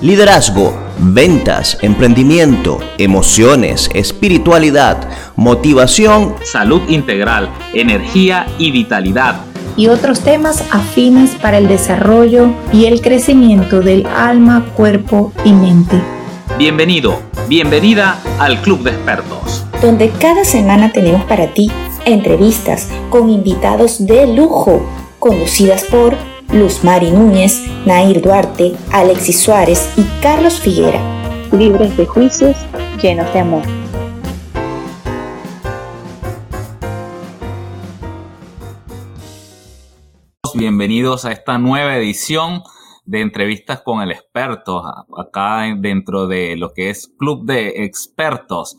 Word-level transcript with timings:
Liderazgo, 0.00 0.74
ventas, 1.00 1.76
emprendimiento, 1.82 2.78
emociones, 2.98 3.90
espiritualidad, 3.94 5.08
motivación, 5.34 6.36
salud 6.44 6.82
integral, 6.88 7.48
energía 7.72 8.46
y 8.58 8.70
vitalidad. 8.70 9.40
Y 9.76 9.88
otros 9.88 10.20
temas 10.20 10.62
afines 10.70 11.32
para 11.34 11.58
el 11.58 11.66
desarrollo 11.66 12.52
y 12.72 12.84
el 12.84 13.00
crecimiento 13.00 13.80
del 13.80 14.06
alma, 14.06 14.66
cuerpo 14.76 15.32
y 15.44 15.52
mente. 15.52 16.00
Bienvenido, 16.56 17.20
bienvenida 17.48 18.20
al 18.38 18.62
Club 18.62 18.84
de 18.84 18.90
Expertos. 18.90 19.64
Donde 19.82 20.10
cada 20.10 20.44
semana 20.44 20.92
tenemos 20.92 21.24
para 21.24 21.52
ti 21.54 21.72
entrevistas 22.04 22.88
con 23.10 23.30
invitados 23.30 24.06
de 24.06 24.28
lujo, 24.28 24.80
conducidas 25.18 25.82
por 25.82 26.16
Luz 26.52 26.82
Mari 26.82 27.10
Núñez, 27.10 27.62
Nair 27.84 28.22
Duarte, 28.22 28.74
Alexis 28.90 29.38
Suárez 29.38 29.92
y 29.98 30.22
Carlos 30.22 30.58
Figuera. 30.58 30.98
Libres 31.52 31.94
de 31.98 32.06
juicios, 32.06 32.56
llenos 33.02 33.30
de 33.34 33.40
amor. 33.40 33.62
Bienvenidos 40.54 41.26
a 41.26 41.32
esta 41.32 41.58
nueva 41.58 41.96
edición 41.96 42.62
de 43.04 43.20
entrevistas 43.20 43.82
con 43.82 44.00
el 44.00 44.10
experto, 44.10 44.82
acá 45.18 45.66
dentro 45.78 46.26
de 46.26 46.56
lo 46.56 46.72
que 46.72 46.88
es 46.88 47.12
Club 47.18 47.44
de 47.44 47.84
Expertos. 47.84 48.78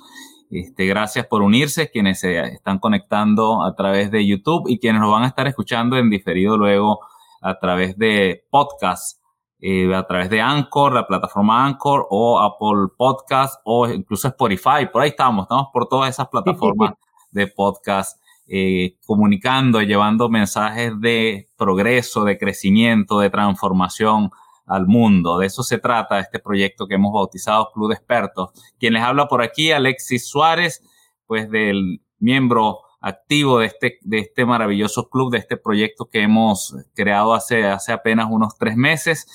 Este, 0.50 0.88
gracias 0.88 1.28
por 1.28 1.44
unirse, 1.44 1.92
quienes 1.92 2.22
se 2.22 2.40
están 2.40 2.80
conectando 2.80 3.64
a 3.64 3.76
través 3.76 4.10
de 4.10 4.26
YouTube 4.26 4.64
y 4.68 4.80
quienes 4.80 5.02
nos 5.02 5.12
van 5.12 5.24
a 5.24 5.28
estar 5.28 5.48
escuchando 5.48 5.98
en 5.98 6.10
diferido 6.10 6.58
luego 6.58 7.00
a 7.42 7.60
través 7.60 7.98
de 7.98 8.46
podcast, 8.50 9.20
eh, 9.60 9.94
a 9.94 10.06
través 10.08 10.30
de 10.30 10.42
Anchor, 10.42 10.94
la 10.94 11.08
plataforma 11.08 11.66
Anchor 11.66 12.08
o 12.10 12.40
Apple 12.40 12.94
Podcast 12.98 13.60
o 13.66 13.88
incluso 13.88 14.28
Spotify. 14.28 14.88
Por 14.92 15.02
ahí 15.02 15.10
estamos, 15.10 15.44
estamos 15.44 15.68
por 15.74 15.88
todas 15.88 16.10
esas 16.10 16.28
plataformas 16.28 16.94
de 17.32 17.48
podcast. 17.48 18.20
Eh, 18.52 18.98
comunicando, 19.06 19.80
llevando 19.82 20.28
mensajes 20.28 21.00
de 21.00 21.50
progreso, 21.56 22.24
de 22.24 22.40
crecimiento, 22.40 23.20
de 23.20 23.30
transformación 23.30 24.32
al 24.66 24.88
mundo. 24.88 25.38
De 25.38 25.46
eso 25.46 25.62
se 25.62 25.78
trata 25.78 26.20
este 26.20 26.40
proyecto 26.40 26.88
que 26.88 26.96
hemos 26.96 27.14
bautizado 27.14 27.70
Club 27.72 27.90
de 27.90 27.96
Expertos. 27.96 28.50
Quien 28.80 28.94
les 28.94 29.04
habla 29.04 29.28
por 29.28 29.44
aquí, 29.44 29.72
Alexis 29.72 30.28
Suárez, 30.28 30.82
pues 31.28 31.52
del 31.52 32.02
miembro 32.18 32.80
activo 33.02 33.60
de 33.60 33.68
este, 33.68 34.00
de 34.02 34.20
este 34.20 34.46
maravilloso 34.46 35.10
club, 35.10 35.32
de 35.32 35.38
este 35.38 35.58
proyecto 35.58 36.06
que 36.06 36.22
hemos 36.22 36.76
creado 36.94 37.34
hace, 37.34 37.66
hace 37.66 37.92
apenas 37.94 38.28
unos 38.30 38.58
tres 38.58 38.76
meses. 38.76 39.28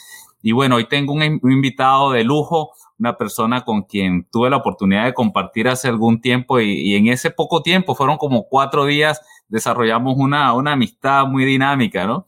Y 0.42 0.52
bueno, 0.52 0.76
hoy 0.76 0.86
tengo 0.88 1.14
un, 1.14 1.22
invitado 1.22 2.12
de 2.12 2.22
lujo, 2.22 2.72
una 2.98 3.16
persona 3.16 3.64
con 3.64 3.82
quien 3.82 4.26
tuve 4.30 4.50
la 4.50 4.58
oportunidad 4.58 5.06
de 5.06 5.14
compartir 5.14 5.68
hace 5.68 5.88
algún 5.88 6.20
tiempo 6.20 6.60
y, 6.60 6.94
en 6.94 7.08
ese 7.08 7.30
poco 7.30 7.62
tiempo, 7.62 7.94
fueron 7.94 8.18
como 8.18 8.46
cuatro 8.48 8.84
días, 8.84 9.20
desarrollamos 9.48 10.16
una, 10.18 10.52
una 10.52 10.72
amistad 10.72 11.26
muy 11.26 11.44
dinámica, 11.44 12.06
¿no? 12.06 12.26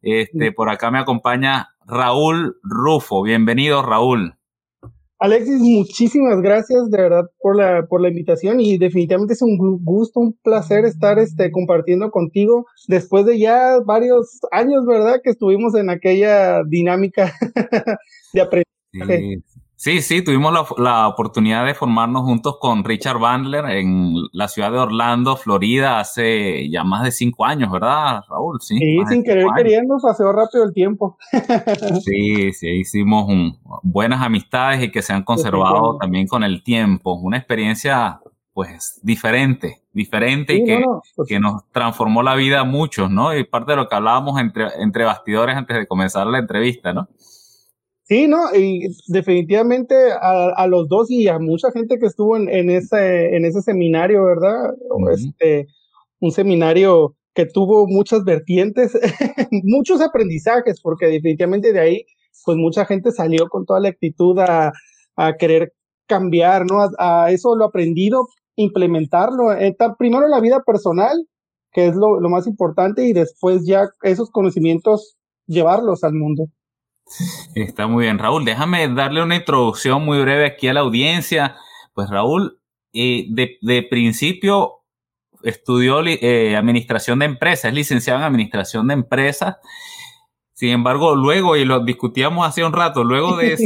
Este, 0.00 0.52
por 0.52 0.70
acá 0.70 0.92
me 0.92 1.00
acompaña 1.00 1.70
Raúl 1.84 2.58
Rufo. 2.62 3.22
Bienvenido, 3.22 3.82
Raúl. 3.82 4.35
Alexis, 5.18 5.60
muchísimas 5.60 6.42
gracias 6.42 6.90
de 6.90 6.98
verdad 7.00 7.24
por 7.40 7.56
la, 7.56 7.86
por 7.86 8.02
la 8.02 8.08
invitación 8.08 8.60
y 8.60 8.76
definitivamente 8.76 9.32
es 9.32 9.40
un 9.40 9.56
gusto, 9.82 10.20
un 10.20 10.34
placer 10.42 10.84
estar 10.84 11.18
este, 11.18 11.50
compartiendo 11.50 12.10
contigo 12.10 12.66
después 12.86 13.24
de 13.24 13.38
ya 13.38 13.78
varios 13.84 14.38
años, 14.50 14.84
¿verdad? 14.86 15.20
Que 15.24 15.30
estuvimos 15.30 15.74
en 15.74 15.88
aquella 15.88 16.62
dinámica 16.64 17.32
de 18.34 18.40
aprendizaje. 18.40 19.42
Sí, 19.42 19.42
sí, 19.76 20.22
tuvimos 20.22 20.52
la, 20.78 21.06
oportunidad 21.06 21.66
de 21.66 21.74
formarnos 21.74 22.22
juntos 22.22 22.56
con 22.60 22.82
Richard 22.82 23.18
Bandler 23.18 23.66
en 23.66 24.14
la 24.32 24.48
ciudad 24.48 24.72
de 24.72 24.78
Orlando, 24.78 25.36
Florida, 25.36 26.00
hace 26.00 26.68
ya 26.70 26.82
más 26.82 27.04
de 27.04 27.12
cinco 27.12 27.44
años, 27.44 27.70
¿verdad, 27.70 28.22
Raúl? 28.28 28.58
Sí, 28.60 28.78
sin 29.08 29.22
querer 29.22 29.46
queriendo, 29.54 29.98
pasó 30.02 30.32
rápido 30.32 30.64
el 30.64 30.72
tiempo. 30.72 31.18
sí, 32.04 32.52
sí, 32.52 32.68
hicimos 32.68 33.26
buenas 33.82 34.22
amistades 34.22 34.82
y 34.82 34.90
que 34.90 35.02
se 35.02 35.12
han 35.12 35.22
conservado 35.22 35.98
también 35.98 36.26
con 36.26 36.42
el 36.42 36.62
tiempo. 36.62 37.12
Una 37.14 37.36
experiencia, 37.36 38.20
pues, 38.54 38.98
diferente, 39.02 39.82
diferente 39.92 40.54
y 40.54 40.64
que, 40.64 40.82
pues 41.14 41.28
que 41.28 41.38
nos 41.38 41.70
transformó 41.70 42.22
la 42.22 42.34
vida 42.34 42.60
a 42.60 42.64
muchos, 42.64 43.10
¿no? 43.10 43.36
Y 43.36 43.44
parte 43.44 43.72
de 43.72 43.76
lo 43.76 43.88
que 43.88 43.94
hablábamos 43.94 44.40
entre, 44.40 44.68
entre 44.78 45.04
bastidores 45.04 45.54
antes 45.54 45.76
de 45.76 45.86
comenzar 45.86 46.26
la 46.26 46.38
entrevista, 46.38 46.94
¿no? 46.94 47.08
Sí, 48.08 48.28
no, 48.28 48.54
y 48.54 48.86
definitivamente 49.08 49.96
a, 50.12 50.66
los 50.68 50.88
dos 50.88 51.10
y 51.10 51.26
a 51.26 51.40
mucha 51.40 51.72
gente 51.72 51.98
que 51.98 52.06
estuvo 52.06 52.36
en, 52.36 52.70
ese, 52.70 53.34
en 53.34 53.44
ese 53.44 53.62
seminario, 53.62 54.24
¿verdad? 54.24 54.74
este, 55.12 55.66
un 56.20 56.30
seminario 56.30 57.16
que 57.34 57.46
tuvo 57.46 57.88
muchas 57.88 58.22
vertientes, 58.22 58.92
muchos 59.64 60.00
aprendizajes, 60.00 60.80
porque 60.80 61.06
definitivamente 61.06 61.72
de 61.72 61.80
ahí, 61.80 62.06
pues 62.44 62.56
mucha 62.56 62.86
gente 62.86 63.10
salió 63.10 63.48
con 63.48 63.66
toda 63.66 63.80
la 63.80 63.88
actitud 63.88 64.38
a, 64.38 64.72
querer 65.38 65.72
cambiar, 66.06 66.64
¿no? 66.64 66.88
A, 66.98 67.32
eso 67.32 67.56
lo 67.56 67.64
aprendido, 67.64 68.28
implementarlo, 68.54 69.52
eh, 69.52 69.76
primero 69.98 70.26
en 70.26 70.30
la 70.30 70.40
vida 70.40 70.62
personal, 70.64 71.26
que 71.72 71.88
es 71.88 71.96
lo, 71.96 72.20
lo 72.20 72.28
más 72.28 72.46
importante, 72.46 73.04
y 73.04 73.12
después 73.12 73.66
ya 73.66 73.88
esos 74.02 74.30
conocimientos 74.30 75.16
llevarlos 75.48 76.04
al 76.04 76.14
mundo. 76.14 76.46
Está 77.54 77.86
muy 77.86 78.04
bien, 78.04 78.18
Raúl. 78.18 78.44
Déjame 78.44 78.88
darle 78.88 79.22
una 79.22 79.36
introducción 79.36 80.04
muy 80.04 80.20
breve 80.20 80.46
aquí 80.46 80.68
a 80.68 80.74
la 80.74 80.80
audiencia. 80.80 81.56
Pues 81.94 82.10
Raúl, 82.10 82.60
eh, 82.92 83.26
de, 83.30 83.86
principio 83.88 84.82
estudió 85.42 86.04
eh, 86.04 86.56
administración 86.56 87.20
de 87.20 87.26
empresas, 87.26 87.66
es 87.66 87.74
licenciado 87.74 88.20
en 88.20 88.24
administración 88.24 88.88
de 88.88 88.94
empresas. 88.94 89.56
Sin 90.52 90.70
embargo, 90.70 91.14
luego, 91.14 91.56
y 91.56 91.64
lo 91.64 91.84
discutíamos 91.84 92.46
hace 92.46 92.64
un 92.64 92.72
rato, 92.72 93.04
luego 93.04 93.36
de, 93.36 93.56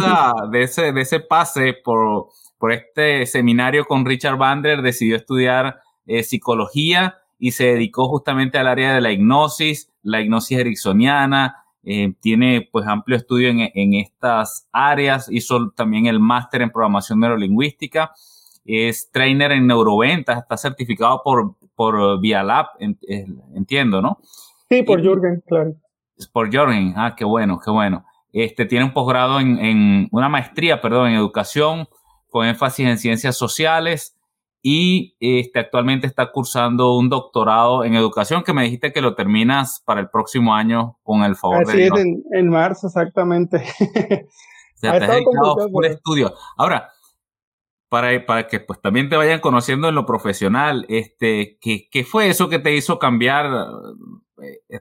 de, 0.51 0.62
ese, 0.62 0.93
de 0.93 1.01
ese 1.01 1.21
pase 1.21 1.72
por, 1.72 2.27
por 2.59 2.72
este 2.72 3.25
seminario 3.27 3.84
con 3.84 4.05
Richard 4.05 4.37
Bander, 4.37 4.83
decidió 4.83 5.17
estudiar 5.17 5.81
eh, 6.07 6.25
psicología 6.25 7.19
y 7.39 7.53
se 7.53 7.67
dedicó 7.67 8.09
justamente 8.09 8.59
al 8.59 8.67
área 8.67 8.93
de 8.93 9.01
la 9.01 9.12
hipnosis, 9.12 9.93
la 10.03 10.21
hipnosis 10.21 10.59
ericksoniana, 10.59 11.59
eh, 11.83 12.13
tiene 12.21 12.69
pues 12.71 12.87
amplio 12.87 13.17
estudio 13.17 13.49
en, 13.49 13.71
en, 13.75 13.95
estas 13.95 14.69
áreas, 14.73 15.29
hizo 15.31 15.71
también 15.71 16.07
el 16.07 16.21
máster 16.21 16.63
en 16.63 16.71
programación 16.71 17.21
neurolingüística, 17.21 18.13
es 18.65 19.11
trainer 19.11 19.53
en 19.53 19.67
neuroventas, 19.67 20.39
está 20.39 20.57
certificado 20.57 21.23
por, 21.25 21.55
por 21.75 22.21
Vialab, 22.21 22.67
entiendo, 23.55 24.03
¿no? 24.03 24.19
Sí, 24.69 24.83
por 24.83 25.01
Jürgen, 25.03 25.43
claro. 25.47 25.75
Por 26.33 26.51
Jürgen, 26.51 26.93
ah, 26.97 27.15
qué 27.17 27.25
bueno, 27.25 27.59
qué 27.65 27.71
bueno. 27.71 28.05
Este 28.33 28.67
tiene 28.67 28.85
un 28.85 28.93
posgrado 28.93 29.41
en, 29.41 29.59
en, 29.59 30.09
una 30.13 30.29
maestría, 30.29 30.81
perdón, 30.81 31.09
en 31.09 31.15
educación 31.15 31.89
con 32.29 32.47
énfasis 32.47 32.87
en 32.87 32.99
ciencias 32.99 33.37
sociales 33.37 34.20
y 34.62 35.16
este, 35.21 35.59
actualmente 35.59 36.06
está 36.06 36.31
cursando 36.31 36.97
un 36.97 37.09
doctorado 37.09 37.84
en 37.84 37.94
educación 37.94 38.43
que 38.43 38.53
me 38.53 38.65
dijiste 38.65 38.93
que 38.93 39.00
lo 39.00 39.15
terminas 39.15 39.82
para 39.84 40.00
el 40.00 40.10
próximo 40.10 40.54
año 40.54 40.98
con 41.03 41.22
el 41.22 41.34
favor 41.34 41.62
Así 41.62 41.82
es, 41.82 41.91
en, 41.97 42.22
en, 42.32 42.48
marzo 42.48 42.88
exactamente. 42.88 43.56
o 43.56 44.78
sea, 44.78 44.98
te 44.98 45.04
has 45.04 45.10
dedicado 45.10 45.69
full 45.71 45.84
estudio. 45.87 46.34
Ahora, 46.59 46.91
para, 47.88 48.25
para 48.26 48.47
que 48.47 48.60
pues 48.60 48.81
también 48.81 49.09
te 49.09 49.16
vayan 49.16 49.41
conociendo 49.41 49.88
en 49.88 49.94
lo 49.94 50.04
profesional, 50.04 50.84
este, 50.88 51.59
¿qué, 51.60 51.88
¿qué 51.91 52.04
fue 52.04 52.28
eso 52.28 52.48
que 52.48 52.59
te 52.59 52.75
hizo 52.75 52.98
cambiar 52.98 53.50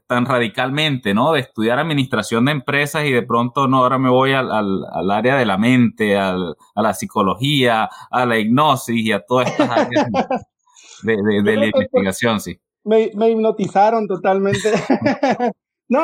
tan 0.07 0.25
radicalmente, 0.25 1.13
¿no? 1.13 1.33
De 1.33 1.41
estudiar 1.41 1.79
administración 1.79 2.45
de 2.45 2.51
empresas 2.51 3.05
y 3.05 3.11
de 3.11 3.23
pronto, 3.23 3.67
no, 3.67 3.77
ahora 3.77 3.97
me 3.97 4.09
voy 4.09 4.33
al, 4.33 4.51
al, 4.51 5.11
área 5.11 5.35
de 5.37 5.45
la 5.45 5.57
mente, 5.57 6.17
al, 6.17 6.55
a 6.75 6.81
la 6.81 6.93
psicología, 6.93 7.89
a 8.09 8.25
la 8.25 8.37
hipnosis 8.37 9.05
y 9.05 9.11
a 9.11 9.21
todas 9.21 9.51
estas 9.51 9.69
áreas 9.69 10.07
de, 11.03 11.17
de, 11.43 11.55
la 11.57 11.65
investigación, 11.65 12.39
sí. 12.39 12.59
Me, 12.83 13.11
me 13.15 13.29
hipnotizaron 13.29 14.07
totalmente. 14.07 14.71
no, 15.89 16.01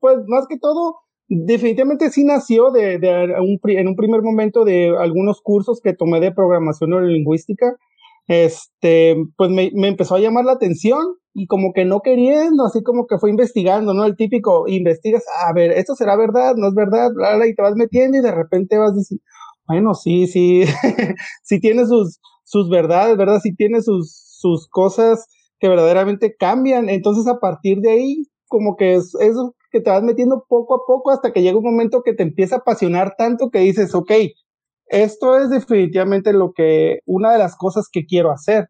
pues 0.00 0.18
más 0.26 0.46
que 0.46 0.58
todo, 0.58 0.96
definitivamente 1.28 2.10
sí 2.10 2.24
nació 2.24 2.70
de, 2.70 2.98
de 2.98 3.34
un, 3.40 3.58
en 3.64 3.88
un 3.88 3.96
primer 3.96 4.22
momento 4.22 4.64
de 4.64 4.96
algunos 4.98 5.40
cursos 5.40 5.80
que 5.82 5.94
tomé 5.94 6.20
de 6.20 6.32
programación 6.32 6.90
neurolingüística. 6.90 7.76
Este, 8.26 9.16
pues 9.36 9.50
me, 9.50 9.70
me 9.74 9.88
empezó 9.88 10.16
a 10.16 10.20
llamar 10.20 10.44
la 10.44 10.52
atención 10.52 11.17
y 11.34 11.46
como 11.46 11.72
que 11.72 11.84
no 11.84 12.00
queriendo, 12.00 12.64
así 12.64 12.82
como 12.82 13.06
que 13.06 13.18
fue 13.18 13.30
investigando, 13.30 13.94
¿no? 13.94 14.04
El 14.04 14.16
típico, 14.16 14.66
investigas, 14.68 15.24
a 15.46 15.52
ver, 15.52 15.72
esto 15.72 15.94
será 15.94 16.16
verdad, 16.16 16.54
no 16.56 16.68
es 16.68 16.74
verdad, 16.74 17.10
y 17.46 17.54
te 17.54 17.62
vas 17.62 17.74
metiendo 17.76 18.18
y 18.18 18.22
de 18.22 18.32
repente 18.32 18.78
vas 18.78 18.94
diciendo, 18.96 19.22
bueno, 19.66 19.94
sí, 19.94 20.26
sí, 20.26 20.64
sí 21.42 21.60
tiene 21.60 21.86
sus, 21.86 22.20
sus 22.44 22.70
verdades, 22.70 23.16
¿verdad? 23.16 23.40
Sí 23.42 23.54
tiene 23.54 23.82
sus, 23.82 24.10
sus 24.38 24.68
cosas 24.68 25.26
que 25.60 25.68
verdaderamente 25.68 26.34
cambian. 26.38 26.88
Entonces, 26.88 27.26
a 27.26 27.38
partir 27.38 27.80
de 27.80 27.90
ahí, 27.90 28.22
como 28.46 28.76
que 28.76 28.94
es, 28.94 29.14
eso 29.20 29.54
que 29.70 29.80
te 29.80 29.90
vas 29.90 30.02
metiendo 30.02 30.44
poco 30.48 30.74
a 30.76 30.86
poco 30.86 31.10
hasta 31.10 31.32
que 31.32 31.42
llega 31.42 31.58
un 31.58 31.64
momento 31.64 32.02
que 32.02 32.14
te 32.14 32.22
empieza 32.22 32.56
a 32.56 32.58
apasionar 32.60 33.14
tanto 33.18 33.50
que 33.50 33.58
dices, 33.58 33.94
ok, 33.94 34.10
esto 34.86 35.36
es 35.38 35.50
definitivamente 35.50 36.32
lo 36.32 36.52
que, 36.52 37.00
una 37.04 37.32
de 37.32 37.38
las 37.38 37.56
cosas 37.56 37.88
que 37.92 38.06
quiero 38.06 38.30
hacer. 38.30 38.68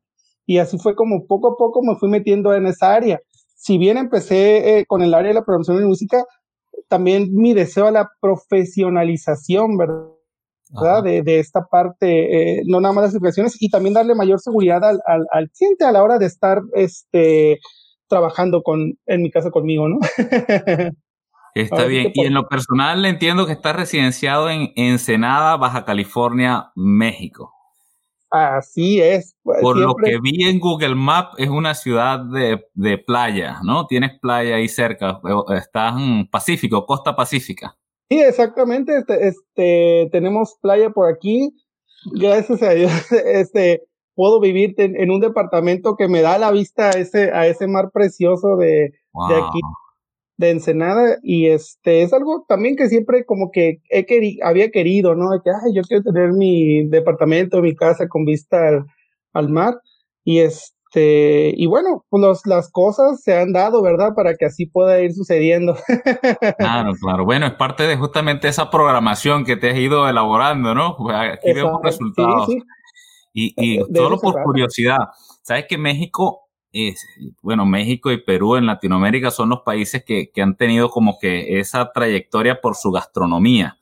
Y 0.48 0.56
así 0.56 0.78
fue 0.78 0.94
como 0.94 1.26
poco 1.26 1.48
a 1.48 1.56
poco 1.58 1.82
me 1.82 1.94
fui 1.96 2.08
metiendo 2.08 2.54
en 2.54 2.66
esa 2.66 2.94
área. 2.94 3.20
Si 3.54 3.76
bien 3.76 3.98
empecé 3.98 4.78
eh, 4.78 4.86
con 4.86 5.02
el 5.02 5.12
área 5.12 5.28
de 5.28 5.34
la 5.34 5.44
programación 5.44 5.76
de 5.78 5.84
música, 5.84 6.24
también 6.88 7.28
mi 7.34 7.52
deseo 7.52 7.86
a 7.86 7.90
la 7.90 8.08
profesionalización, 8.18 9.76
¿verdad? 9.76 11.02
De, 11.04 11.22
de, 11.22 11.38
esta 11.38 11.66
parte, 11.66 12.60
eh, 12.60 12.62
no 12.66 12.80
nada 12.80 12.94
más 12.94 13.04
las 13.04 13.12
situaciones, 13.12 13.60
y 13.60 13.68
también 13.68 13.92
darle 13.92 14.14
mayor 14.14 14.40
seguridad 14.40 14.82
al, 14.82 15.02
al, 15.04 15.26
al, 15.32 15.50
cliente 15.50 15.84
a 15.84 15.92
la 15.92 16.02
hora 16.02 16.16
de 16.16 16.24
estar 16.24 16.62
este, 16.72 17.58
trabajando 18.08 18.62
con, 18.62 18.98
en 19.04 19.22
mi 19.22 19.30
casa 19.30 19.50
conmigo, 19.50 19.86
¿no? 19.86 19.98
Está 21.54 21.84
bien. 21.84 22.10
Y 22.14 22.24
en 22.24 22.32
lo 22.32 22.48
personal 22.48 23.04
entiendo 23.04 23.44
que 23.44 23.52
está 23.52 23.74
residenciado 23.74 24.48
en 24.48 24.72
Ensenada, 24.76 25.56
Baja 25.58 25.84
California, 25.84 26.70
México. 26.74 27.57
Así 28.30 29.00
es. 29.00 29.36
Pues, 29.42 29.60
Por 29.60 29.78
lo 29.78 29.94
que 29.94 30.18
vi 30.20 30.44
en 30.44 30.58
Google 30.58 30.94
Maps, 30.94 31.34
es 31.38 31.48
una 31.48 31.74
ciudad 31.74 32.20
de, 32.20 32.62
de, 32.74 32.98
playa, 32.98 33.60
¿no? 33.64 33.86
Tienes 33.86 34.18
playa 34.20 34.56
ahí 34.56 34.68
cerca, 34.68 35.20
estás 35.56 35.98
en 35.98 36.28
Pacífico, 36.28 36.84
costa 36.84 37.16
pacífica. 37.16 37.76
Sí, 38.10 38.20
exactamente. 38.20 38.98
Este, 38.98 39.28
este, 39.28 40.08
tenemos 40.12 40.58
playa 40.60 40.90
por 40.90 41.10
aquí. 41.10 41.54
Gracias 42.12 42.62
a 42.62 42.70
Dios, 42.70 42.92
este, 43.12 43.82
puedo 44.14 44.40
vivir 44.40 44.74
en, 44.76 44.96
en 44.96 45.10
un 45.10 45.20
departamento 45.20 45.96
que 45.96 46.08
me 46.08 46.20
da 46.20 46.38
la 46.38 46.50
vista 46.50 46.90
a 46.90 46.92
ese, 46.92 47.30
a 47.32 47.46
ese 47.46 47.66
mar 47.66 47.90
precioso 47.92 48.56
de, 48.56 48.92
wow. 49.12 49.28
de 49.28 49.34
aquí 49.36 49.60
de 50.38 50.50
Ensenada 50.50 51.18
y 51.22 51.48
este 51.48 52.02
es 52.02 52.12
algo 52.12 52.46
también 52.48 52.76
que 52.76 52.88
siempre 52.88 53.26
como 53.26 53.50
que 53.50 53.80
he 53.90 54.06
querido, 54.06 54.46
había 54.46 54.70
querido, 54.70 55.14
¿no? 55.14 55.30
De 55.30 55.40
que, 55.42 55.50
ay, 55.50 55.74
yo 55.74 55.82
quiero 55.82 56.04
tener 56.04 56.32
mi 56.32 56.86
departamento, 56.88 57.60
mi 57.60 57.74
casa 57.74 58.08
con 58.08 58.24
vista 58.24 58.68
al, 58.68 58.86
al 59.32 59.48
mar 59.48 59.80
y 60.24 60.38
este, 60.38 61.52
y 61.56 61.66
bueno, 61.66 62.04
pues 62.08 62.22
los, 62.22 62.46
las 62.46 62.70
cosas 62.70 63.20
se 63.20 63.36
han 63.36 63.52
dado, 63.52 63.82
¿verdad? 63.82 64.14
Para 64.14 64.36
que 64.36 64.46
así 64.46 64.66
pueda 64.66 65.00
ir 65.00 65.12
sucediendo. 65.12 65.76
Claro, 66.58 66.92
claro. 67.00 67.24
Bueno, 67.24 67.46
es 67.46 67.54
parte 67.54 67.84
de 67.84 67.96
justamente 67.96 68.46
esa 68.46 68.70
programación 68.70 69.44
que 69.44 69.56
te 69.56 69.70
has 69.70 69.76
ido 69.76 70.08
elaborando, 70.08 70.74
¿no? 70.74 70.96
Pues 70.96 71.16
aquí 71.16 71.50
Exacto. 71.50 71.66
vemos 71.66 71.80
resultados. 71.82 72.46
Sí, 72.46 72.60
sí. 72.60 73.54
Y, 73.56 73.76
y 73.76 73.94
solo 73.94 74.18
por 74.18 74.42
curiosidad, 74.42 74.98
¿sabes 75.42 75.66
que 75.68 75.78
México 75.78 76.47
es, 76.72 77.04
bueno, 77.42 77.66
México 77.66 78.10
y 78.10 78.22
Perú 78.22 78.56
en 78.56 78.66
Latinoamérica 78.66 79.30
son 79.30 79.50
los 79.50 79.60
países 79.60 80.04
que, 80.04 80.30
que, 80.30 80.42
han 80.42 80.56
tenido 80.56 80.90
como 80.90 81.18
que 81.18 81.58
esa 81.58 81.92
trayectoria 81.92 82.60
por 82.60 82.76
su 82.76 82.90
gastronomía 82.90 83.78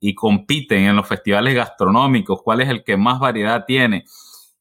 y 0.00 0.14
compiten 0.14 0.84
en 0.84 0.96
los 0.96 1.08
festivales 1.08 1.54
gastronómicos, 1.54 2.42
cuál 2.42 2.60
es 2.60 2.68
el 2.68 2.84
que 2.84 2.96
más 2.96 3.18
variedad 3.18 3.64
tiene. 3.66 4.04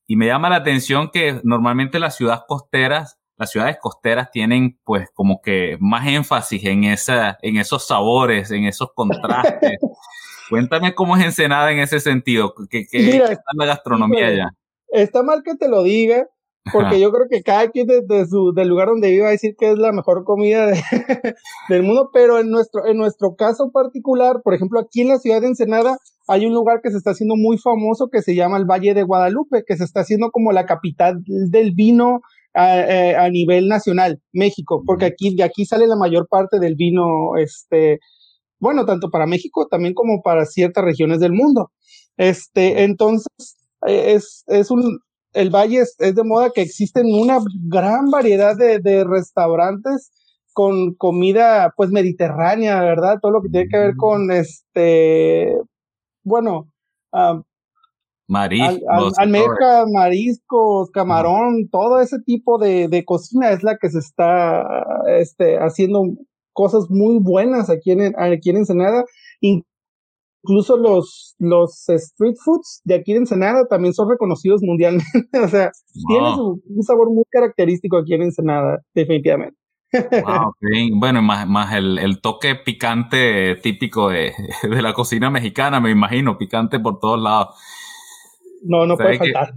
Y 0.08 0.16
me 0.16 0.28
llama 0.28 0.50
la 0.50 0.56
atención 0.58 1.10
que 1.12 1.40
normalmente 1.44 2.00
las 2.00 2.16
ciudades 2.16 2.42
costeras, 2.48 3.20
las 3.36 3.52
ciudades 3.52 3.78
costeras 3.80 4.32
tienen 4.32 4.80
pues 4.84 5.10
como 5.14 5.42
que 5.42 5.78
más 5.80 6.08
énfasis 6.08 6.64
en 6.66 6.86
esa, 6.86 7.38
en 7.42 7.58
esos 7.58 7.86
sabores, 7.86 8.50
en 8.52 8.66
esos 8.66 8.90
contrastes. 8.96 9.78
Cuéntame 10.50 10.96
cómo 10.96 11.18
es 11.18 11.26
Ensenada 11.26 11.72
en 11.72 11.80
ese 11.80 12.00
sentido, 12.00 12.54
que, 12.70 12.88
que 12.88 13.00
Mira, 13.00 13.26
está 13.26 13.52
la 13.54 13.66
gastronomía 13.66 14.28
allá. 14.28 14.50
Está 14.88 15.22
mal 15.22 15.44
que 15.44 15.56
te 15.56 15.68
lo 15.68 15.84
diga, 15.84 16.26
porque 16.72 17.00
yo 17.00 17.12
creo 17.12 17.28
que 17.30 17.42
cada 17.44 17.70
quien 17.70 17.88
desde 17.88 18.28
su, 18.28 18.54
del 18.54 18.68
lugar 18.68 18.88
donde 18.90 19.10
vive 19.10 19.24
va 19.24 19.30
a 19.30 19.32
decir 19.32 19.56
que 19.58 19.72
es 19.72 19.78
la 19.78 19.92
mejor 19.92 20.24
comida 20.24 20.68
de, 20.68 20.82
del 21.70 21.84
mundo, 21.84 22.10
pero 22.14 22.40
en 22.40 22.50
nuestro, 22.50 22.86
en 22.86 22.98
nuestro 22.98 23.36
caso 23.36 23.72
particular, 23.72 24.42
por 24.44 24.54
ejemplo, 24.54 24.80
aquí 24.80 25.02
en 25.02 25.10
la 25.10 25.18
ciudad 25.18 25.42
de 25.42 25.48
Ensenada 25.48 25.98
hay 26.28 26.46
un 26.46 26.54
lugar 26.54 26.82
que 26.82 26.92
se 26.92 26.98
está 26.98 27.12
haciendo 27.12 27.36
muy 27.36 27.58
famoso 27.58 28.10
que 28.10 28.22
se 28.22 28.36
llama 28.36 28.58
el 28.58 28.66
Valle 28.66 28.94
de 28.94 29.04
Guadalupe, 29.04 29.64
que 29.66 29.78
se 29.78 29.84
está 29.84 30.02
haciendo 30.02 30.32
como 30.32 30.52
la 30.52 30.66
capital 30.66 31.22
del 31.26 31.74
vino 31.74 32.22
a, 32.54 33.24
a 33.24 33.30
nivel 33.30 33.68
nacional, 33.68 34.22
México, 34.34 34.84
porque 34.86 35.06
aquí, 35.06 35.36
de 35.36 35.44
aquí 35.44 35.66
sale 35.66 35.88
la 35.88 35.96
mayor 35.96 36.28
parte 36.28 36.60
del 36.60 36.76
vino, 36.76 37.38
este, 37.38 38.00
bueno, 38.60 38.86
tanto 38.86 39.10
para 39.10 39.28
México 39.28 39.68
también 39.68 39.94
como 39.94 40.22
para 40.22 40.46
ciertas 40.46 40.84
regiones 40.84 41.20
del 41.20 41.34
mundo. 41.34 41.72
Este, 42.18 42.84
entonces, 42.84 43.58
es, 43.86 44.44
es 44.48 44.72
un, 44.72 45.00
el 45.34 45.50
Valle 45.50 45.82
es, 45.82 45.96
es, 46.00 46.16
de 46.16 46.24
moda 46.24 46.52
que 46.54 46.62
existen 46.62 47.06
una 47.14 47.40
gran 47.68 48.10
variedad 48.10 48.56
de, 48.56 48.80
de, 48.80 49.04
restaurantes 49.04 50.12
con 50.54 50.96
comida 50.96 51.74
pues 51.78 51.92
mediterránea, 51.92 52.82
¿verdad? 52.82 53.20
Todo 53.22 53.34
lo 53.34 53.42
que 53.42 53.50
tiene 53.50 53.70
que 53.70 53.78
ver 53.78 53.96
con 53.96 54.32
este, 54.32 55.56
bueno, 56.24 56.68
um, 57.12 57.44
mariscos, 58.28 58.82
al, 58.90 59.04
al, 59.06 59.14
almeja, 59.18 59.86
mariscos, 59.92 60.90
camarón, 60.92 61.64
uh 61.64 61.70
todo 61.72 62.02
ese 62.02 62.20
tipo 62.20 62.58
de, 62.58 62.88
de, 62.88 63.06
cocina 63.06 63.52
es 63.52 63.64
la 63.64 63.78
que 63.78 63.90
se 63.90 64.00
está 64.00 64.66
este, 65.08 65.58
haciendo 65.60 66.04
cosas 66.54 66.90
muy 66.90 67.20
buenas 67.20 67.70
aquí 67.70 67.92
en, 67.92 68.16
aquí 68.20 68.50
en 68.50 68.58
Ensenada, 68.58 69.06
incluso 70.48 70.78
los, 70.78 71.36
los 71.40 71.90
street 71.90 72.36
foods 72.44 72.82
de 72.86 72.96
aquí 72.96 73.12
de 73.14 73.20
Ensenada 73.20 73.68
también 73.68 73.94
son 73.94 74.10
reconocidos 74.10 74.62
mundialmente. 74.64 75.06
o 75.44 75.48
sea, 75.48 75.72
wow. 75.96 76.08
tiene 76.08 76.36
su, 76.36 76.64
un 76.70 76.84
sabor 76.84 77.10
muy 77.10 77.26
característico 77.30 77.98
aquí 77.98 78.14
en 78.14 78.24
Ensenada, 78.24 78.80
definitivamente. 78.94 79.58
Wow, 79.94 80.54
bien. 80.60 81.00
Bueno, 81.00 81.22
más, 81.22 81.48
más 81.48 81.74
el, 81.74 81.98
el, 81.98 82.20
toque 82.20 82.56
picante 82.56 83.56
típico 83.56 84.10
de, 84.10 84.34
de, 84.64 84.82
la 84.82 84.94
cocina 84.94 85.30
mexicana, 85.30 85.80
me 85.80 85.92
imagino, 85.92 86.38
picante 86.38 86.78
por 86.80 87.00
todos 87.00 87.22
lados. 87.22 87.56
No, 88.64 88.86
no 88.86 88.98
puede 88.98 89.18
faltar. 89.18 89.54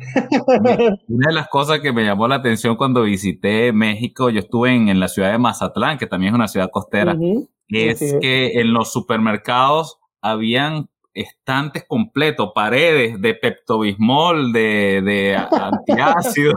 Una 1.09 1.29
de 1.29 1.35
las 1.35 1.49
cosas 1.49 1.81
que 1.81 1.93
me 1.93 2.05
llamó 2.05 2.29
la 2.29 2.37
atención 2.37 2.77
cuando 2.77 3.03
visité 3.03 3.73
México, 3.73 4.31
yo 4.31 4.39
estuve 4.39 4.73
en, 4.73 4.89
en 4.89 5.01
la 5.01 5.09
ciudad 5.09 5.33
de 5.33 5.39
Mazatlán, 5.39 5.99
que 5.99 6.07
también 6.07 6.33
es 6.33 6.37
una 6.37 6.49
ciudad 6.49 6.71
costera, 6.71 7.15
uh 7.15 7.19
-huh. 7.19 7.49
es 7.69 7.99
sí, 7.99 8.11
sí. 8.11 8.19
que 8.21 8.61
en 8.61 8.73
los 8.73 8.93
supermercados 8.93 10.00
habían 10.20 10.88
estantes 11.12 11.84
completos, 11.87 12.52
paredes 12.55 13.20
de 13.20 13.34
peptobismol, 13.34 14.52
de, 14.52 15.02
de 15.05 15.37
antiácido. 15.37 16.55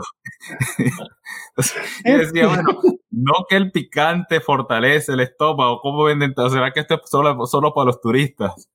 y 2.04 2.12
decía, 2.12 2.48
bueno, 2.48 2.80
no 3.10 3.32
que 3.48 3.56
el 3.56 3.72
picante 3.72 4.40
fortalece 4.40 5.12
el 5.12 5.20
estómago, 5.20 5.80
¿cómo 5.80 6.04
venden? 6.04 6.34
¿Será 6.50 6.72
que 6.72 6.80
esto 6.80 6.94
es 6.94 7.00
solo, 7.04 7.46
solo 7.46 7.74
para 7.74 7.86
los 7.86 8.00
turistas? 8.00 8.68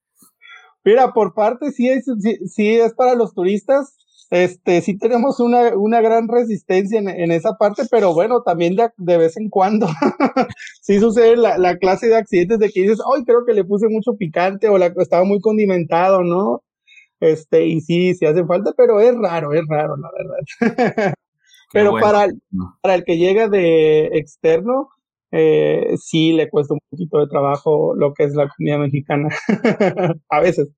Mira, 0.84 1.14
por 1.14 1.34
parte 1.34 1.72
sí 1.72 1.90
es, 1.90 2.06
sí 2.48 2.76
es 2.76 2.94
para 2.94 3.16
los 3.16 3.34
turistas, 3.34 3.98
este, 4.30 4.82
sí 4.82 4.98
tenemos 4.98 5.40
una, 5.40 5.76
una 5.76 6.02
gran 6.02 6.28
resistencia 6.28 7.00
en, 7.00 7.10
en, 7.10 7.32
esa 7.32 7.58
parte, 7.58 7.84
pero 7.90 8.14
bueno, 8.14 8.44
también 8.44 8.76
de, 8.76 8.90
de 8.98 9.18
vez 9.18 9.38
en 9.38 9.50
cuando 9.50 9.88
sí 10.82 11.00
sucede 11.00 11.36
la, 11.36 11.58
la, 11.58 11.78
clase 11.78 12.08
de 12.08 12.18
accidentes 12.18 12.60
de 12.60 12.70
que 12.70 12.82
dices, 12.82 13.00
ay, 13.16 13.24
creo 13.24 13.46
que 13.46 13.54
le 13.54 13.66
puse 13.66 13.88
mucho 13.90 14.14
picante 14.18 14.70
o 14.70 14.78
la, 14.78 14.94
estaba 14.98 15.24
muy 15.24 15.40
condimentado, 15.40 16.24
¿no? 16.24 16.64
Este, 17.20 17.66
y 17.66 17.82
sí, 17.82 18.14
sí 18.14 18.26
hace 18.26 18.46
falta, 18.46 18.72
pero 18.78 19.00
es 19.02 19.16
raro, 19.18 19.54
es 19.54 19.64
raro, 19.68 19.96
la 19.98 20.10
verdad. 20.16 20.40
pero 21.74 21.92
bueno. 21.92 22.06
para, 22.06 22.28
para 22.82 22.96
el 22.96 23.04
que 23.04 23.18
llega 23.18 23.50
de 23.50 24.06
externo, 24.14 24.90
eh, 25.32 25.96
sí 25.98 26.34
le 26.34 26.50
cuesta 26.50 26.76
un 26.76 26.80
poquito 26.90 27.20
de 27.20 27.28
trabajo 27.28 27.94
lo 27.96 28.14
que 28.14 28.24
es 28.24 28.34
la 28.36 28.50
comida 28.50 28.78
mexicana, 28.78 29.30
a 30.30 30.40
veces. 30.40 30.70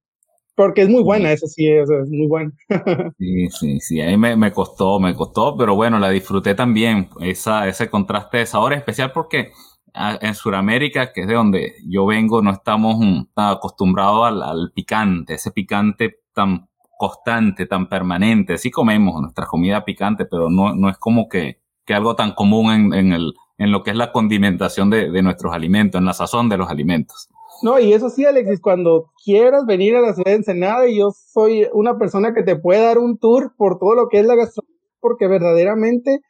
Porque 0.55 0.81
es 0.81 0.89
muy 0.89 1.01
buena, 1.01 1.31
eso 1.31 1.47
sí, 1.47 1.67
eso 1.67 2.01
es 2.01 2.09
muy 2.09 2.27
buena. 2.27 2.51
sí, 3.17 3.47
sí, 3.49 3.79
sí, 3.79 4.01
a 4.01 4.07
mí 4.07 4.17
me, 4.17 4.35
me, 4.35 4.51
costó, 4.51 4.99
me 4.99 5.15
costó, 5.15 5.55
pero 5.57 5.75
bueno, 5.75 5.97
la 5.97 6.09
disfruté 6.09 6.55
también, 6.55 7.09
esa, 7.21 7.67
ese 7.67 7.89
contraste 7.89 8.39
de 8.39 8.45
sabores, 8.45 8.79
especial 8.79 9.11
porque 9.11 9.51
en 9.93 10.35
Sudamérica, 10.35 11.11
que 11.11 11.21
es 11.21 11.27
de 11.27 11.33
donde 11.33 11.73
yo 11.85 12.05
vengo, 12.05 12.41
no 12.41 12.51
estamos 12.51 12.95
um, 12.95 13.25
acostumbrados 13.35 14.27
al, 14.27 14.41
al, 14.41 14.71
picante, 14.73 15.35
ese 15.35 15.51
picante 15.51 16.19
tan 16.33 16.69
constante, 16.97 17.65
tan 17.65 17.89
permanente. 17.89 18.57
Sí 18.57 18.71
comemos 18.71 19.19
nuestra 19.21 19.45
comida 19.45 19.83
picante, 19.83 20.25
pero 20.25 20.49
no, 20.49 20.73
no 20.75 20.89
es 20.89 20.97
como 20.97 21.27
que, 21.27 21.59
que 21.85 21.93
algo 21.93 22.15
tan 22.15 22.33
común 22.33 22.71
en, 22.71 22.93
en, 22.93 23.13
el, 23.13 23.33
en 23.57 23.71
lo 23.71 23.83
que 23.83 23.91
es 23.91 23.97
la 23.97 24.11
condimentación 24.11 24.89
de, 24.89 25.11
de 25.11 25.21
nuestros 25.21 25.53
alimentos, 25.53 25.99
en 25.99 26.05
la 26.05 26.13
sazón 26.13 26.47
de 26.47 26.57
los 26.57 26.69
alimentos. 26.69 27.29
No, 27.63 27.79
y 27.79 27.93
eso 27.93 28.09
sí, 28.09 28.25
Alexis, 28.25 28.59
cuando 28.59 29.11
quieras 29.23 29.65
venir 29.65 29.95
a 29.95 30.01
la 30.01 30.13
ciudad 30.13 30.31
de 30.31 30.37
Ensenada, 30.37 30.87
y 30.87 30.97
yo 30.97 31.11
soy 31.11 31.67
una 31.73 31.97
persona 31.97 32.33
que 32.33 32.43
te 32.43 32.55
puede 32.55 32.81
dar 32.81 32.97
un 32.97 33.17
tour 33.17 33.53
por 33.55 33.77
todo 33.79 33.95
lo 33.95 34.07
que 34.09 34.19
es 34.19 34.25
la 34.25 34.35
gastronomía, 34.35 34.79
porque 34.99 35.27
verdaderamente, 35.27 36.21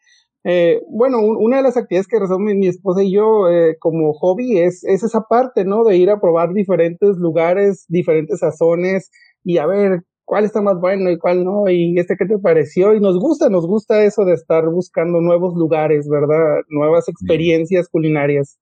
eh, 0.43 0.81
bueno, 0.89 1.19
un, 1.19 1.37
una 1.37 1.57
de 1.57 1.63
las 1.63 1.77
actividades 1.77 2.07
que 2.07 2.19
mi, 2.39 2.55
mi, 2.55 2.67
esposa 2.67 3.03
y 3.03 3.13
yo 3.13 3.49
eh, 3.49 3.77
como 3.79 4.13
hobby 4.13 4.59
es, 4.59 4.83
es 4.83 5.03
esa 5.03 5.21
parte, 5.29 5.63
¿no? 5.65 5.83
De 5.83 5.97
ir 5.97 6.09
a 6.09 6.19
probar 6.19 6.53
diferentes 6.53 7.17
lugares, 7.17 7.85
diferentes 7.87 8.39
sazones, 8.39 9.09
y 9.43 9.57
a 9.57 9.65
ver 9.67 10.03
cuál 10.25 10.45
está 10.45 10.61
más 10.61 10.79
bueno 10.79 11.11
y 11.11 11.17
cuál 11.17 11.43
no, 11.43 11.69
y 11.69 11.97
este 11.97 12.15
qué 12.17 12.25
te 12.25 12.39
pareció, 12.39 12.93
y 12.93 12.99
nos 12.99 13.19
gusta, 13.19 13.49
nos 13.49 13.67
gusta 13.67 14.03
eso 14.03 14.25
de 14.25 14.33
estar 14.33 14.67
buscando 14.69 15.21
nuevos 15.21 15.55
lugares, 15.55 16.07
¿verdad? 16.09 16.61
Nuevas 16.69 17.07
experiencias 17.09 17.87
culinarias. 17.89 18.57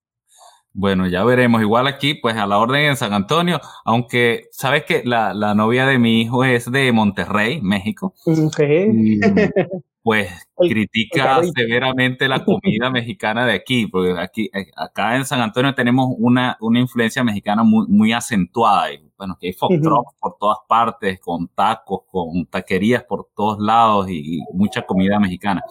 Bueno, 0.74 1.08
ya 1.08 1.24
veremos. 1.24 1.62
Igual 1.62 1.88
aquí, 1.88 2.14
pues 2.14 2.36
a 2.36 2.46
la 2.46 2.58
orden 2.58 2.82
en 2.82 2.96
San 2.96 3.14
Antonio, 3.14 3.60
aunque 3.86 4.48
sabes 4.52 4.84
que 4.86 5.02
la, 5.04 5.34
la 5.34 5.56
novia 5.56 5.86
de 5.86 5.98
mi 5.98 6.22
hijo 6.22 6.44
es 6.44 6.72
de 6.72 6.92
Monterrey, 6.92 7.62
México. 7.62 8.14
Sí. 8.24 9.20
pues 10.04 10.30
critica 10.58 11.42
severamente 11.56 12.28
la 12.28 12.44
comida 12.44 12.90
mexicana 12.92 13.46
de 13.46 13.54
aquí, 13.54 13.88
porque 13.88 14.16
aquí, 14.20 14.50
eh, 14.54 14.72
acá 14.76 15.16
en 15.16 15.26
San 15.26 15.42
Antonio 15.42 15.74
tenemos 15.76 16.08
una, 16.18 16.58
una 16.62 16.80
influencia 16.80 17.24
mexicana 17.24 17.64
muy, 17.64 17.88
muy 17.88 18.14
acentuada. 18.14 18.94
Y, 18.94 19.00
bueno, 19.18 19.38
que 19.40 19.48
hay 19.48 19.54
food 19.54 19.82
por 20.20 20.38
todas 20.40 20.60
partes, 20.68 21.20
con 21.20 21.48
tacos, 21.50 22.02
con 22.10 22.46
taquerías 22.46 23.04
por 23.04 23.28
todos 23.36 23.60
lados 23.60 24.10
y 24.10 24.40
mucha 24.54 24.84
comida 24.84 25.20
mexicana 25.20 25.62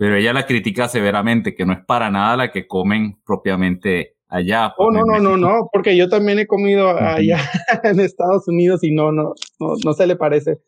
pero 0.00 0.16
ella 0.16 0.32
la 0.32 0.46
critica 0.46 0.88
severamente, 0.88 1.54
que 1.54 1.66
no 1.66 1.74
es 1.74 1.84
para 1.84 2.10
nada 2.10 2.34
la 2.34 2.50
que 2.50 2.66
comen 2.66 3.20
propiamente 3.22 4.16
allá. 4.28 4.72
Oh, 4.78 4.90
no, 4.90 5.02
no, 5.04 5.18
no, 5.18 5.36
no, 5.36 5.68
porque 5.70 5.94
yo 5.94 6.08
también 6.08 6.38
he 6.38 6.46
comido 6.46 6.88
allá 6.88 7.38
en 7.84 8.00
Estados 8.00 8.48
Unidos 8.48 8.82
y 8.82 8.92
no, 8.94 9.12
no, 9.12 9.34
no, 9.58 9.74
no 9.84 9.92
se 9.92 10.06
le 10.06 10.16
parece. 10.16 10.62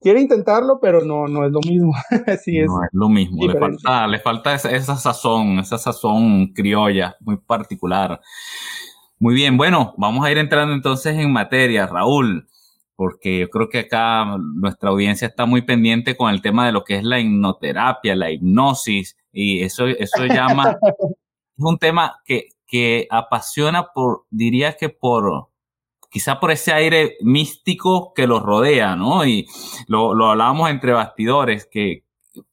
Quiere 0.00 0.20
intentarlo, 0.20 0.78
pero 0.80 1.04
no, 1.04 1.26
no 1.26 1.44
es 1.44 1.50
lo 1.50 1.58
mismo. 1.68 1.92
Así 2.28 2.56
es. 2.56 2.68
No 2.68 2.84
es 2.84 2.90
lo 2.92 3.08
mismo. 3.08 3.48
Le 3.48 3.58
falta, 3.58 4.06
le 4.06 4.20
falta 4.20 4.54
esa, 4.54 4.70
esa, 4.70 4.94
sazón, 4.94 5.58
esa 5.58 5.76
sazón 5.76 6.52
criolla 6.52 7.16
muy 7.18 7.36
particular. 7.36 8.20
Muy 9.18 9.34
bien, 9.34 9.56
bueno, 9.56 9.92
vamos 9.98 10.24
a 10.24 10.30
ir 10.30 10.38
entrando 10.38 10.72
entonces 10.72 11.16
en 11.16 11.32
materia, 11.32 11.88
Raúl 11.88 12.46
porque 12.98 13.38
yo 13.38 13.48
creo 13.48 13.68
que 13.68 13.78
acá 13.78 14.24
nuestra 14.56 14.90
audiencia 14.90 15.28
está 15.28 15.46
muy 15.46 15.62
pendiente 15.62 16.16
con 16.16 16.34
el 16.34 16.42
tema 16.42 16.66
de 16.66 16.72
lo 16.72 16.82
que 16.82 16.96
es 16.96 17.04
la 17.04 17.20
hipnoterapia, 17.20 18.16
la 18.16 18.32
hipnosis, 18.32 19.16
y 19.30 19.62
eso, 19.62 19.86
eso 19.86 20.26
llama, 20.26 20.76
es 21.56 21.64
un 21.64 21.78
tema 21.78 22.20
que, 22.24 22.48
que 22.66 23.06
apasiona 23.08 23.92
por, 23.94 24.24
diría 24.30 24.76
que 24.76 24.88
por, 24.88 25.46
quizá 26.10 26.40
por 26.40 26.50
ese 26.50 26.72
aire 26.72 27.16
místico 27.20 28.12
que 28.14 28.26
los 28.26 28.42
rodea, 28.42 28.96
¿no? 28.96 29.24
Y 29.24 29.46
lo, 29.86 30.12
lo 30.12 30.32
hablábamos 30.32 30.68
entre 30.68 30.90
bastidores, 30.90 31.68
que 31.70 32.02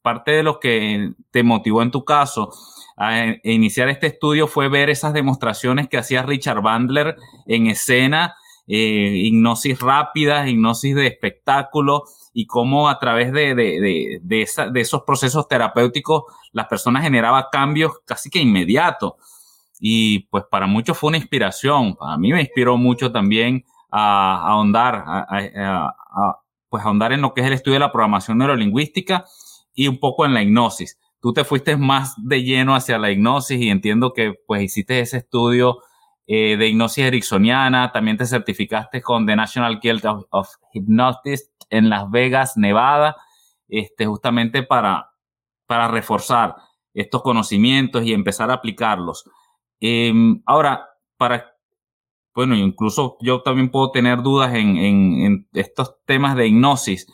parte 0.00 0.30
de 0.30 0.44
lo 0.44 0.60
que 0.60 1.10
te 1.32 1.42
motivó 1.42 1.82
en 1.82 1.90
tu 1.90 2.04
caso 2.04 2.52
a 2.96 3.34
iniciar 3.42 3.88
este 3.88 4.06
estudio 4.06 4.46
fue 4.46 4.68
ver 4.68 4.90
esas 4.90 5.12
demostraciones 5.12 5.88
que 5.88 5.98
hacía 5.98 6.22
Richard 6.22 6.62
Bandler 6.62 7.16
en 7.46 7.66
escena 7.66 8.36
eh, 8.68 9.12
hipnosis 9.24 9.78
rápida, 9.80 10.48
hipnosis 10.48 10.94
de 10.94 11.06
espectáculo 11.06 12.04
y 12.34 12.46
cómo 12.46 12.88
a 12.88 12.98
través 12.98 13.32
de, 13.32 13.54
de, 13.54 14.20
de, 14.22 14.80
esos 14.80 15.02
procesos 15.02 15.46
terapéuticos 15.48 16.24
las 16.52 16.66
personas 16.66 17.02
generaban 17.02 17.44
cambios 17.50 17.92
casi 18.04 18.28
que 18.28 18.40
inmediatos. 18.40 19.14
Y 19.78 20.20
pues 20.30 20.44
para 20.50 20.66
muchos 20.66 20.98
fue 20.98 21.08
una 21.08 21.18
inspiración. 21.18 21.96
A 22.00 22.18
mí 22.18 22.32
me 22.32 22.40
inspiró 22.40 22.76
mucho 22.76 23.12
también 23.12 23.64
a, 23.90 24.48
ahondar, 24.48 25.04
a, 25.06 25.92
pues 26.68 26.82
en 26.84 27.20
lo 27.20 27.34
que 27.34 27.42
es 27.42 27.46
el 27.46 27.52
estudio 27.52 27.74
de 27.74 27.80
la 27.80 27.92
programación 27.92 28.38
neurolingüística 28.38 29.24
y 29.74 29.88
un 29.88 30.00
poco 30.00 30.26
en 30.26 30.34
la 30.34 30.42
hipnosis. 30.42 30.98
Tú 31.20 31.32
te 31.32 31.44
fuiste 31.44 31.76
más 31.76 32.14
de 32.18 32.42
lleno 32.42 32.74
hacia 32.74 32.98
la 32.98 33.10
hipnosis 33.10 33.60
y 33.60 33.70
entiendo 33.70 34.12
que 34.12 34.34
pues 34.46 34.62
hiciste 34.62 35.00
ese 35.00 35.18
estudio 35.18 35.78
eh, 36.28 36.56
de 36.56 36.68
hipnosis 36.68 37.04
ericksoniana, 37.04 37.92
también 37.92 38.16
te 38.16 38.26
certificaste 38.26 39.00
con 39.00 39.26
The 39.26 39.36
National 39.36 39.78
Guild 39.80 40.04
of, 40.30 40.48
Hypnotists 40.72 41.54
en 41.70 41.88
Las 41.88 42.10
Vegas, 42.10 42.56
Nevada, 42.56 43.16
este, 43.68 44.06
justamente 44.06 44.64
para, 44.64 45.12
para 45.66 45.86
reforzar 45.88 46.56
estos 46.94 47.22
conocimientos 47.22 48.04
y 48.04 48.12
empezar 48.12 48.50
a 48.50 48.54
aplicarlos. 48.54 49.24
Em, 49.78 50.42
ahora, 50.46 50.88
para, 51.16 51.54
bueno, 52.34 52.56
incluso 52.56 53.18
yo 53.20 53.42
también 53.42 53.70
puedo 53.70 53.92
tener 53.92 54.22
dudas 54.22 54.52
en, 54.54 54.76
en 54.76 55.48
estos 55.52 55.96
temas 56.06 56.34
de 56.34 56.48
hipnosis, 56.48 57.06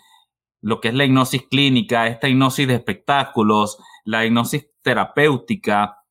lo 0.62 0.80
que 0.80 0.88
es 0.88 0.94
la 0.94 1.04
hipnosis 1.04 1.42
clínica, 1.50 2.06
esta 2.06 2.28
hipnosis 2.28 2.66
de 2.66 2.74
espectáculos, 2.76 3.76
la 4.04 4.24
hipnosis 4.24 4.70
terapéutica, 4.82 6.01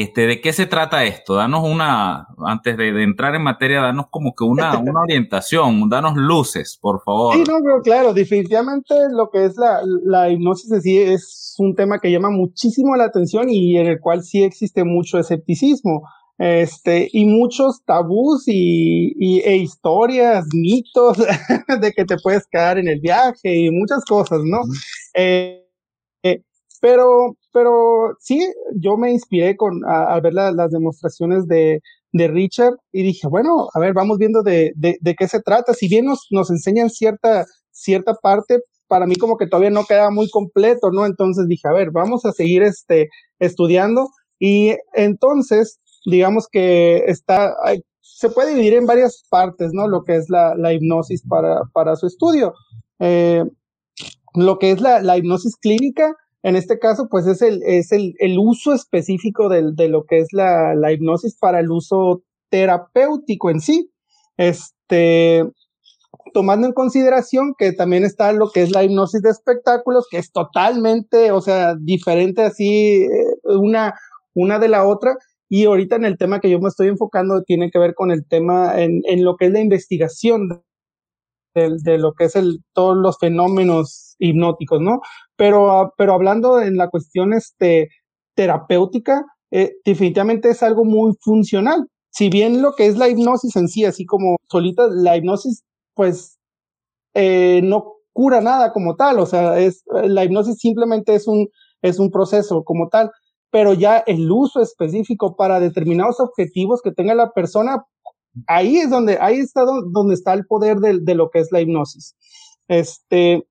este, 0.00 0.26
¿De 0.26 0.40
qué 0.40 0.52
se 0.52 0.66
trata 0.66 1.04
esto? 1.04 1.34
Danos 1.34 1.64
una, 1.64 2.28
antes 2.38 2.76
de, 2.76 3.02
entrar 3.02 3.34
en 3.34 3.42
materia, 3.42 3.82
danos 3.82 4.06
como 4.10 4.34
que 4.34 4.44
una, 4.44 4.78
una 4.78 5.00
orientación, 5.02 5.88
danos 5.90 6.16
luces, 6.16 6.78
por 6.80 7.02
favor. 7.02 7.34
Sí, 7.34 7.44
no, 7.46 7.58
pero 7.62 7.82
claro, 7.82 8.14
definitivamente 8.14 8.94
lo 9.10 9.28
que 9.30 9.44
es 9.44 9.56
la, 9.56 9.80
la 10.04 10.30
hipnosis 10.30 10.72
en 10.72 10.82
sí 10.82 10.98
es 10.98 11.54
un 11.58 11.74
tema 11.74 11.98
que 11.98 12.10
llama 12.10 12.30
muchísimo 12.30 12.96
la 12.96 13.04
atención 13.04 13.50
y 13.50 13.76
en 13.76 13.86
el 13.86 14.00
cual 14.00 14.22
sí 14.22 14.42
existe 14.42 14.84
mucho 14.84 15.18
escepticismo. 15.18 16.02
Este, 16.38 17.08
y 17.12 17.26
muchos 17.26 17.84
tabús 17.84 18.44
y, 18.48 19.12
y 19.18 19.40
e 19.40 19.56
historias, 19.56 20.46
mitos 20.52 21.18
de 21.80 21.92
que 21.92 22.04
te 22.04 22.16
puedes 22.16 22.46
quedar 22.50 22.78
en 22.78 22.88
el 22.88 23.00
viaje 23.00 23.54
y 23.54 23.70
muchas 23.70 24.04
cosas, 24.04 24.40
¿no? 24.42 24.62
eh, 25.14 25.62
pero 26.82 27.36
pero 27.52 28.16
sí, 28.18 28.40
yo 28.74 28.96
me 28.96 29.12
inspiré 29.12 29.56
con, 29.56 29.82
a, 29.86 30.18
ver 30.20 30.32
las 30.32 30.70
demostraciones 30.70 31.46
de, 31.46 31.80
de, 32.12 32.28
Richard 32.28 32.74
y 32.92 33.02
dije, 33.02 33.28
bueno, 33.28 33.68
a 33.74 33.78
ver, 33.78 33.92
vamos 33.92 34.18
viendo 34.18 34.42
de, 34.42 34.72
de, 34.74 34.96
de, 35.00 35.14
qué 35.14 35.28
se 35.28 35.40
trata. 35.40 35.74
Si 35.74 35.86
bien 35.88 36.06
nos, 36.06 36.26
nos 36.30 36.50
enseñan 36.50 36.88
cierta, 36.90 37.44
cierta 37.70 38.14
parte, 38.14 38.60
para 38.88 39.06
mí 39.06 39.16
como 39.16 39.36
que 39.36 39.46
todavía 39.46 39.70
no 39.70 39.84
queda 39.84 40.10
muy 40.10 40.30
completo, 40.30 40.90
¿no? 40.90 41.06
Entonces 41.06 41.46
dije, 41.46 41.68
a 41.68 41.72
ver, 41.72 41.90
vamos 41.92 42.24
a 42.24 42.32
seguir 42.32 42.62
este, 42.62 43.08
estudiando. 43.38 44.08
Y 44.38 44.74
entonces, 44.94 45.78
digamos 46.06 46.48
que 46.50 47.04
está, 47.06 47.54
se 48.00 48.30
puede 48.30 48.54
dividir 48.54 48.74
en 48.74 48.86
varias 48.86 49.24
partes, 49.30 49.72
¿no? 49.72 49.88
Lo 49.88 50.04
que 50.04 50.16
es 50.16 50.30
la, 50.30 50.54
la 50.56 50.72
hipnosis 50.72 51.22
para, 51.28 51.60
para 51.74 51.96
su 51.96 52.06
estudio. 52.06 52.54
Eh, 52.98 53.44
lo 54.34 54.58
que 54.58 54.70
es 54.70 54.80
la, 54.80 55.02
la 55.02 55.18
hipnosis 55.18 55.56
clínica, 55.56 56.14
en 56.42 56.56
este 56.56 56.78
caso, 56.78 57.08
pues 57.08 57.26
es 57.26 57.40
el, 57.40 57.62
es 57.64 57.92
el, 57.92 58.14
el 58.18 58.38
uso 58.38 58.72
específico 58.72 59.48
de, 59.48 59.72
de 59.72 59.88
lo 59.88 60.04
que 60.04 60.18
es 60.18 60.28
la, 60.32 60.74
la, 60.74 60.92
hipnosis 60.92 61.36
para 61.38 61.60
el 61.60 61.70
uso 61.70 62.22
terapéutico 62.50 63.50
en 63.50 63.60
sí. 63.60 63.90
Este, 64.36 65.44
tomando 66.32 66.66
en 66.66 66.72
consideración 66.72 67.54
que 67.56 67.72
también 67.72 68.04
está 68.04 68.32
lo 68.32 68.50
que 68.50 68.62
es 68.62 68.70
la 68.70 68.82
hipnosis 68.82 69.22
de 69.22 69.30
espectáculos, 69.30 70.06
que 70.10 70.18
es 70.18 70.32
totalmente, 70.32 71.30
o 71.30 71.40
sea, 71.40 71.74
diferente 71.78 72.42
así 72.42 73.04
eh, 73.04 73.08
una, 73.44 73.94
una 74.34 74.58
de 74.58 74.68
la 74.68 74.86
otra. 74.86 75.16
Y 75.48 75.66
ahorita 75.66 75.96
en 75.96 76.06
el 76.06 76.18
tema 76.18 76.40
que 76.40 76.50
yo 76.50 76.58
me 76.60 76.68
estoy 76.68 76.88
enfocando 76.88 77.42
tiene 77.42 77.70
que 77.70 77.78
ver 77.78 77.94
con 77.94 78.10
el 78.10 78.26
tema 78.26 78.80
en, 78.80 79.02
en 79.04 79.24
lo 79.24 79.36
que 79.36 79.46
es 79.46 79.52
la 79.52 79.60
investigación 79.60 80.48
de, 80.48 81.76
de, 81.82 81.98
lo 81.98 82.14
que 82.14 82.24
es 82.24 82.36
el, 82.36 82.64
todos 82.72 82.96
los 82.96 83.18
fenómenos 83.18 84.16
hipnóticos, 84.18 84.80
¿no? 84.80 85.00
Pero, 85.36 85.70
ah, 85.70 85.92
pero 85.96 86.14
hablando 86.14 86.60
en 86.60 86.76
la 86.76 86.88
cuestión 86.88 87.32
este, 87.32 87.88
terapéutica, 88.34 89.24
eh, 89.50 89.72
definitivamente 89.84 90.50
es 90.50 90.62
algo 90.62 90.84
muy 90.84 91.14
funcional. 91.20 91.86
Si 92.10 92.28
bien 92.28 92.62
lo 92.62 92.74
que 92.74 92.86
es 92.86 92.96
la 92.96 93.08
hipnosis 93.08 93.56
en 93.56 93.68
sí, 93.68 93.84
así 93.84 94.04
como 94.06 94.36
solita, 94.50 94.86
la 94.90 95.16
hipnosis, 95.16 95.62
pues, 95.94 96.38
eh, 97.14 97.60
no 97.64 97.94
cura 98.12 98.40
nada 98.40 98.72
como 98.72 98.96
tal, 98.96 99.18
o 99.18 99.26
sea, 99.26 99.58
es, 99.58 99.84
la 99.86 100.24
hipnosis 100.24 100.58
simplemente 100.58 101.14
es 101.14 101.26
un, 101.26 101.48
es 101.82 101.98
un 101.98 102.10
proceso 102.10 102.62
como 102.64 102.88
tal, 102.88 103.10
pero 103.50 103.74
ya 103.74 103.98
el 103.98 104.30
uso 104.30 104.60
específico 104.60 105.36
para 105.36 105.60
determinados 105.60 106.20
objetivos 106.20 106.82
que 106.82 106.92
tenga 106.92 107.14
la 107.14 107.30
persona, 107.32 107.84
ahí 108.46 108.78
es 108.78 108.90
donde, 108.90 109.18
ahí 109.20 109.38
está 109.38 109.64
donde 109.64 110.14
está 110.14 110.34
el 110.34 110.46
poder 110.46 110.78
de, 110.78 111.00
de 111.00 111.14
lo 111.14 111.30
que 111.30 111.40
es 111.40 111.52
la 111.52 111.60
hipnosis. 111.60 112.14
Este, 112.68 113.46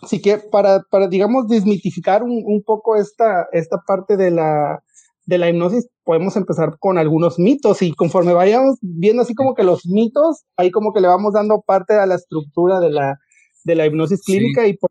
Así 0.00 0.20
que 0.22 0.38
para, 0.38 0.82
para 0.90 1.08
digamos, 1.08 1.48
desmitificar 1.48 2.22
un, 2.22 2.42
un, 2.44 2.62
poco 2.62 2.96
esta, 2.96 3.48
esta 3.52 3.78
parte 3.86 4.16
de 4.16 4.30
la, 4.30 4.82
de 5.26 5.38
la 5.38 5.48
hipnosis, 5.48 5.88
podemos 6.04 6.36
empezar 6.36 6.76
con 6.78 6.98
algunos 6.98 7.38
mitos 7.38 7.82
y 7.82 7.92
conforme 7.92 8.32
vayamos 8.32 8.78
viendo 8.80 9.22
así 9.22 9.34
como 9.34 9.54
que 9.54 9.64
los 9.64 9.86
mitos, 9.86 10.44
ahí 10.56 10.70
como 10.70 10.92
que 10.92 11.00
le 11.00 11.08
vamos 11.08 11.34
dando 11.34 11.62
parte 11.62 11.94
a 11.94 12.06
la 12.06 12.16
estructura 12.16 12.80
de 12.80 12.90
la, 12.90 13.18
de 13.64 13.74
la 13.74 13.86
hipnosis 13.86 14.22
clínica 14.24 14.66
y 14.66 14.76
por 14.76 14.90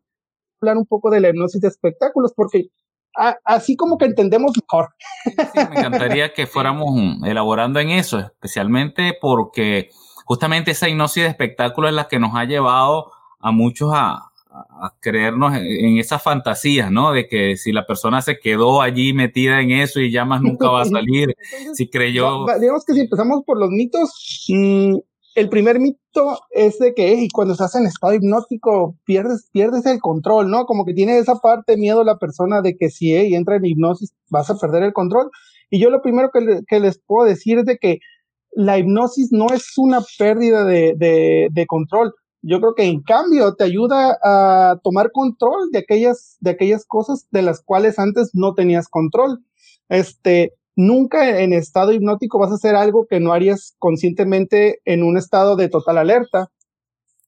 hablar 0.62 0.78
un 0.78 0.86
poco 0.86 1.10
de 1.10 1.22
la 1.22 1.30
hipnosis 1.30 1.62
de 1.62 1.68
espectáculos, 1.68 2.34
porque 2.36 2.68
así 3.44 3.76
como 3.76 3.98
que 3.98 4.06
entendemos 4.06 4.54
mejor. 4.56 4.90
me 5.56 5.80
encantaría 5.80 6.34
que 6.34 6.48
fuéramos 6.48 6.96
elaborando 7.26 7.80
en 7.80 7.90
eso, 7.90 8.20
especialmente 8.20 9.18
porque 9.20 9.90
justamente 10.26 10.72
esa 10.72 10.88
hipnosis 10.88 11.24
de 11.24 11.30
espectáculos 11.30 11.90
es 11.90 11.96
la 11.96 12.08
que 12.08 12.20
nos 12.20 12.36
ha 12.36 12.46
llevado 12.46 13.12
a 13.40 13.52
muchos 13.52 13.92
a, 13.94 14.31
a 14.54 14.94
creernos 15.00 15.56
en 15.56 15.98
esas 15.98 16.22
fantasías, 16.22 16.92
¿no? 16.92 17.14
De 17.14 17.28
que 17.28 17.56
si 17.56 17.72
la 17.72 17.86
persona 17.86 18.22
se 18.22 18.40
quedó 18.40 18.82
allí 18.82 19.14
metida 19.14 19.62
en 19.62 19.72
eso 19.72 20.00
y 20.02 20.12
ya 20.12 20.26
más 20.26 20.42
nunca 20.42 20.70
va 20.70 20.82
a 20.82 20.86
salir, 20.86 21.36
si 21.74 21.90
creyó... 21.90 22.46
Digamos 22.60 22.84
que 22.86 22.94
si 22.94 23.02
empezamos 23.02 23.44
por 23.46 23.58
los 23.58 23.70
mitos, 23.70 24.46
mmm, 24.50 24.98
el 25.36 25.50
primer 25.50 25.80
mito 25.80 26.40
es 26.50 26.78
de 26.80 26.94
que 26.94 27.14
y 27.14 27.30
cuando 27.30 27.54
estás 27.54 27.76
en 27.76 27.86
estado 27.86 28.14
hipnótico 28.14 28.98
pierdes, 29.06 29.50
pierdes 29.52 29.86
el 29.86 30.00
control, 30.00 30.50
¿no? 30.50 30.66
Como 30.66 30.86
que 30.86 30.94
tiene 30.94 31.18
esa 31.18 31.36
parte 31.36 31.78
miedo 31.78 32.04
la 32.04 32.18
persona 32.18 32.62
de 32.62 32.76
que 32.76 32.90
si 32.90 33.14
entra 33.14 33.56
en 33.56 33.66
hipnosis 33.66 34.14
vas 34.30 34.50
a 34.50 34.58
perder 34.58 34.84
el 34.84 34.94
control. 34.94 35.30
Y 35.70 35.80
yo 35.80 35.90
lo 35.90 36.02
primero 36.02 36.32
que, 36.32 36.80
les 36.80 37.00
puedo 37.06 37.26
decir 37.26 37.60
es 37.60 37.66
de 37.66 37.78
que 37.78 38.00
la 38.54 38.78
hipnosis 38.78 39.32
no 39.32 39.48
es 39.54 39.78
una 39.78 40.02
pérdida 40.20 40.66
de, 40.66 40.96
de, 41.50 41.66
control. 41.66 42.14
Yo 42.42 42.60
creo 42.60 42.74
que 42.74 42.86
en 42.86 43.02
cambio 43.02 43.54
te 43.56 43.64
ayuda 43.64 44.18
a 44.24 44.80
tomar 44.84 45.12
control 45.12 45.70
de 45.72 45.80
aquellas, 45.80 46.38
de 46.40 46.52
aquellas 46.52 46.86
cosas 46.86 47.28
de 47.32 47.44
las 47.44 47.62
cuales 47.62 48.00
antes 48.00 48.32
no 48.34 48.56
tenías 48.56 48.88
control. 48.88 49.44
Este, 49.90 50.54
nunca 50.76 51.42
en 51.42 51.54
estado 51.54 51.92
hipnótico 51.92 52.40
vas 52.40 52.52
a 52.52 52.56
hacer 52.56 52.76
algo 52.76 53.06
que 53.08 53.20
no 53.20 53.34
harías 53.34 53.76
conscientemente 53.78 54.80
en 54.86 55.04
un 55.04 55.18
estado 55.18 55.56
de 55.56 55.70
total 55.70 56.00
alerta. 56.00 56.50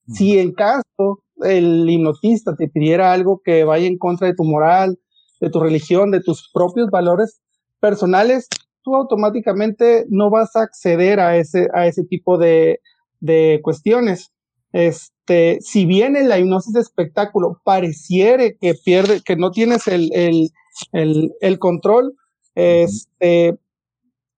Si 0.07 0.39
en 0.39 0.53
caso 0.53 1.23
el 1.43 1.87
hipnotista 1.89 2.55
te 2.55 2.67
pidiera 2.67 3.13
algo 3.13 3.41
que 3.43 3.63
vaya 3.63 3.87
en 3.87 3.97
contra 3.97 4.27
de 4.27 4.35
tu 4.35 4.43
moral, 4.43 4.99
de 5.39 5.49
tu 5.49 5.59
religión, 5.59 6.11
de 6.11 6.21
tus 6.21 6.49
propios 6.53 6.89
valores 6.89 7.41
personales, 7.79 8.47
tú 8.81 8.95
automáticamente 8.95 10.05
no 10.09 10.29
vas 10.29 10.55
a 10.55 10.61
acceder 10.61 11.19
a 11.19 11.37
ese, 11.37 11.67
a 11.73 11.87
ese 11.87 12.03
tipo 12.03 12.37
de, 12.37 12.79
de 13.19 13.59
cuestiones. 13.63 14.32
Este, 14.73 15.59
si 15.61 15.85
bien 15.85 16.15
en 16.15 16.27
la 16.27 16.39
hipnosis 16.39 16.73
de 16.73 16.81
espectáculo 16.81 17.61
pareciere 17.63 18.57
que 18.59 18.73
pierde, 18.73 19.21
que 19.23 19.35
no 19.35 19.51
tienes 19.51 19.87
el, 19.87 20.11
el, 20.13 20.49
el, 20.91 21.31
el 21.41 21.59
control, 21.59 22.15
este, 22.55 23.55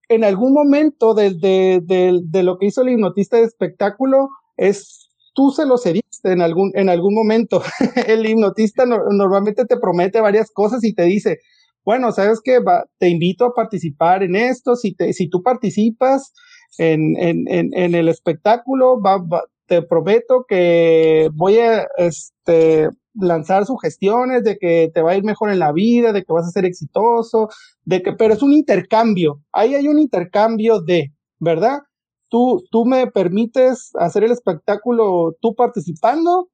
en 0.08 0.24
algún 0.24 0.52
momento 0.52 1.14
de, 1.14 1.30
de, 1.34 1.80
de, 1.82 2.20
de, 2.22 2.42
lo 2.42 2.58
que 2.58 2.66
hizo 2.66 2.82
el 2.82 2.90
hipnotista 2.90 3.38
de 3.38 3.44
espectáculo 3.44 4.28
es 4.56 5.08
tú 5.34 5.50
se 5.50 5.66
lo 5.66 5.78
cediste 5.78 6.32
en 6.32 6.40
algún, 6.40 6.70
en 6.74 6.88
algún 6.88 7.14
momento. 7.14 7.62
el 8.06 8.26
hipnotista 8.26 8.84
normalmente 8.86 9.64
te 9.64 9.78
promete 9.78 10.20
varias 10.20 10.50
cosas 10.50 10.84
y 10.84 10.94
te 10.94 11.04
dice, 11.04 11.38
bueno, 11.84 12.12
sabes 12.12 12.40
que 12.42 12.58
te 12.98 13.08
invito 13.08 13.46
a 13.46 13.54
participar 13.54 14.22
en 14.22 14.36
esto, 14.36 14.76
si, 14.76 14.94
te, 14.94 15.12
si 15.12 15.28
tú 15.28 15.42
participas 15.42 16.32
en, 16.78 17.16
en, 17.16 17.48
en, 17.48 17.70
en 17.74 17.94
el 17.94 18.08
espectáculo, 18.08 19.00
va, 19.00 19.22
te 19.66 19.82
prometo 19.82 20.44
que 20.48 21.28
voy 21.34 21.58
a 21.58 21.86
este, 21.96 22.88
lanzar 23.14 23.66
sugestiones 23.66 24.44
de 24.44 24.56
que 24.58 24.90
te 24.94 25.02
va 25.02 25.12
a 25.12 25.16
ir 25.16 25.24
mejor 25.24 25.50
en 25.50 25.58
la 25.58 25.72
vida, 25.72 26.12
de 26.12 26.22
que 26.24 26.32
vas 26.32 26.46
a 26.46 26.50
ser 26.50 26.64
exitoso, 26.64 27.48
de 27.84 28.02
que, 28.02 28.12
pero 28.12 28.34
es 28.34 28.42
un 28.42 28.52
intercambio, 28.52 29.42
ahí 29.52 29.74
hay 29.74 29.88
un 29.88 29.98
intercambio 29.98 30.80
de, 30.80 31.12
¿verdad? 31.38 31.80
tú, 32.28 32.64
tú 32.70 32.84
me 32.84 33.06
permites 33.06 33.90
hacer 33.98 34.24
el 34.24 34.32
espectáculo 34.32 35.36
tú 35.40 35.54
participando 35.54 36.48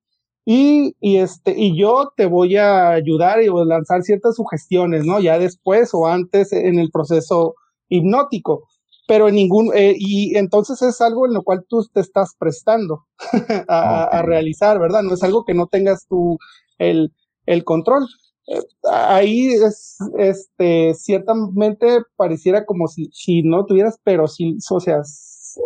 y, 0.44 0.96
y, 1.00 1.18
este, 1.18 1.54
y 1.56 1.78
yo 1.78 2.12
te 2.16 2.26
voy 2.26 2.56
a 2.56 2.90
ayudar 2.90 3.42
y 3.42 3.48
lanzar 3.64 4.02
ciertas 4.02 4.36
sugestiones, 4.36 5.04
¿no? 5.04 5.20
Ya 5.20 5.38
después 5.38 5.90
o 5.92 6.08
antes 6.08 6.52
en 6.52 6.78
el 6.78 6.90
proceso 6.90 7.54
hipnótico. 7.88 8.64
Pero 9.08 9.28
en 9.28 9.34
ningún, 9.34 9.72
eh, 9.74 9.94
y 9.98 10.36
entonces 10.36 10.80
es 10.82 11.00
algo 11.00 11.26
en 11.26 11.34
lo 11.34 11.42
cual 11.42 11.64
tú 11.68 11.84
te 11.92 12.00
estás 12.00 12.34
prestando 12.38 13.06
a, 13.68 14.04
a, 14.04 14.22
realizar, 14.22 14.78
¿verdad? 14.78 15.02
No 15.02 15.14
es 15.14 15.22
algo 15.22 15.44
que 15.44 15.54
no 15.54 15.66
tengas 15.66 16.06
tú 16.06 16.38
el, 16.78 17.12
el 17.46 17.64
control. 17.64 18.06
Eh, 18.48 18.60
ahí 18.90 19.52
es, 19.52 19.98
este, 20.18 20.94
ciertamente 20.94 22.02
pareciera 22.16 22.64
como 22.64 22.88
si, 22.88 23.08
si 23.12 23.42
no 23.42 23.66
tuvieras, 23.66 23.98
pero 24.02 24.26
si, 24.28 24.58
o 24.70 24.80
sea, 24.80 25.02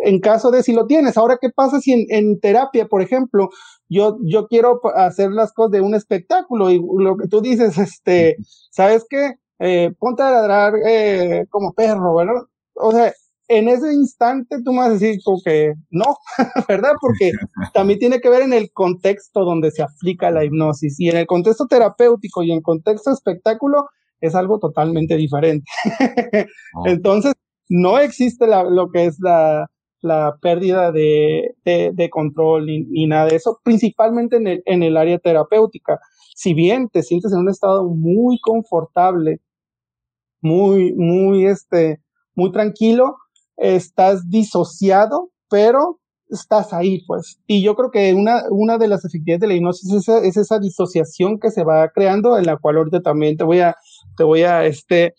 en 0.03 0.19
caso 0.19 0.51
de 0.51 0.63
si 0.63 0.73
lo 0.73 0.85
tienes. 0.85 1.17
Ahora, 1.17 1.37
¿qué 1.41 1.49
pasa 1.49 1.79
si 1.79 2.07
en, 2.09 2.39
terapia, 2.39 2.87
por 2.87 3.01
ejemplo, 3.01 3.49
yo, 3.89 4.17
yo 4.23 4.47
quiero 4.47 4.81
hacer 4.95 5.31
las 5.31 5.53
cosas 5.53 5.71
de 5.71 5.81
un 5.81 5.95
espectáculo 5.95 6.69
y 6.69 6.79
lo 6.79 7.17
que 7.17 7.27
tú 7.27 7.41
dices, 7.41 7.77
este, 7.77 8.37
¿sabes 8.71 9.05
qué? 9.09 9.33
Eh, 9.59 9.91
ponte 9.97 10.21
a 10.23 10.31
ladrar 10.31 10.73
eh, 10.87 11.45
como 11.49 11.73
perro, 11.73 12.15
¿verdad? 12.15 12.43
O 12.75 12.91
sea, 12.91 13.11
en 13.47 13.69
ese 13.69 13.93
instante 13.93 14.57
tú 14.63 14.71
me 14.71 14.79
vas 14.79 14.89
a 14.89 14.93
decir 14.93 15.19
como 15.23 15.39
que 15.43 15.73
no, 15.89 16.05
¿verdad? 16.67 16.91
Porque 16.99 17.31
también 17.73 17.99
tiene 17.99 18.19
que 18.19 18.29
ver 18.29 18.41
en 18.41 18.53
el 18.53 18.71
contexto 18.71 19.43
donde 19.43 19.71
se 19.71 19.83
aplica 19.83 20.31
la 20.31 20.43
hipnosis 20.43 20.99
y 20.99 21.09
en 21.09 21.17
el 21.17 21.25
contexto 21.25 21.67
terapéutico 21.67 22.43
y 22.43 22.51
en 22.51 22.57
el 22.57 22.63
contexto 22.63 23.11
espectáculo 23.11 23.85
es 24.19 24.35
algo 24.35 24.59
totalmente 24.59 25.15
diferente. 25.15 25.69
Entonces, 26.85 27.33
no 27.69 27.99
existe 27.99 28.47
la, 28.47 28.63
lo 28.63 28.89
que 28.89 29.05
es 29.05 29.17
la, 29.19 29.67
la 30.01 30.37
pérdida 30.41 30.91
de, 30.91 31.55
de, 31.63 32.09
control 32.09 32.65
ni, 32.65 33.07
nada 33.07 33.27
de 33.27 33.35
eso, 33.35 33.59
principalmente 33.63 34.37
en 34.37 34.47
el, 34.47 34.63
en 34.65 34.83
el 34.83 34.97
área 34.97 35.19
terapéutica. 35.19 35.99
Si 36.35 36.53
bien 36.53 36.89
te 36.89 37.03
sientes 37.03 37.31
en 37.31 37.39
un 37.39 37.49
estado 37.49 37.83
muy 37.85 38.39
confortable, 38.39 39.39
muy, 40.41 40.93
muy, 40.93 41.45
este, 41.45 41.99
muy 42.35 42.51
tranquilo, 42.51 43.17
estás 43.57 44.29
disociado, 44.29 45.29
pero 45.49 45.99
estás 46.29 46.73
ahí, 46.73 47.03
pues. 47.05 47.39
Y 47.47 47.63
yo 47.63 47.75
creo 47.75 47.91
que 47.91 48.13
una, 48.13 48.43
una 48.49 48.77
de 48.77 48.87
las 48.87 49.05
efectividades 49.05 49.41
de 49.41 49.47
la 49.47 49.53
hipnosis 49.55 49.91
es 49.91 50.07
esa, 50.07 50.19
es 50.19 50.37
esa 50.37 50.59
disociación 50.59 51.39
que 51.39 51.51
se 51.51 51.63
va 51.63 51.89
creando, 51.89 52.37
en 52.37 52.45
la 52.45 52.57
cual 52.57 52.77
ahorita 52.77 53.01
también 53.01 53.37
te 53.37 53.43
voy 53.43 53.59
a, 53.59 53.75
te 54.15 54.23
voy 54.23 54.43
a, 54.43 54.65
este, 54.65 55.13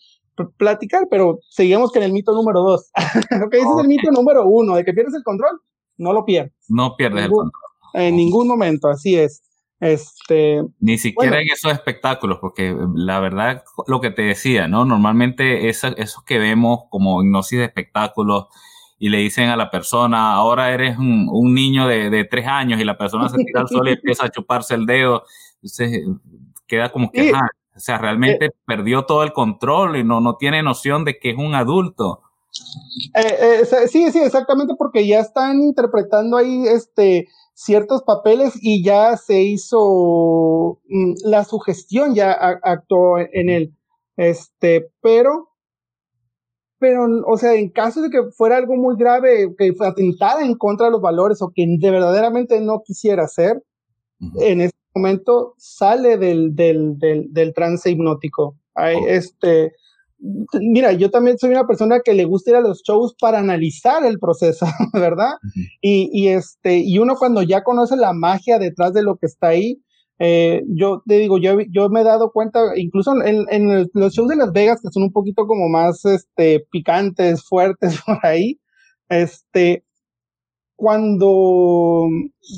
platicar, 0.57 1.07
pero 1.09 1.39
seguimos 1.49 1.91
con 1.91 2.03
el 2.03 2.13
mito 2.13 2.33
número 2.33 2.61
dos. 2.61 2.91
ok, 3.45 3.53
ese 3.53 3.63
es 3.63 3.79
el 3.81 3.87
mito 3.87 4.11
número 4.11 4.47
uno, 4.47 4.75
de 4.75 4.85
que 4.85 4.93
pierdes 4.93 5.15
el 5.15 5.23
control, 5.23 5.59
no 5.97 6.13
lo 6.13 6.25
pierdes. 6.25 6.53
No 6.69 6.95
pierdes 6.95 7.25
el 7.25 7.31
control. 7.31 7.61
En 7.93 8.15
ningún 8.15 8.47
momento, 8.47 8.87
así 8.87 9.15
es. 9.15 9.41
Este, 9.79 10.61
Ni 10.79 10.97
siquiera 10.97 11.39
en 11.39 11.49
esos 11.49 11.71
espectáculos, 11.71 12.39
porque 12.41 12.75
la 12.95 13.19
verdad, 13.19 13.63
lo 13.87 14.01
que 14.01 14.11
te 14.11 14.23
decía, 14.23 14.67
¿no? 14.67 14.83
Normalmente 14.83 15.69
esos 15.69 16.23
que 16.25 16.37
vemos 16.37 16.81
como 16.89 17.23
hipnosis 17.23 17.59
de 17.59 17.65
espectáculos 17.65 18.47
y 18.97 19.07
le 19.07 19.19
dicen 19.19 19.47
a 19.49 19.55
la 19.55 19.71
persona, 19.71 20.33
ahora 20.33 20.73
eres 20.73 20.97
un, 20.97 21.29
un 21.31 21.53
niño 21.53 21.87
de, 21.87 22.09
de, 22.09 22.25
tres 22.25 22.45
años 22.45 22.81
y 22.81 22.83
la 22.83 22.97
persona 22.97 23.29
se 23.29 23.37
tira 23.37 23.61
al 23.61 23.69
sol 23.69 23.87
y 23.87 23.91
empieza 23.93 24.25
a 24.25 24.29
chuparse 24.29 24.75
el 24.75 24.85
dedo, 24.85 25.23
entonces 25.55 26.05
queda 26.67 26.91
como 26.91 27.09
que, 27.11 27.31
o 27.31 27.79
sea, 27.79 27.97
realmente 27.97 28.47
eh, 28.47 28.51
perdió 28.65 29.05
todo 29.05 29.23
el 29.23 29.31
control 29.31 29.95
y 29.95 30.03
no, 30.03 30.19
no 30.19 30.35
tiene 30.35 30.61
noción 30.61 31.05
de 31.05 31.17
que 31.17 31.31
es 31.31 31.37
un 31.37 31.55
adulto. 31.55 32.21
Eh, 33.15 33.61
eh, 33.61 33.87
sí, 33.87 34.11
sí, 34.11 34.19
exactamente, 34.19 34.73
porque 34.77 35.07
ya 35.07 35.19
están 35.19 35.61
interpretando 35.61 36.35
ahí 36.35 36.67
este 36.67 37.27
ciertos 37.59 38.03
papeles 38.03 38.53
y 38.61 38.81
ya 38.81 39.17
se 39.17 39.41
hizo 39.41 40.79
mm, 40.87 41.13
la 41.25 41.43
sugestión, 41.43 42.15
ya 42.15 42.31
actuó 42.31 43.17
en 43.19 43.49
él. 43.49 43.75
Este, 44.15 44.89
pero, 45.01 45.49
pero, 46.79 47.05
o 47.27 47.37
sea, 47.37 47.55
en 47.55 47.69
caso 47.69 48.01
de 48.01 48.09
que 48.09 48.31
fuera 48.31 48.55
algo 48.55 48.77
muy 48.77 48.95
grave, 48.95 49.53
que 49.57 49.73
atentara 49.81 50.45
en 50.45 50.55
contra 50.55 50.85
de 50.85 50.93
los 50.93 51.01
valores 51.01 51.41
o 51.41 51.51
que 51.53 51.65
de 51.67 51.91
verdaderamente 51.91 52.61
no 52.61 52.81
quisiera 52.81 53.23
hacer, 53.25 53.61
en 54.39 54.61
ese 54.61 54.73
momento 54.95 55.53
sale 55.57 56.17
del, 56.17 56.55
del, 56.55 56.97
del, 56.97 57.27
del 57.33 57.53
trance 57.53 57.89
hipnótico. 57.89 58.55
Hay, 58.73 58.95
este, 59.05 59.73
mira, 60.19 60.93
yo 60.93 61.09
también 61.09 61.37
soy 61.37 61.51
una 61.51 61.67
persona 61.67 61.99
que 62.03 62.13
le 62.13 62.25
gusta 62.25 62.51
ir 62.51 62.55
a 62.57 62.61
los 62.61 62.81
shows 62.83 63.15
para 63.19 63.39
analizar 63.39 64.05
el 64.05 64.19
proceso, 64.19 64.65
¿verdad? 64.93 65.33
y, 65.81 66.09
y, 66.11 66.29
este, 66.29 66.77
y 66.77 66.99
uno 66.99 67.15
cuando 67.15 67.41
ya 67.41 67.63
conoce 67.63 67.95
la 67.95 68.13
magia 68.13 68.59
detrás 68.59 68.93
de 68.93 69.03
lo 69.03 69.17
que 69.17 69.27
está 69.27 69.49
ahí, 69.49 69.81
eh, 70.21 70.63
yo 70.67 71.01
te 71.07 71.17
digo, 71.17 71.37
yo, 71.37 71.59
yo 71.71 71.89
me 71.89 72.01
he 72.01 72.03
dado 72.03 72.31
cuenta, 72.31 72.59
incluso 72.75 73.13
en, 73.23 73.45
en 73.49 73.89
los 73.93 74.13
shows 74.13 74.27
de 74.27 74.35
Las 74.35 74.51
Vegas, 74.51 74.81
que 74.81 74.89
son 74.91 75.03
un 75.03 75.13
poquito 75.13 75.47
como 75.47 75.69
más, 75.69 76.03
este, 76.03 76.65
picantes, 76.71 77.43
fuertes 77.47 78.01
por 78.05 78.19
ahí, 78.23 78.59
este, 79.07 79.85
cuando 80.75 82.07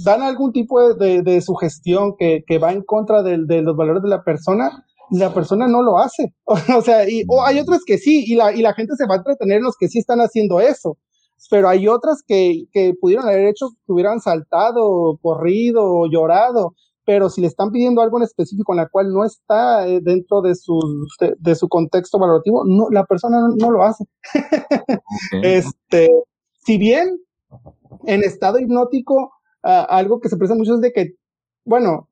dan 0.04 0.22
algún 0.22 0.52
tipo 0.54 0.94
de, 0.96 1.22
de, 1.22 1.42
sugestión 1.42 2.16
que, 2.18 2.44
que, 2.46 2.60
va 2.60 2.72
en 2.72 2.84
contra 2.84 3.24
de, 3.24 3.46
de, 3.46 3.62
los 3.62 3.76
valores 3.76 4.04
de 4.04 4.10
la 4.10 4.24
persona, 4.24 4.86
la 5.12 5.34
persona 5.34 5.68
no 5.68 5.82
lo 5.82 5.98
hace. 5.98 6.34
o 6.46 6.82
sea, 6.82 7.10
y, 7.10 7.24
o 7.28 7.44
hay 7.44 7.60
otras 7.60 7.82
que 7.86 7.98
sí, 7.98 8.24
y 8.26 8.36
la, 8.36 8.54
y 8.54 8.62
la 8.62 8.74
gente 8.74 8.96
se 8.96 9.06
va 9.06 9.16
a 9.16 9.18
entretener 9.18 9.58
en 9.58 9.64
los 9.64 9.76
que 9.78 9.88
sí 9.88 10.00
están 10.00 10.20
haciendo 10.20 10.60
eso. 10.60 10.98
Pero 11.50 11.70
hay 11.70 11.88
otras 11.88 12.22
que, 12.26 12.66
que 12.72 12.94
pudieron 13.00 13.28
haber 13.28 13.48
hecho 13.48 13.70
que 13.86 13.92
hubieran 13.92 14.20
saltado, 14.20 15.18
corrido, 15.22 16.06
llorado. 16.08 16.76
Pero 17.04 17.30
si 17.30 17.42
le 17.42 17.48
están 17.48 17.72
pidiendo 17.72 18.02
algo 18.02 18.18
en 18.18 18.24
específico 18.24 18.74
en 18.74 18.78
la 18.78 18.88
cual 18.88 19.12
no 19.12 19.26
está 19.26 19.88
eh, 19.88 20.00
dentro 20.04 20.42
de 20.42 20.54
su, 20.54 20.80
de, 21.40 21.56
su 21.56 21.68
contexto 21.68 22.20
valorativo, 22.20 22.64
no, 22.64 22.88
la 22.92 23.06
persona 23.06 23.40
no, 23.40 23.56
no 23.58 23.72
lo 23.72 23.84
hace. 23.84 24.06
este, 25.44 26.10
si 26.64 26.78
bien 26.78 27.18
en 28.06 28.24
estado 28.24 28.60
hipnótico, 28.60 29.32
uh, 29.64 29.86
algo 29.90 30.20
que 30.20 30.30
se 30.30 30.38
presenta 30.38 30.60
mucho 30.60 30.76
es 30.76 30.82
de 30.82 30.92
que, 30.94 31.16
bueno, 31.66 32.11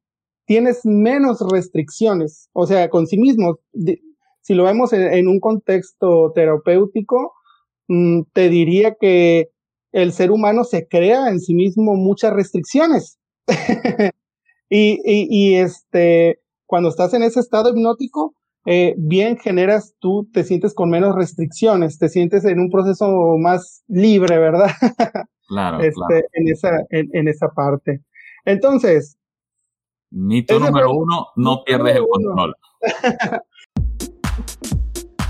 tienes 0.49 0.83
menos 0.83 1.45
restricciones, 1.51 2.49
o 2.53 2.65
sea, 2.65 2.89
con 2.89 3.05
sí 3.05 3.19
mismo. 3.19 3.59
si 4.41 4.55
lo 4.55 4.63
vemos 4.63 4.91
en, 4.93 5.03
en, 5.13 5.27
un 5.27 5.39
contexto 5.39 6.31
terapéutico, 6.33 7.33
mm, 7.87 8.21
te 8.33 8.49
diría 8.49 8.95
que 8.99 9.51
el 9.91 10.11
ser 10.11 10.31
humano 10.31 10.63
se 10.63 10.87
crea 10.87 11.29
en 11.29 11.39
sí 11.39 11.53
mismo 11.53 11.93
muchas 11.93 12.33
restricciones. 12.33 13.19
y, 14.71 14.99
y, 15.05 15.27
y, 15.29 15.55
este, 15.57 16.39
cuando 16.65 16.89
estás 16.89 17.13
en 17.13 17.21
ese 17.21 17.41
estado 17.41 17.69
hipnótico, 17.69 18.33
eh, 18.65 18.95
bien 18.97 19.37
generas, 19.37 19.93
tú 19.99 20.27
te 20.33 20.43
sientes 20.43 20.73
con 20.73 20.89
menos 20.89 21.13
restricciones, 21.13 21.99
te 21.99 22.09
sientes 22.09 22.43
en 22.43 22.59
un 22.59 22.71
proceso 22.71 23.37
más 23.37 23.83
libre, 23.87 24.39
¿verdad? 24.39 24.71
Claro, 25.47 25.79
este, 25.79 25.93
claro. 25.93 26.27
En, 26.33 26.47
esa, 26.47 26.69
en, 26.91 27.27
esa 27.27 27.49
parte. 27.49 28.03
Entonces. 28.45 29.18
Mito 30.11 30.59
número 30.59 30.91
uno, 30.91 31.27
no 31.35 31.63
pierdes 31.63 31.97
el 31.97 32.07
control. 32.07 32.55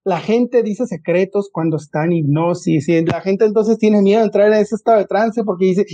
la 0.04 0.20
gente 0.20 0.64
dice 0.64 0.86
secretos 0.86 1.50
cuando 1.52 1.78
está 1.78 2.04
en 2.04 2.14
hipnosis 2.14 2.90
y 2.90 3.06
la 3.06 3.22
gente 3.22 3.46
entonces 3.46 3.78
tiene 3.78 4.02
miedo 4.02 4.20
de 4.20 4.26
entrar 4.26 4.48
en 4.48 4.60
ese 4.60 4.76
estado 4.76 4.98
de 4.98 5.06
trance 5.06 5.44
porque 5.44 5.66
dice, 5.66 5.86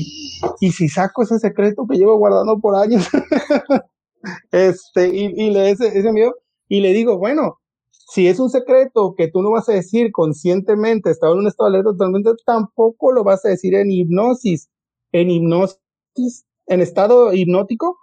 ¿y 0.59 0.71
si 0.71 0.89
saco 0.89 1.23
ese 1.23 1.37
secreto 1.37 1.85
que 1.87 1.97
llevo 1.97 2.17
guardando 2.17 2.59
por 2.59 2.75
años? 2.75 3.07
este, 4.51 5.09
y, 5.09 5.51
le 5.51 5.69
ese, 5.69 5.87
ese 5.87 6.11
miedo 6.11 6.33
y 6.67 6.81
le 6.81 6.93
digo, 6.93 7.19
bueno, 7.19 7.59
si 7.91 8.27
es 8.27 8.39
un 8.39 8.49
secreto 8.49 9.13
que 9.15 9.27
tú 9.27 9.43
no 9.43 9.51
vas 9.51 9.69
a 9.69 9.73
decir 9.73 10.11
conscientemente, 10.11 11.11
estaba 11.11 11.33
en 11.33 11.39
un 11.39 11.47
estado 11.47 11.69
de 11.69 11.77
alerta 11.77 11.91
totalmente, 11.91 12.31
tampoco 12.45 13.11
lo 13.11 13.23
vas 13.23 13.45
a 13.45 13.49
decir 13.49 13.75
en 13.75 13.91
hipnosis. 13.91 14.69
En 15.11 15.29
hipnosis, 15.29 16.45
en 16.65 16.81
estado 16.81 17.33
hipnótico, 17.33 17.97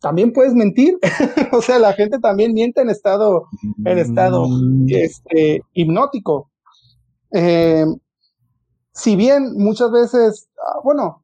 también 0.00 0.32
puedes 0.32 0.54
mentir. 0.54 0.98
o 1.52 1.62
sea, 1.62 1.78
la 1.78 1.92
gente 1.92 2.18
también 2.18 2.52
miente 2.52 2.80
en 2.80 2.90
estado, 2.90 3.46
en 3.84 3.98
estado 3.98 4.46
mm. 4.48 4.86
este, 4.88 5.62
hipnótico. 5.74 6.50
Eh, 7.32 7.84
si 8.92 9.16
bien 9.16 9.54
muchas 9.56 9.90
veces, 9.90 10.48
ah, 10.58 10.80
bueno, 10.82 11.22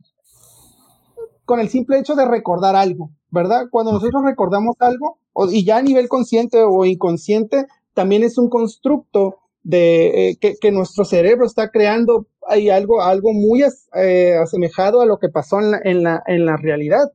con 1.44 1.60
el 1.60 1.68
simple 1.68 1.98
hecho 1.98 2.14
de 2.14 2.26
recordar 2.26 2.76
algo, 2.76 3.10
¿verdad? 3.30 3.66
Cuando 3.70 3.92
nosotros 3.92 4.22
recordamos 4.24 4.76
algo, 4.78 5.18
y 5.50 5.64
ya 5.64 5.78
a 5.78 5.82
nivel 5.82 6.08
consciente 6.08 6.62
o 6.62 6.84
inconsciente, 6.84 7.66
también 7.94 8.22
es 8.22 8.38
un 8.38 8.48
constructo 8.48 9.38
de 9.62 10.30
eh, 10.30 10.38
que, 10.38 10.70
nuestro 10.70 11.04
cerebro 11.04 11.44
está 11.44 11.70
creando 11.70 12.26
hay 12.48 12.70
algo, 12.70 13.02
algo 13.02 13.32
muy 13.32 13.64
eh, 13.94 14.34
asemejado 14.40 15.00
a 15.00 15.06
lo 15.06 15.18
que 15.18 15.28
pasó 15.28 15.58
en 15.58 15.72
la, 15.72 15.80
en 15.82 16.02
la, 16.04 16.22
en 16.26 16.46
la 16.46 16.56
realidad. 16.56 17.10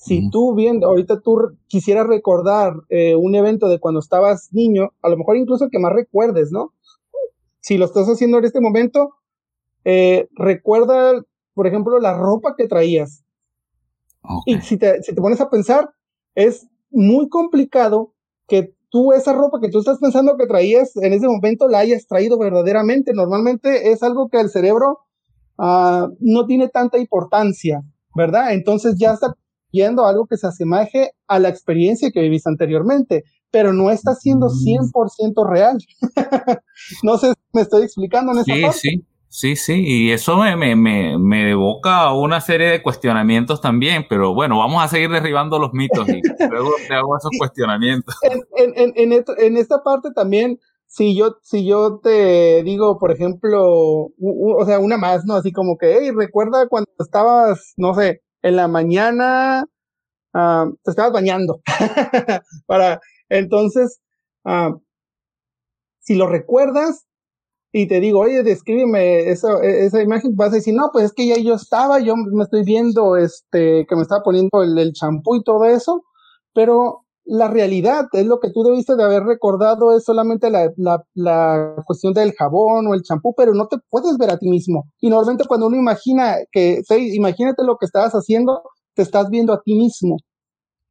Si 0.00 0.30
tú 0.30 0.54
viendo, 0.54 0.86
ahorita 0.86 1.20
tú 1.20 1.58
quisieras 1.66 2.06
recordar 2.06 2.72
eh, 2.88 3.14
un 3.14 3.34
evento 3.34 3.68
de 3.68 3.78
cuando 3.78 4.00
estabas 4.00 4.48
niño, 4.50 4.88
a 5.02 5.10
lo 5.10 5.18
mejor 5.18 5.36
incluso 5.36 5.68
que 5.70 5.78
más 5.78 5.92
recuerdes, 5.92 6.50
¿no? 6.50 6.72
Si 7.60 7.76
lo 7.76 7.84
estás 7.84 8.06
haciendo 8.08 8.38
en 8.38 8.46
este 8.46 8.62
momento, 8.62 9.16
eh, 9.84 10.26
recuerda, 10.36 11.22
por 11.52 11.66
ejemplo, 11.66 11.98
la 12.00 12.16
ropa 12.16 12.54
que 12.56 12.66
traías. 12.66 13.26
Y 14.46 14.62
si 14.62 14.78
te, 14.78 15.02
si 15.02 15.14
te 15.14 15.20
pones 15.20 15.42
a 15.42 15.50
pensar, 15.50 15.90
es 16.34 16.66
muy 16.90 17.28
complicado 17.28 18.14
que 18.48 18.74
tú 18.88 19.12
esa 19.12 19.34
ropa 19.34 19.60
que 19.60 19.68
tú 19.68 19.80
estás 19.80 19.98
pensando 19.98 20.38
que 20.38 20.46
traías 20.46 20.96
en 20.96 21.12
ese 21.12 21.26
momento 21.26 21.68
la 21.68 21.80
hayas 21.80 22.06
traído 22.06 22.38
verdaderamente. 22.38 23.12
Normalmente 23.12 23.92
es 23.92 24.02
algo 24.02 24.30
que 24.30 24.40
el 24.40 24.48
cerebro 24.48 25.00
uh, 25.58 26.08
no 26.20 26.46
tiene 26.46 26.68
tanta 26.68 26.96
importancia, 26.96 27.82
¿verdad? 28.14 28.54
Entonces 28.54 28.96
ya 28.98 29.12
está 29.12 29.34
yendo 29.70 30.06
algo 30.06 30.26
que 30.26 30.36
se 30.36 30.46
asemeje 30.46 31.12
a 31.26 31.38
la 31.38 31.48
experiencia 31.48 32.10
que 32.10 32.20
viviste 32.20 32.48
anteriormente, 32.48 33.24
pero 33.50 33.72
no 33.72 33.90
está 33.90 34.14
siendo 34.14 34.48
100% 34.48 35.48
real. 35.48 35.78
no 37.02 37.18
sé 37.18 37.28
si 37.28 37.34
me 37.52 37.62
estoy 37.62 37.82
explicando 37.84 38.32
en 38.32 38.38
esa 38.38 38.54
sí, 38.54 38.62
parte. 38.62 38.78
Sí, 38.78 39.04
sí, 39.28 39.56
sí, 39.56 39.84
y 39.84 40.10
eso 40.12 40.36
me, 40.36 40.56
me, 40.56 40.76
me, 40.76 41.18
me, 41.18 41.50
evoca 41.50 42.12
una 42.12 42.40
serie 42.40 42.68
de 42.68 42.82
cuestionamientos 42.82 43.60
también, 43.60 44.06
pero 44.08 44.34
bueno, 44.34 44.58
vamos 44.58 44.82
a 44.82 44.88
seguir 44.88 45.10
derribando 45.10 45.58
los 45.58 45.72
mitos 45.72 46.08
y 46.08 46.20
luego 46.50 46.70
te 46.86 46.94
hago 46.94 47.16
esos 47.16 47.30
cuestionamientos. 47.38 48.16
En, 48.22 48.72
en, 48.76 49.12
en, 49.12 49.24
en 49.38 49.56
esta 49.56 49.82
parte 49.82 50.10
también, 50.12 50.58
si 50.86 51.16
yo, 51.16 51.36
si 51.42 51.64
yo 51.64 52.00
te 52.02 52.62
digo, 52.64 52.98
por 52.98 53.12
ejemplo, 53.12 53.62
o 54.18 54.64
sea, 54.66 54.80
una 54.80 54.96
más, 54.96 55.24
¿no? 55.24 55.34
Así 55.34 55.52
como 55.52 55.78
que, 55.78 55.98
hey, 56.00 56.10
recuerda 56.14 56.68
cuando 56.68 56.90
estabas, 56.98 57.74
no 57.76 57.94
sé, 57.94 58.22
en 58.42 58.56
la 58.56 58.68
mañana 58.68 59.64
uh, 60.34 60.74
te 60.82 60.90
estabas 60.90 61.12
bañando. 61.12 61.60
Para, 62.66 63.00
entonces, 63.28 64.00
uh, 64.44 64.80
si 66.00 66.14
lo 66.14 66.26
recuerdas 66.26 67.06
y 67.72 67.86
te 67.86 68.00
digo, 68.00 68.20
oye, 68.20 68.42
descríbeme 68.42 69.30
esa, 69.30 69.62
esa 69.62 70.02
imagen, 70.02 70.34
vas 70.34 70.52
a 70.52 70.56
decir, 70.56 70.74
no, 70.74 70.90
pues 70.92 71.06
es 71.06 71.12
que 71.12 71.26
ya 71.26 71.36
yo 71.36 71.54
estaba, 71.54 72.00
yo 72.00 72.16
me 72.16 72.42
estoy 72.42 72.64
viendo, 72.64 73.16
este, 73.16 73.86
que 73.88 73.96
me 73.96 74.02
estaba 74.02 74.22
poniendo 74.22 74.62
el 74.62 74.92
champú 74.92 75.36
y 75.36 75.44
todo 75.44 75.64
eso, 75.64 76.02
pero 76.52 77.04
la 77.30 77.46
realidad 77.46 78.08
es 78.12 78.26
lo 78.26 78.40
que 78.40 78.50
tú 78.50 78.64
debiste 78.64 78.96
de 78.96 79.04
haber 79.04 79.22
recordado 79.22 79.96
es 79.96 80.04
solamente 80.04 80.50
la, 80.50 80.68
la, 80.76 81.04
la 81.14 81.76
cuestión 81.86 82.12
del 82.12 82.32
jabón 82.32 82.88
o 82.88 82.94
el 82.94 83.02
champú, 83.02 83.32
pero 83.36 83.54
no 83.54 83.68
te 83.68 83.76
puedes 83.88 84.18
ver 84.18 84.32
a 84.32 84.36
ti 84.36 84.48
mismo. 84.48 84.90
Y 85.00 85.08
normalmente 85.10 85.44
cuando 85.46 85.68
uno 85.68 85.76
imagina 85.76 86.38
que, 86.50 86.82
imagínate 86.90 87.62
lo 87.62 87.76
que 87.76 87.86
estabas 87.86 88.14
haciendo, 88.14 88.64
te 88.94 89.02
estás 89.02 89.30
viendo 89.30 89.52
a 89.52 89.62
ti 89.62 89.76
mismo, 89.76 90.16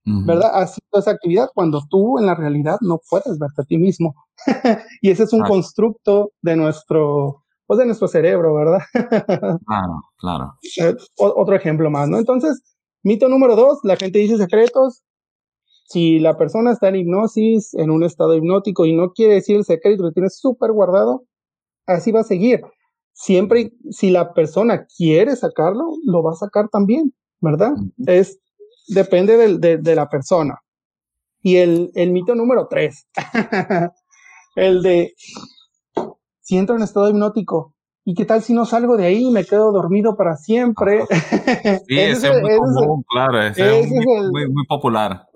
¿verdad? 0.05 0.51
Haciendo 0.53 0.99
esa 0.99 1.11
actividad 1.11 1.49
cuando 1.53 1.81
tú 1.89 2.17
en 2.17 2.27
la 2.27 2.35
realidad 2.35 2.77
no 2.79 3.01
puedes 3.09 3.37
verte 3.37 3.61
a 3.61 3.65
ti 3.65 3.77
mismo. 3.77 4.15
y 5.01 5.11
ese 5.11 5.23
es 5.23 5.33
un 5.33 5.41
constructo 5.41 6.31
de 6.41 6.55
nuestro, 6.55 7.43
pues 7.67 7.79
de 7.79 7.85
nuestro 7.85 8.07
cerebro, 8.07 8.55
¿verdad? 8.55 8.79
claro, 9.67 10.03
claro. 10.17 10.53
Eh, 10.79 10.95
otro 11.17 11.53
ejemplo 11.53 11.91
más, 11.91 12.07
¿no? 12.07 12.17
Entonces, 12.17 12.61
mito 13.03 13.27
número 13.27 13.57
dos, 13.57 13.79
la 13.83 13.97
gente 13.97 14.19
dice 14.19 14.37
secretos, 14.37 15.03
si 15.89 16.19
la 16.19 16.37
persona 16.37 16.71
está 16.71 16.89
en 16.89 16.97
hipnosis, 16.97 17.73
en 17.73 17.89
un 17.89 18.03
estado 18.03 18.35
hipnótico 18.35 18.85
y 18.85 18.95
no 18.95 19.11
quiere 19.11 19.33
decir 19.35 19.55
el 19.55 19.65
secreto, 19.65 20.03
lo 20.03 20.11
tiene 20.11 20.29
súper 20.29 20.71
guardado, 20.71 21.23
así 21.87 22.11
va 22.11 22.19
a 22.19 22.23
seguir. 22.23 22.61
Siempre, 23.13 23.73
si 23.89 24.11
la 24.11 24.33
persona 24.33 24.85
quiere 24.85 25.35
sacarlo, 25.35 25.85
lo 26.05 26.21
va 26.21 26.33
a 26.33 26.35
sacar 26.35 26.69
también, 26.69 27.11
¿verdad? 27.41 27.71
Es, 28.05 28.39
depende 28.87 29.57
de, 29.57 29.95
la 29.95 30.07
persona. 30.07 30.59
Y 31.41 31.55
el, 31.55 31.89
el 31.95 32.11
mito 32.11 32.35
número 32.35 32.67
tres, 32.69 33.07
el 34.55 34.83
de, 34.83 35.15
si 36.41 36.57
entro 36.57 36.75
en 36.75 36.83
estado 36.83 37.09
hipnótico, 37.09 37.73
¿y 38.05 38.13
qué 38.13 38.25
tal 38.25 38.43
si 38.43 38.53
no 38.53 38.65
salgo 38.65 38.95
de 38.95 39.07
ahí 39.07 39.25
y 39.25 39.31
me 39.31 39.43
quedo 39.43 39.71
dormido 39.71 40.15
para 40.15 40.35
siempre? 40.35 41.03
Sí, 41.87 41.99
ese, 41.99 42.27
es 42.27 42.41
muy 42.41 42.57
común, 42.57 43.03
claro, 43.09 43.41
ese, 43.41 43.79
es, 43.79 43.89
muy, 43.89 44.47
muy 44.51 44.65
popular. 44.67 45.28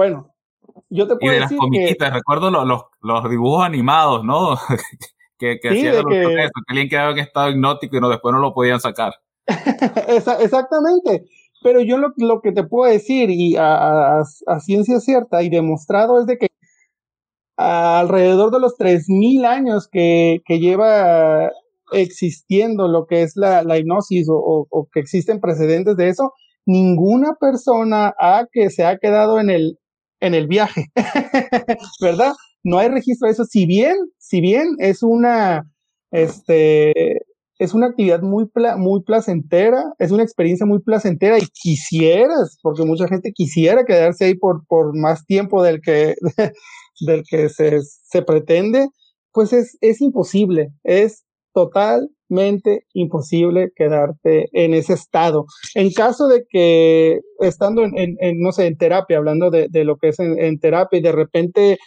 Bueno, 0.00 0.32
yo 0.88 1.06
te 1.06 1.14
puedo 1.16 1.30
y 1.30 1.34
de 1.34 1.40
las 1.40 1.52
comiquitas, 1.52 2.14
recuerdo 2.14 2.50
los, 2.50 2.66
los, 2.66 2.84
los, 3.02 3.28
dibujos 3.28 3.66
animados, 3.66 4.24
¿no? 4.24 4.56
que, 5.38 5.58
que 5.60 5.68
hacían 5.68 5.96
los 5.96 6.06
que... 6.06 6.22
que 6.24 6.48
alguien 6.68 6.88
quedaba 6.88 7.10
en 7.10 7.18
estado 7.18 7.50
hipnótico 7.50 7.98
y 7.98 8.00
no, 8.00 8.08
después 8.08 8.32
no 8.32 8.40
lo 8.40 8.54
podían 8.54 8.80
sacar. 8.80 9.12
Exactamente. 10.08 11.26
Pero 11.62 11.82
yo 11.82 11.98
lo, 11.98 12.14
lo, 12.16 12.40
que 12.40 12.52
te 12.52 12.64
puedo 12.64 12.90
decir, 12.90 13.28
y 13.28 13.56
a, 13.56 13.74
a, 13.74 14.22
a, 14.46 14.60
ciencia 14.60 15.00
cierta 15.00 15.42
y 15.42 15.50
demostrado, 15.50 16.18
es 16.18 16.24
de 16.24 16.38
que 16.38 16.46
alrededor 17.58 18.52
de 18.52 18.60
los 18.60 18.78
3.000 18.78 19.44
años 19.44 19.86
que, 19.86 20.40
que 20.46 20.60
lleva 20.60 21.50
existiendo 21.92 22.88
lo 22.88 23.04
que 23.04 23.20
es 23.20 23.36
la, 23.36 23.64
la 23.64 23.76
hipnosis 23.76 24.30
o, 24.30 24.36
o, 24.36 24.66
o, 24.70 24.88
que 24.90 25.00
existen 25.00 25.40
precedentes 25.40 25.94
de 25.96 26.08
eso, 26.08 26.32
ninguna 26.64 27.34
persona 27.38 28.14
ha 28.18 28.46
que 28.50 28.70
se 28.70 28.86
ha 28.86 28.96
quedado 28.96 29.38
en 29.38 29.50
el, 29.50 29.76
en 30.20 30.34
el 30.34 30.46
viaje, 30.46 30.86
¿verdad? 32.00 32.32
No 32.62 32.78
hay 32.78 32.88
registro 32.88 33.26
de 33.26 33.32
eso. 33.32 33.44
Si 33.44 33.66
bien, 33.66 33.96
si 34.18 34.40
bien 34.40 34.76
es 34.78 35.02
una, 35.02 35.70
este, 36.10 37.18
es 37.58 37.74
una 37.74 37.86
actividad 37.88 38.22
muy, 38.22 38.50
muy 38.78 39.02
placentera, 39.02 39.82
es 39.98 40.10
una 40.10 40.22
experiencia 40.22 40.66
muy 40.66 40.80
placentera 40.80 41.38
y 41.38 41.46
quisieras, 41.52 42.58
porque 42.62 42.84
mucha 42.84 43.08
gente 43.08 43.32
quisiera 43.32 43.84
quedarse 43.84 44.26
ahí 44.26 44.34
por, 44.34 44.64
por 44.66 44.96
más 44.96 45.26
tiempo 45.26 45.62
del 45.62 45.80
que, 45.80 46.14
del 47.00 47.22
que 47.28 47.48
se, 47.48 47.80
se 47.82 48.22
pretende, 48.22 48.88
pues 49.32 49.52
es, 49.52 49.76
es 49.80 50.00
imposible, 50.00 50.72
es 50.84 51.24
imposible 52.94 53.70
quedarte 53.74 54.48
en 54.52 54.74
ese 54.74 54.94
estado. 54.94 55.46
En 55.74 55.92
caso 55.92 56.28
de 56.28 56.44
que 56.48 57.20
estando 57.40 57.82
en, 57.82 58.16
no 58.40 58.52
sé, 58.52 58.66
en 58.66 58.76
terapia, 58.76 59.18
hablando 59.18 59.50
de, 59.50 59.68
lo 59.84 59.96
que 59.96 60.08
es 60.08 60.18
en, 60.20 60.58
terapia 60.60 60.98
y 60.98 61.02
de 61.02 61.12
repente 61.12 61.78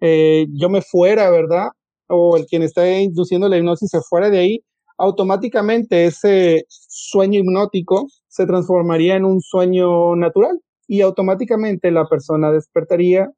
eh, 0.00 0.46
yo 0.52 0.68
me 0.68 0.82
fuera, 0.82 1.30
¿verdad? 1.30 1.68
o 2.12 2.36
el 2.36 2.46
quien 2.46 2.62
está 2.62 3.00
induciendo 3.00 3.48
la 3.48 3.56
hipnosis 3.56 3.90
se 3.90 4.00
fuera 4.00 4.30
de 4.30 4.38
ahí, 4.38 4.64
automáticamente 4.98 6.06
ese 6.06 6.64
sueño 6.68 7.40
hipnótico 7.40 8.06
se 8.28 8.46
transformaría 8.46 9.16
en 9.16 9.24
un 9.24 9.40
sueño 9.40 10.14
natural 10.16 10.60
y 10.86 11.00
automáticamente 11.00 11.90
la 11.90 12.06
persona 12.06 12.52
despertaría 12.52 13.30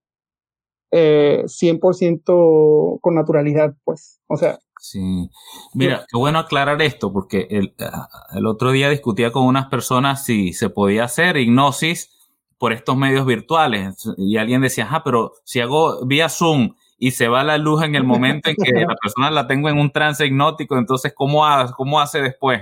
eh, 0.90 1.42
100% 1.46 3.00
con 3.00 3.14
naturalidad, 3.14 3.74
pues. 3.84 4.20
O 4.28 4.36
sea. 4.36 4.58
Sí. 4.84 5.30
Mira, 5.72 6.04
qué 6.06 6.18
bueno 6.18 6.38
aclarar 6.38 6.82
esto, 6.82 7.10
porque 7.10 7.46
el, 7.48 7.74
ah, 7.80 8.10
el 8.34 8.46
otro 8.46 8.70
día 8.70 8.90
discutía 8.90 9.32
con 9.32 9.46
unas 9.46 9.68
personas 9.68 10.26
si 10.26 10.52
se 10.52 10.68
podía 10.68 11.04
hacer 11.04 11.38
hipnosis 11.38 12.10
por 12.58 12.74
estos 12.74 12.94
medios 12.94 13.24
virtuales. 13.24 13.96
Y 14.18 14.36
alguien 14.36 14.60
decía, 14.60 14.86
ah, 14.90 15.02
pero 15.02 15.32
si 15.42 15.60
hago 15.60 16.04
vía 16.04 16.28
Zoom 16.28 16.74
y 16.98 17.12
se 17.12 17.28
va 17.28 17.42
la 17.44 17.56
luz 17.56 17.82
en 17.82 17.94
el 17.94 18.04
momento 18.04 18.50
en 18.50 18.56
que 18.56 18.72
la 18.86 18.94
persona 18.94 19.30
la 19.30 19.46
tengo 19.46 19.70
en 19.70 19.78
un 19.78 19.90
trance 19.90 20.26
hipnótico, 20.26 20.76
entonces, 20.76 21.14
¿cómo, 21.16 21.46
hace, 21.46 21.72
cómo 21.72 21.98
hace 21.98 22.20
después? 22.20 22.60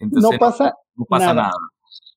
no 0.00 0.30
pasa, 0.38 0.74
no, 0.96 1.06
pasa 1.06 1.32
nada. 1.32 1.52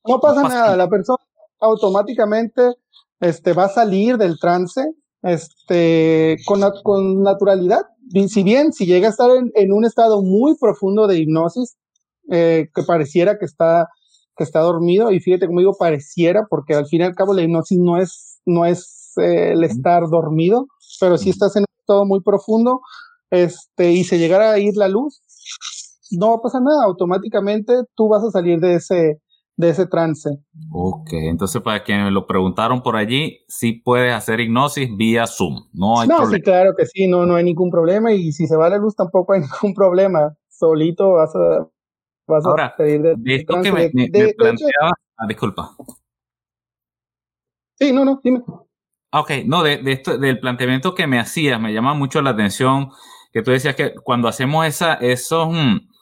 No 0.05 0.19
pasa, 0.19 0.43
nada. 0.43 0.75
La 0.75 0.89
persona 0.89 1.23
automáticamente 1.61 2.73
este, 3.21 3.53
va 3.53 3.63
a 3.63 3.69
salir 3.69 4.17
del 4.17 4.37
trance 4.37 4.91
este, 5.21 6.35
con, 6.45 6.61
con 6.83 7.23
naturalidad. 7.23 7.85
Si 8.29 8.43
bien, 8.43 8.71
si 8.73 8.85
llega 8.85 9.07
a 9.07 9.11
estar 9.11 9.29
en, 9.53 9.73
un 9.73 9.85
estado 9.85 10.21
muy 10.21 10.55
profundo 10.57 11.07
de 11.07 11.17
hipnosis, 11.19 11.77
eh, 12.29 12.69
que 12.73 12.83
pareciera 12.83 13.37
que 13.37 13.45
está, 13.45 13.87
que 14.35 14.43
está 14.43 14.59
dormido, 14.61 15.11
y 15.11 15.19
fíjate 15.19 15.47
como 15.47 15.59
digo, 15.59 15.75
pareciera, 15.77 16.45
porque 16.49 16.73
al 16.73 16.87
fin 16.87 17.01
y 17.01 17.03
al 17.03 17.15
cabo 17.15 17.33
la 17.33 17.41
hipnosis 17.41 17.77
no 17.79 17.97
es, 17.97 18.39
no 18.45 18.65
es 18.65 19.13
eh, 19.17 19.51
el 19.53 19.63
estar 19.63 20.07
dormido, 20.09 20.67
pero 20.99 21.17
si 21.17 21.29
estás 21.29 21.55
en 21.55 21.61
un 21.63 21.79
estado 21.79 22.05
muy 22.05 22.21
profundo, 22.21 22.81
este, 23.29 23.91
y 23.91 24.03
se 24.03 24.19
llegara 24.19 24.51
a 24.51 24.59
ir 24.59 24.75
la 24.77 24.87
luz, 24.87 25.21
no 26.11 26.29
va 26.29 26.35
a 26.35 26.41
pasar 26.41 26.61
nada, 26.61 26.85
automáticamente 26.85 27.73
tú 27.95 28.07
vas 28.07 28.23
a 28.23 28.31
salir 28.31 28.59
de 28.59 28.75
ese, 28.75 29.21
de 29.57 29.69
ese 29.69 29.87
trance. 29.87 30.29
Ok, 30.71 31.09
entonces 31.13 31.61
para 31.61 31.83
quienes 31.83 32.05
me 32.05 32.11
lo 32.11 32.27
preguntaron 32.27 32.81
por 32.81 32.95
allí, 32.95 33.39
sí 33.47 33.73
puedes 33.73 34.13
hacer 34.13 34.39
hipnosis 34.39 34.95
vía 34.95 35.25
Zoom, 35.25 35.67
no 35.73 35.99
hay 35.99 36.07
no, 36.07 36.25
sí, 36.27 36.39
claro 36.41 36.73
que 36.77 36.85
sí, 36.85 37.07
no, 37.07 37.25
no 37.25 37.35
hay 37.35 37.43
ningún 37.43 37.71
problema 37.71 38.13
y 38.13 38.31
si 38.31 38.45
se 38.45 38.55
va 38.55 38.69
la 38.69 38.77
luz 38.77 38.95
tampoco 38.95 39.33
hay 39.33 39.41
ningún 39.61 39.73
problema, 39.73 40.35
solito 40.47 41.13
vas 41.13 41.35
a, 41.35 41.67
vas 42.27 42.45
Ahora, 42.45 42.75
a 42.77 42.83
de, 42.83 43.15
de 43.17 43.35
esto 43.35 43.61
que 43.61 43.71
me, 43.71 43.89
planteaba, 43.89 44.93
ah, 45.17 45.27
disculpa. 45.27 45.75
Sí, 47.79 47.91
no, 47.91 48.05
no, 48.05 48.21
dime. 48.23 48.43
Ok, 49.11 49.31
no, 49.45 49.63
de, 49.63 49.77
de, 49.77 49.91
esto, 49.93 50.17
del 50.17 50.39
planteamiento 50.39 50.93
que 50.93 51.07
me 51.07 51.19
hacías, 51.19 51.59
me 51.59 51.73
llama 51.73 51.93
mucho 51.93 52.21
la 52.21 52.31
atención 52.31 52.89
que 53.31 53.41
tú 53.41 53.51
decías 53.51 53.75
que 53.75 53.95
cuando 54.03 54.27
hacemos 54.27 54.67
esa, 54.67 54.95
esos... 54.95 55.49
Mm, 55.51 55.96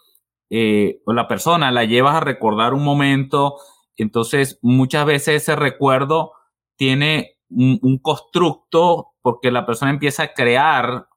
eh, 0.50 1.02
la 1.08 1.28
persona 1.28 1.72
la 1.72 1.86
llevas 1.86 2.16
a 2.16 2.20
recordar 2.20 2.74
un 2.74 2.84
momento, 2.84 3.58
entonces 3.98 4.60
muchas 4.62 5.06
veces 5.06 5.44
ese 5.44 5.56
recuerdo 5.56 6.34
tiene 6.76 7.38
un, 7.50 8.00
constructo 8.02 9.14
porque 9.22 9.52
la 9.52 9.66
persona 9.66 9.92
empieza 9.92 10.24
a 10.24 10.34
crear 10.34 11.08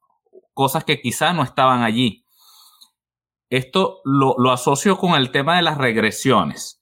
cosas 0.55 0.85
que 0.85 1.01
quizás 1.01 1.35
no 1.35 1.43
estaban 1.43 1.83
allí. 1.83 2.25
Esto 3.51 4.01
lo, 4.05 4.51
asocio 4.51 4.99
con 4.99 5.15
el 5.15 5.31
tema 5.31 5.57
de 5.57 5.63
las 5.63 5.79
regresiones. 5.79 6.81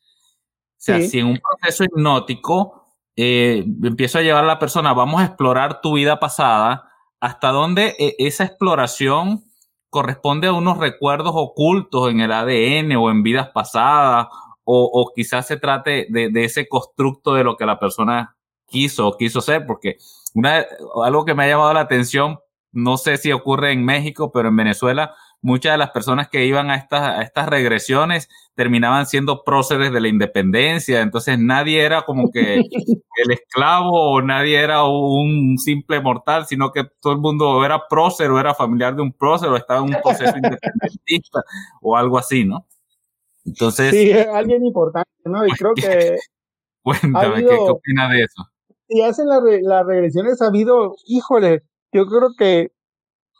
O 0.72 0.86
sea, 0.86 1.00
si 1.00 1.18
en 1.18 1.26
un 1.26 1.38
proceso 1.38 1.84
hipnótico 1.84 2.86
eh, 3.16 3.64
empiezo 3.82 4.18
a 4.18 4.22
llevar 4.22 4.44
a 4.44 4.48
la 4.48 4.58
persona, 4.58 4.92
vamos 4.92 5.20
a 5.20 5.26
explorar 5.26 5.80
tu 5.80 5.94
vida 5.94 6.20
pasada, 6.20 6.90
hasta 7.18 7.48
dónde 7.50 7.96
eh, 7.98 8.14
esa 8.18 8.44
exploración 8.44 9.45
corresponde 9.96 10.46
a 10.46 10.52
unos 10.52 10.76
recuerdos 10.76 11.32
ocultos 11.34 12.10
en 12.10 12.20
el 12.20 12.30
ADN 12.30 12.96
o 12.96 13.10
en 13.10 13.22
vidas 13.22 13.48
pasadas, 13.48 14.26
o, 14.62 15.10
quizás 15.16 15.46
se 15.46 15.56
trate 15.56 16.06
de, 16.10 16.44
ese 16.44 16.68
constructo 16.68 17.32
de 17.32 17.44
lo 17.44 17.56
que 17.56 17.64
la 17.64 17.80
persona 17.80 18.36
quiso 18.66 19.08
o 19.08 19.16
quiso 19.16 19.40
ser, 19.40 19.64
porque 19.64 19.96
una, 20.34 20.66
algo 21.02 21.24
que 21.24 21.32
me 21.32 21.44
ha 21.44 21.48
llamado 21.48 21.72
la 21.72 21.80
atención, 21.80 22.40
no 22.72 22.98
sé 22.98 23.16
si 23.16 23.32
ocurre 23.32 23.72
en 23.72 23.86
México, 23.86 24.30
pero 24.32 24.50
en 24.50 24.56
Venezuela, 24.56 25.14
muchas 25.46 25.74
de 25.74 25.78
las 25.78 25.90
personas 25.90 26.28
que 26.28 26.44
iban 26.44 26.70
a 26.70 26.74
estas, 26.74 27.02
a 27.02 27.22
estas 27.22 27.48
regresiones 27.48 28.28
terminaban 28.56 29.06
siendo 29.06 29.44
próceres 29.44 29.92
de 29.92 30.00
la 30.00 30.08
independencia, 30.08 31.02
entonces 31.02 31.38
nadie 31.38 31.84
era 31.84 32.02
como 32.02 32.32
que 32.32 32.56
el 33.24 33.30
esclavo 33.30 34.10
o 34.10 34.22
nadie 34.22 34.58
era 34.58 34.84
un 34.84 35.56
simple 35.58 36.00
mortal, 36.00 36.46
sino 36.46 36.72
que 36.72 36.82
todo 37.00 37.12
el 37.12 37.20
mundo 37.20 37.64
era 37.64 37.86
prócer 37.88 38.28
o 38.30 38.40
era 38.40 38.54
familiar 38.54 38.96
de 38.96 39.02
un 39.02 39.12
prócer 39.12 39.48
o 39.48 39.56
estaba 39.56 39.86
en 39.86 39.94
un 39.94 40.02
proceso 40.02 40.34
independentista 40.36 41.42
o 41.80 41.96
algo 41.96 42.18
así, 42.18 42.44
¿no? 42.44 42.66
Entonces... 43.44 43.92
Sí, 43.92 44.12
alguien 44.12 44.64
importante, 44.66 45.10
¿no? 45.24 45.46
Y 45.46 45.50
creo 45.50 45.74
que... 45.74 46.16
Cuéntame, 46.82 47.44
¿qué, 47.44 47.54
opinas 47.54 48.10
de 48.10 48.22
eso? 48.22 48.42
Y 48.88 49.02
hacen 49.02 49.26
las 49.28 49.86
regresiones, 49.86 50.42
ha 50.42 50.46
habido, 50.46 50.96
híjole, 51.06 51.62
yo 51.92 52.06
creo 52.06 52.30
que 52.36 52.70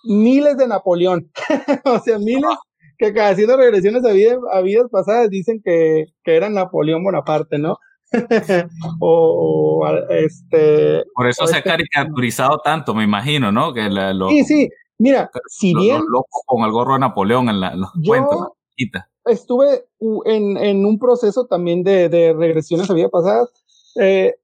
miles 0.07 0.57
de 0.57 0.69
Napoleón, 0.69 1.31
o 1.85 1.99
sea, 2.01 2.19
miles 2.19 2.57
que 2.99 3.13
haciendo 3.21 3.57
regresiones 3.57 4.05
a 4.05 4.13
vidas, 4.13 4.39
a 4.53 4.61
vidas 4.63 4.87
pasadas 4.91 5.29
dicen 5.29 5.61
que, 5.63 6.07
que 6.25 6.37
era 6.37 6.49
Napoleón 6.49 7.05
Bonaparte, 7.05 7.59
¿no? 7.59 7.79
o, 9.01 9.87
este. 10.11 11.03
Por 11.15 11.29
eso 11.29 11.47
se 11.47 11.57
ha 11.57 11.59
este 11.59 11.71
caricaturizado 11.71 12.61
tanto, 12.63 12.95
me 12.95 13.05
imagino, 13.05 13.53
¿no? 13.53 13.75
Que 13.75 13.89
sí, 14.31 14.45
sí. 14.45 14.69
Mira, 14.99 15.31
si 15.49 15.75
bien. 15.75 16.01
con 16.47 16.65
el 16.65 16.73
gorro 16.73 16.95
de 16.95 17.01
Napoleón 17.01 17.49
en, 17.51 17.61
la, 17.61 17.75
los 17.75 17.91
cuentos, 18.05 18.49
Estuve 19.25 19.87
en, 20.27 20.57
en, 20.57 20.85
un 20.85 20.99
proceso 20.99 21.47
también 21.47 21.83
de, 21.83 22.09
de 22.09 22.33
regresiones 22.33 22.89
a 22.89 22.95
vidas 22.95 23.11
pasadas, 23.11 23.49
eh, 23.97 24.35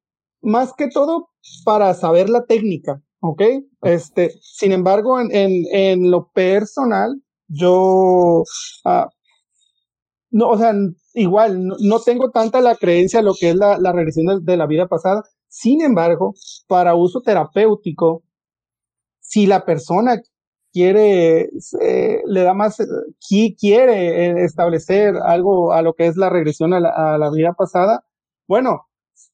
más 0.40 0.72
que 0.75 0.88
todo 0.88 1.31
para 1.64 1.94
saber 1.94 2.29
la 2.29 2.44
técnica, 2.46 3.01
¿ok? 3.22 3.42
Este, 3.82 4.32
sin 4.42 4.72
embargo, 4.72 5.20
en, 5.20 5.35
en, 5.35 5.64
en 5.72 6.11
lo 6.11 6.28
personal, 6.32 7.22
yo, 7.48 8.44
ah, 8.85 9.08
no, 10.30 10.50
o 10.50 10.58
sea, 10.58 10.72
igual, 11.14 11.66
no, 11.66 12.00
tengo 12.00 12.30
tanta 12.30 12.61
la 12.61 12.76
creencia 12.76 13.20
de 13.20 13.24
lo 13.26 13.35
que 13.38 13.50
es 13.50 13.56
la, 13.56 13.78
la 13.78 13.92
regresión 13.92 14.44
de, 14.44 14.56
la 14.56 14.66
vida 14.66 14.88
pasada. 14.88 15.22
Sin 15.48 15.82
embargo, 15.82 16.35
para 16.68 16.94
uso 16.94 17.20
terapéutico, 17.22 18.24
si 19.20 19.46
la 19.46 19.64
persona 19.64 20.20
quiere, 20.72 21.50
eh, 21.80 22.22
le 22.26 22.42
da 22.42 22.54
más, 22.54 22.78
quiere 23.28 24.42
eh, 24.42 24.44
establecer 24.44 25.16
algo 25.16 25.72
a 25.72 25.82
lo 25.82 25.94
que 25.94 26.06
es 26.06 26.16
la 26.16 26.30
regresión 26.30 26.74
a 26.74 26.80
la, 26.80 27.14
a 27.14 27.18
la 27.18 27.30
vida 27.30 27.52
pasada, 27.54 28.04
bueno, 28.48 28.87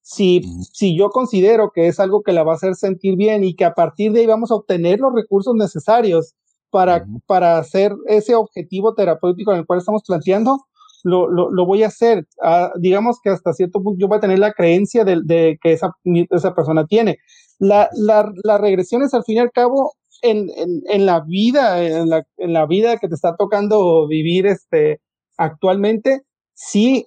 si, 0.03 0.43
si 0.73 0.97
yo 0.97 1.11
considero 1.11 1.71
que 1.75 1.87
es 1.87 2.01
algo 2.01 2.23
que 2.23 2.33
la 2.33 2.43
va 2.43 2.53
a 2.53 2.57
hacer 2.57 2.75
sentir 2.75 3.17
bien 3.17 3.45
y 3.45 3.55
que 3.55 3.65
a 3.65 3.75
partir 3.75 4.13
de 4.13 4.21
ahí 4.21 4.27
vamos 4.27 4.51
a 4.51 4.55
obtener 4.55 5.01
los 5.01 5.15
recursos 5.15 5.55
necesarios 5.55 6.35
para, 6.71 7.07
para 7.27 7.59
hacer 7.59 7.95
ese 8.07 8.35
objetivo 8.35 8.95
terapéutico 8.95 9.53
en 9.53 9.59
el 9.59 9.67
cual 9.67 9.79
estamos 9.79 10.03
planteando, 10.07 10.59
lo, 11.05 11.29
lo, 11.29 11.51
lo 11.51 11.67
voy 11.67 11.83
a 11.83 11.89
hacer. 11.89 12.27
Ah, 12.43 12.73
digamos 12.79 13.19
que 13.23 13.31
hasta 13.31 13.53
cierto 13.53 13.83
punto 13.83 13.99
yo 14.01 14.09
voy 14.09 14.19
a 14.19 14.21
tener 14.21 14.39
la 14.39 14.53
creencia 14.53 15.05
de, 15.05 15.21
de 15.25 15.59
que 15.63 15.73
esa, 15.73 15.93
esa 16.31 16.55
persona 16.55 16.87
tiene. 16.87 17.19
La, 17.59 17.89
la, 17.95 18.33
las 18.45 18.61
regresiones, 18.61 19.15
al 19.15 19.25
fin 19.25 19.37
y 19.37 19.41
al 19.41 19.53
cabo, 19.53 19.95
en, 20.23 20.49
en, 20.57 20.83
en 20.89 21.07
la 21.07 21.21
vida, 21.21 21.83
en 21.83 22.09
la, 22.09 22.25
en 22.37 22.53
la 22.53 22.67
vida 22.67 22.97
que 22.97 23.09
te 23.09 23.15
está 23.15 23.37
tocando 23.37 24.07
vivir 24.07 24.47
este, 24.47 25.01
actualmente, 25.37 26.23
sí 26.55 27.07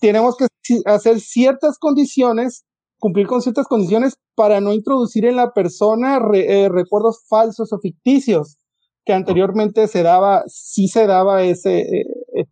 tenemos 0.00 0.36
que 0.36 0.46
hacer 0.86 1.20
ciertas 1.20 1.78
condiciones, 1.78 2.64
cumplir 2.98 3.26
con 3.26 3.42
ciertas 3.42 3.66
condiciones 3.66 4.16
para 4.34 4.60
no 4.60 4.72
introducir 4.72 5.24
en 5.26 5.36
la 5.36 5.52
persona 5.52 6.20
eh, 6.34 6.68
recuerdos 6.70 7.24
falsos 7.28 7.72
o 7.72 7.78
ficticios 7.78 8.56
que 9.04 9.12
anteriormente 9.12 9.88
se 9.88 10.02
daba, 10.02 10.44
sí 10.46 10.88
se 10.88 11.06
daba 11.06 11.42
ese, 11.42 11.80
eh, 11.80 12.04
eh, 12.36 12.44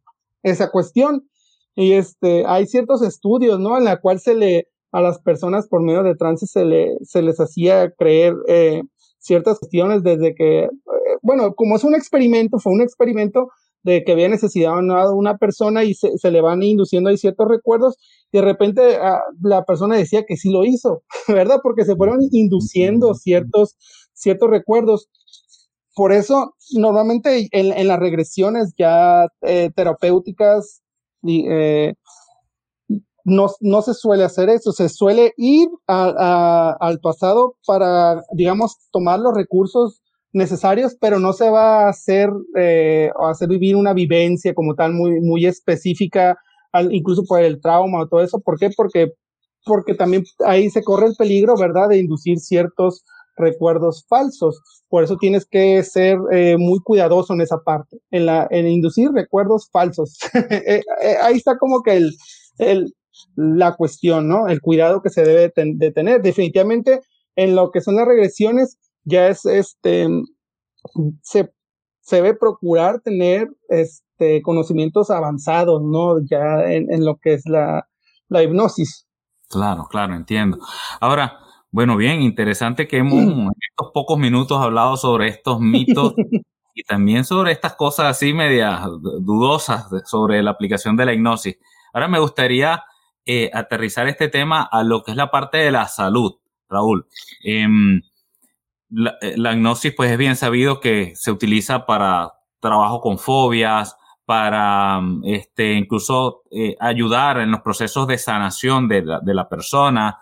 esa 0.42 0.70
cuestión. 0.70 1.28
Y 1.74 1.92
este, 1.92 2.44
hay 2.46 2.66
ciertos 2.66 3.02
estudios, 3.02 3.60
¿no? 3.60 3.78
En 3.78 3.84
la 3.84 4.00
cual 4.00 4.18
se 4.18 4.34
le, 4.34 4.66
a 4.92 5.00
las 5.00 5.20
personas 5.20 5.68
por 5.68 5.82
medio 5.82 6.02
de 6.02 6.16
trance 6.16 6.46
se, 6.46 6.64
le, 6.64 6.96
se 7.02 7.22
les 7.22 7.38
hacía 7.38 7.90
creer 7.92 8.34
eh, 8.48 8.82
ciertas 9.18 9.58
cuestiones 9.58 10.02
desde 10.02 10.34
que, 10.34 10.68
bueno, 11.22 11.54
como 11.54 11.76
es 11.76 11.84
un 11.84 11.94
experimento, 11.94 12.58
fue 12.58 12.72
un 12.72 12.82
experimento 12.82 13.48
de 13.88 14.04
que 14.04 14.12
había 14.12 14.28
necesidad 14.28 14.74
de 14.76 15.14
una 15.14 15.38
persona 15.38 15.82
y 15.82 15.94
se, 15.94 16.18
se, 16.18 16.30
le 16.30 16.42
van 16.42 16.62
induciendo 16.62 17.08
ahí 17.08 17.16
ciertos 17.16 17.48
recuerdos 17.48 17.96
y 18.30 18.38
de 18.38 18.44
repente 18.44 18.96
ah, 18.96 19.22
la 19.42 19.64
persona 19.64 19.96
decía 19.96 20.24
que 20.26 20.36
sí 20.36 20.50
lo 20.50 20.64
hizo, 20.64 21.02
¿verdad? 21.28 21.60
Porque 21.62 21.84
se 21.84 21.96
fueron 21.96 22.20
induciendo 22.30 23.14
ciertos, 23.14 23.76
ciertos 24.12 24.50
recuerdos. 24.50 25.08
Por 25.94 26.12
eso, 26.12 26.54
normalmente 26.72 27.48
en, 27.50 27.88
las 27.88 27.98
regresiones 27.98 28.74
ya 28.78 29.26
eh, 29.40 29.70
terapéuticas, 29.74 30.82
eh, 31.26 31.94
no, 33.24 33.48
no, 33.60 33.82
se 33.82 33.94
suele 33.94 34.22
hacer 34.22 34.48
eso, 34.48 34.70
se 34.70 34.88
suele 34.88 35.32
ir 35.36 35.68
al 35.86 37.00
pasado 37.00 37.56
para, 37.66 38.22
digamos, 38.32 38.76
tomar 38.92 39.18
los 39.18 39.34
recursos 39.34 40.00
necesarios, 40.38 40.96
pero 41.00 41.18
no 41.18 41.32
se 41.32 41.50
va 41.50 41.84
a 41.84 41.88
hacer 41.90 42.30
eh, 42.56 43.10
o 43.16 43.26
hacer 43.26 43.48
vivir 43.48 43.76
una 43.76 43.92
vivencia 43.92 44.54
como 44.54 44.74
tal 44.74 44.94
muy, 44.94 45.20
muy 45.20 45.44
específica, 45.44 46.38
incluso 46.90 47.24
por 47.24 47.42
el 47.42 47.60
trauma 47.60 48.00
o 48.00 48.08
todo 48.08 48.22
eso. 48.22 48.40
¿Por 48.40 48.58
qué? 48.58 48.70
Porque, 48.74 49.12
porque 49.66 49.94
también 49.94 50.24
ahí 50.46 50.70
se 50.70 50.82
corre 50.82 51.08
el 51.08 51.16
peligro, 51.16 51.56
¿verdad?, 51.56 51.88
de 51.88 51.98
inducir 51.98 52.38
ciertos 52.38 53.04
recuerdos 53.36 54.04
falsos. 54.08 54.60
Por 54.88 55.04
eso 55.04 55.16
tienes 55.16 55.46
que 55.46 55.82
ser 55.82 56.18
eh, 56.32 56.56
muy 56.58 56.80
cuidadoso 56.80 57.34
en 57.34 57.40
esa 57.40 57.58
parte, 57.58 57.98
en, 58.10 58.26
la, 58.26 58.46
en 58.50 58.66
inducir 58.66 59.10
recuerdos 59.12 59.68
falsos. 59.70 60.18
Eh, 60.50 60.82
eh, 61.02 61.16
ahí 61.22 61.36
está 61.36 61.58
como 61.58 61.82
que 61.82 61.96
el, 61.96 62.12
el, 62.58 62.94
la 63.36 63.74
cuestión, 63.76 64.28
¿no? 64.28 64.48
El 64.48 64.60
cuidado 64.60 65.02
que 65.02 65.10
se 65.10 65.22
debe 65.22 65.52
de 65.54 65.92
tener. 65.92 66.22
Definitivamente, 66.22 67.00
en 67.36 67.54
lo 67.54 67.70
que 67.70 67.80
son 67.80 67.96
las 67.96 68.06
regresiones, 68.06 68.78
ya 69.08 69.28
es 69.28 69.44
este, 69.46 70.08
se, 71.22 71.52
se 72.00 72.16
debe 72.16 72.34
procurar 72.34 73.00
tener 73.00 73.48
este, 73.68 74.42
conocimientos 74.42 75.10
avanzados, 75.10 75.82
¿no? 75.82 76.20
Ya 76.24 76.64
en, 76.72 76.92
en 76.92 77.04
lo 77.04 77.16
que 77.16 77.34
es 77.34 77.46
la, 77.46 77.88
la 78.28 78.42
hipnosis. 78.42 79.06
Claro, 79.48 79.86
claro, 79.90 80.14
entiendo. 80.14 80.58
Ahora, 81.00 81.38
bueno, 81.70 81.96
bien, 81.96 82.22
interesante 82.22 82.86
que 82.86 82.98
hemos 82.98 83.14
en 83.14 83.48
estos 83.70 83.90
pocos 83.92 84.18
minutos 84.18 84.60
hablado 84.60 84.96
sobre 84.96 85.28
estos 85.28 85.60
mitos 85.60 86.14
y 86.74 86.82
también 86.84 87.24
sobre 87.24 87.52
estas 87.52 87.74
cosas 87.74 88.06
así 88.06 88.32
medias 88.32 88.86
dudosas 89.20 89.86
sobre 90.04 90.42
la 90.42 90.52
aplicación 90.52 90.96
de 90.96 91.06
la 91.06 91.12
hipnosis. 91.12 91.58
Ahora 91.92 92.08
me 92.08 92.20
gustaría 92.20 92.84
eh, 93.24 93.50
aterrizar 93.52 94.08
este 94.08 94.28
tema 94.28 94.62
a 94.62 94.82
lo 94.82 95.02
que 95.02 95.10
es 95.10 95.16
la 95.16 95.30
parte 95.30 95.58
de 95.58 95.70
la 95.70 95.88
salud, 95.88 96.36
Raúl. 96.68 97.06
Em, 97.42 97.98
eh, 97.98 98.00
la, 98.90 99.52
hipnosis, 99.52 99.94
pues 99.96 100.10
es 100.10 100.18
bien 100.18 100.36
sabido 100.36 100.80
que 100.80 101.12
se 101.14 101.30
utiliza 101.30 101.86
para 101.86 102.32
trabajo 102.60 103.00
con 103.00 103.18
fobias, 103.18 103.96
para 104.24 105.00
este, 105.24 105.74
incluso 105.74 106.42
eh, 106.50 106.76
ayudar 106.80 107.38
en 107.38 107.50
los 107.50 107.60
procesos 107.60 108.06
de 108.06 108.18
sanación 108.18 108.88
de 108.88 109.02
la, 109.02 109.20
la 109.24 109.48
persona, 109.48 110.18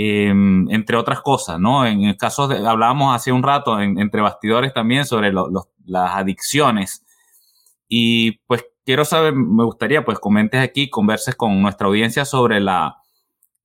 Em, 0.00 0.70
entre 0.70 0.96
otras 0.96 1.22
cosas, 1.22 1.58
¿no? 1.58 1.84
En 1.86 2.04
el 2.04 2.16
caso 2.16 2.46
de, 2.46 2.64
hablábamos 2.66 3.16
hace 3.16 3.32
un 3.32 3.42
rato 3.42 3.80
entre 3.80 4.20
bastidores 4.20 4.72
también 4.72 5.04
sobre 5.06 5.32
las 5.32 6.10
adicciones. 6.14 7.04
Y 7.88 8.38
pues 8.46 8.64
quiero 8.84 9.04
saber, 9.04 9.34
me 9.34 9.64
gustaría 9.64 10.04
pues 10.04 10.18
comentes 10.20 10.60
aquí, 10.60 10.90
converses 10.90 11.34
con 11.34 11.60
nuestra 11.62 11.88
audiencia 11.88 12.24
sobre 12.24 12.60
la, 12.60 12.97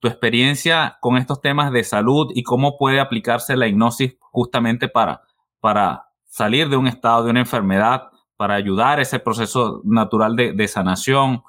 tu 0.04 0.10
experiencia 0.10 0.98
con 1.00 1.16
estos 1.16 1.40
temas 1.40 1.72
de 1.72 1.86
salud 1.86 2.30
y 2.36 2.44
cómo 2.44 2.78
puede 2.78 3.00
aplicarse 3.00 3.56
la 3.56 3.68
hipnosis 3.68 4.18
justamente 4.20 4.90
para, 4.90 5.22
para 5.62 6.10
salir 6.26 6.68
de 6.68 6.76
un 6.76 6.88
estado 6.88 7.24
de 7.24 7.32
una 7.32 7.40
enfermedad, 7.40 8.10
para 8.36 8.56
ayudar 8.56 9.00
ese 9.00 9.20
proceso 9.20 9.82
natural 9.86 10.36
de, 10.36 10.52
de 10.52 10.68
sanación 10.68 11.44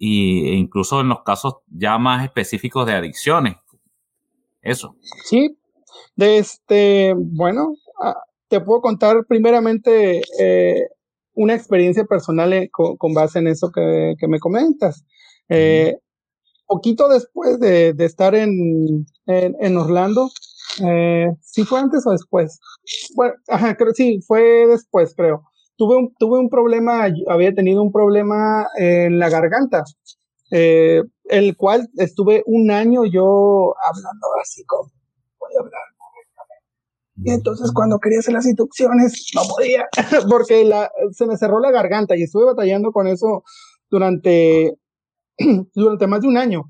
e 0.00 0.56
incluso 0.56 1.02
en 1.02 1.08
los 1.10 1.22
casos 1.22 1.58
ya 1.68 1.98
más 1.98 2.24
específicos 2.24 2.84
de 2.84 2.94
adicciones, 2.94 3.58
eso. 4.60 4.96
Sí, 5.22 5.56
de 6.16 6.38
este, 6.38 7.14
bueno, 7.16 7.74
ah, 8.02 8.16
te 8.48 8.60
puedo 8.60 8.80
contar 8.80 9.24
primeramente 9.28 10.22
eh, 10.36 10.88
una 11.34 11.54
experiencia 11.54 12.02
personal 12.06 12.52
eh, 12.54 12.70
con, 12.72 13.14
base 13.14 13.38
en 13.38 13.46
eso 13.46 13.70
que, 13.70 14.16
me 14.26 14.40
comentas. 14.40 15.04
Eh, 15.48 15.94
poquito 16.70 17.08
después 17.08 17.58
de, 17.58 17.94
estar 17.98 18.34
en, 18.34 19.06
en, 19.26 19.76
Orlando, 19.76 20.30
eh, 20.84 21.28
¿sí 21.42 21.64
fue 21.64 21.80
antes 21.80 22.06
o 22.06 22.12
después? 22.12 22.60
Bueno, 23.16 23.34
ajá, 23.48 23.76
creo 23.76 23.92
sí, 23.92 24.20
fue 24.26 24.66
después, 24.68 25.14
creo. 25.16 25.42
Tuve 25.76 25.96
un, 25.96 26.14
tuve 26.18 26.38
un 26.38 26.48
problema, 26.48 27.08
había 27.28 27.52
tenido 27.54 27.82
un 27.82 27.90
problema 27.90 28.66
en 28.78 29.18
la 29.18 29.28
garganta 29.28 29.82
eh, 30.50 31.02
el 31.24 31.56
cual 31.56 31.88
estuve 31.96 32.42
un 32.46 32.70
año 32.72 33.04
yo 33.04 33.74
hablando 33.86 34.26
así 34.42 34.64
como 34.64 34.90
voy 35.38 35.50
hablar 35.56 35.82
y 37.22 37.30
entonces 37.30 37.70
cuando 37.72 37.98
quería 37.98 38.18
hacer 38.20 38.34
las 38.34 38.46
inducciones 38.46 39.30
no 39.34 39.42
podía 39.48 39.88
porque 40.28 40.64
la, 40.64 40.90
se 41.12 41.26
me 41.26 41.36
cerró 41.36 41.60
la 41.60 41.70
garganta 41.70 42.16
y 42.16 42.22
estuve 42.22 42.46
batallando 42.46 42.92
con 42.92 43.06
eso 43.06 43.44
durante, 43.90 44.74
durante 45.74 46.06
más 46.06 46.20
de 46.20 46.28
un 46.28 46.36
año. 46.36 46.64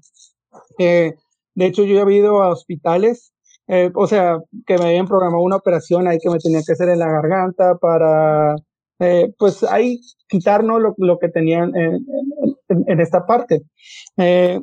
Eh, 0.78 1.14
de 1.54 1.66
hecho, 1.66 1.84
yo 1.84 2.08
he 2.08 2.14
ido 2.14 2.42
a 2.42 2.50
hospitales, 2.50 3.32
eh, 3.66 3.90
o 3.94 4.06
sea, 4.06 4.38
que 4.66 4.78
me 4.78 4.86
habían 4.86 5.06
programado 5.06 5.42
una 5.42 5.56
operación 5.56 6.08
ahí 6.08 6.18
que 6.18 6.30
me 6.30 6.38
tenía 6.38 6.62
que 6.66 6.72
hacer 6.72 6.88
en 6.88 7.00
la 7.00 7.10
garganta 7.10 7.76
para, 7.76 8.56
eh, 8.98 9.32
pues 9.38 9.62
ahí 9.64 10.00
quitarnos 10.28 10.80
lo, 10.96 11.18
que 11.18 11.28
tenían 11.28 11.74
en, 11.76 12.06
en, 12.68 13.00
esta 13.00 13.26
parte. 13.26 13.62
Eh, 14.16 14.60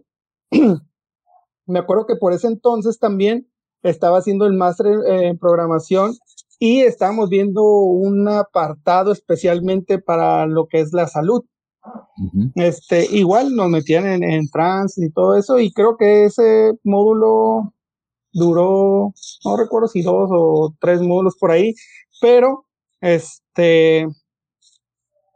me 1.65 1.79
acuerdo 1.79 2.05
que 2.05 2.15
por 2.15 2.33
ese 2.33 2.47
entonces 2.47 2.99
también 2.99 3.47
estaba 3.83 4.17
haciendo 4.17 4.45
el 4.45 4.53
máster 4.53 4.87
en 5.07 5.37
programación 5.37 6.13
y 6.59 6.81
estábamos 6.81 7.29
viendo 7.29 7.63
un 7.63 8.27
apartado 8.27 9.11
especialmente 9.11 9.99
para 9.99 10.47
lo 10.47 10.67
que 10.67 10.79
es 10.79 10.93
la 10.93 11.07
salud. 11.07 11.45
Este, 12.55 13.05
igual 13.15 13.55
nos 13.55 13.69
metían 13.69 14.05
en, 14.05 14.23
en 14.23 14.49
trans 14.49 14.97
y 14.97 15.11
todo 15.11 15.37
eso, 15.37 15.59
y 15.59 15.71
creo 15.71 15.97
que 15.97 16.25
ese 16.25 16.71
módulo 16.83 17.73
duró, 18.33 19.13
no 19.45 19.57
recuerdo 19.57 19.87
si 19.87 20.01
dos 20.01 20.29
o 20.31 20.73
tres 20.79 21.01
módulos 21.01 21.35
por 21.39 21.51
ahí, 21.51 21.73
pero 22.21 22.65
este, 23.01 24.07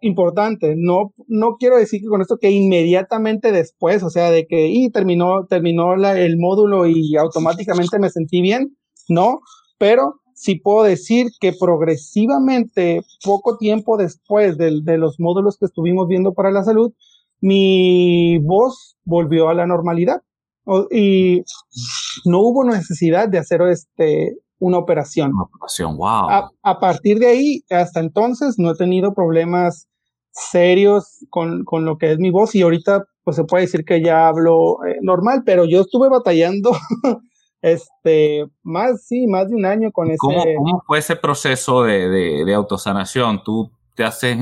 importante. 0.02 0.76
No, 0.78 1.14
no 1.28 1.58
quiero 1.58 1.78
decir 1.78 2.02
que 2.02 2.08
con 2.08 2.22
esto 2.22 2.38
que 2.38 2.52
inmediatamente 2.52 3.52
después, 3.52 4.04
o 4.04 4.10
sea, 4.10 4.32
de 4.32 4.46
que 4.48 4.68
y 4.68 4.90
terminó, 4.92 5.46
terminó 5.46 5.94
el 5.94 6.38
módulo 6.38 6.88
y 6.88 7.16
automáticamente 7.16 8.00
me 8.00 8.10
sentí 8.10 8.42
bien, 8.42 8.78
no, 9.08 9.40
pero 9.78 10.21
sí 10.42 10.56
puedo 10.56 10.82
decir 10.84 11.28
que 11.40 11.54
progresivamente, 11.54 13.02
poco 13.24 13.58
tiempo 13.58 13.96
después 13.96 14.58
de, 14.58 14.82
de 14.82 14.98
los 14.98 15.20
módulos 15.20 15.58
que 15.60 15.68
estuvimos 15.68 16.08
viendo 16.08 16.34
para 16.34 16.50
la 16.50 16.64
salud, 16.64 16.92
mi 17.42 18.40
voz 18.40 18.98
volvió 19.04 19.50
a 19.50 19.54
la 19.54 19.68
normalidad 19.68 20.22
y 20.90 21.44
no 22.26 22.40
hubo 22.40 22.64
necesidad 22.64 23.30
de 23.30 23.38
hacer 23.38 23.62
este 23.62 24.36
una 24.58 24.80
operación. 24.80 25.32
Una 25.34 25.44
operación, 25.44 25.98
wow. 25.98 26.30
A, 26.30 26.50
a, 26.64 26.80
partir 26.80 27.20
de 27.20 27.28
ahí, 27.28 27.64
hasta 27.70 28.00
entonces, 28.00 28.56
no 28.58 28.72
he 28.72 28.76
tenido 28.76 29.14
problemas 29.14 29.88
serios 30.32 31.26
con, 31.30 31.66
con, 31.66 31.86
lo 31.86 31.98
que 31.98 32.12
es 32.12 32.20
mi 32.20 32.32
voz 32.32 32.56
y 32.56 32.62
ahorita 32.62 33.06
pues 33.24 33.36
se 33.36 33.44
puede 33.44 33.66
decir 33.66 33.86
que 33.86 34.04
ya 34.04 34.28
hablo 34.28 34.84
eh, 34.86 34.98
normal, 35.02 35.44
pero 35.46 35.66
yo 35.66 35.82
estuve 35.82 36.10
batallando 36.10 36.72
este 37.62 38.46
más, 38.64 39.06
sí, 39.06 39.28
más 39.28 39.50
de 39.50 39.56
un 39.56 39.66
año 39.66 39.92
con 39.92 40.08
ese... 40.08 40.18
¿Cómo 40.18 40.84
fue 40.86 41.00
ese 41.00 41.16
proceso 41.16 41.84
de, 41.84 42.10
de, 42.10 42.46
de 42.46 42.54
autosanación? 42.54 43.44
¿Tú 43.44 43.72
te 43.96 44.04
haces 44.04 44.38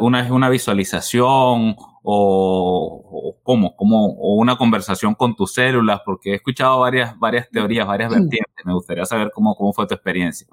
una, 0.00 0.32
una 0.32 0.48
visualización 0.48 1.76
o, 2.02 3.02
o 3.10 3.36
cómo, 3.42 3.74
o 3.78 4.36
una 4.36 4.56
conversación 4.56 5.14
con 5.14 5.36
tus 5.36 5.52
células? 5.52 6.00
Porque 6.04 6.30
he 6.30 6.34
escuchado 6.36 6.80
varias, 6.80 7.18
varias 7.18 7.50
teorías, 7.50 7.86
varias 7.86 8.10
vertientes. 8.10 8.64
Me 8.64 8.74
gustaría 8.74 9.04
saber 9.04 9.30
cómo, 9.34 9.54
cómo 9.54 9.72
fue 9.72 9.86
tu 9.86 9.94
experiencia. 9.94 10.46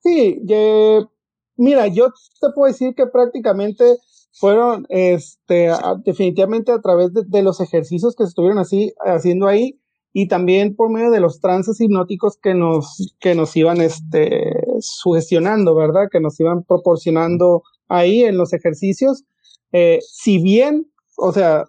Sí, 0.00 0.40
mira, 1.56 1.86
yo 1.88 2.08
te 2.40 2.48
puedo 2.54 2.72
decir 2.72 2.94
que 2.94 3.06
prácticamente 3.06 3.98
fueron 4.32 4.86
este, 4.88 5.70
definitivamente 6.04 6.72
a 6.72 6.80
través 6.80 7.10
de, 7.12 7.42
los 7.42 7.60
ejercicios 7.60 8.14
que 8.14 8.24
se 8.24 8.28
estuvieron 8.28 8.58
así, 8.58 8.94
haciendo 9.04 9.48
ahí 9.48 9.80
y 10.20 10.26
también 10.26 10.74
por 10.74 10.90
medio 10.90 11.12
de 11.12 11.20
los 11.20 11.40
trances 11.40 11.80
hipnóticos 11.80 12.38
que 12.42 12.52
nos, 12.52 13.14
que 13.20 13.36
nos 13.36 13.54
iban 13.56 13.80
este, 13.80 14.52
sugestionando, 14.80 15.76
¿verdad? 15.76 16.08
Que 16.10 16.18
nos 16.18 16.40
iban 16.40 16.64
proporcionando 16.64 17.62
ahí 17.88 18.24
en 18.24 18.36
los 18.36 18.52
ejercicios. 18.52 19.22
Eh, 19.70 20.00
si 20.02 20.42
bien, 20.42 20.90
o 21.16 21.32
sea, 21.32 21.66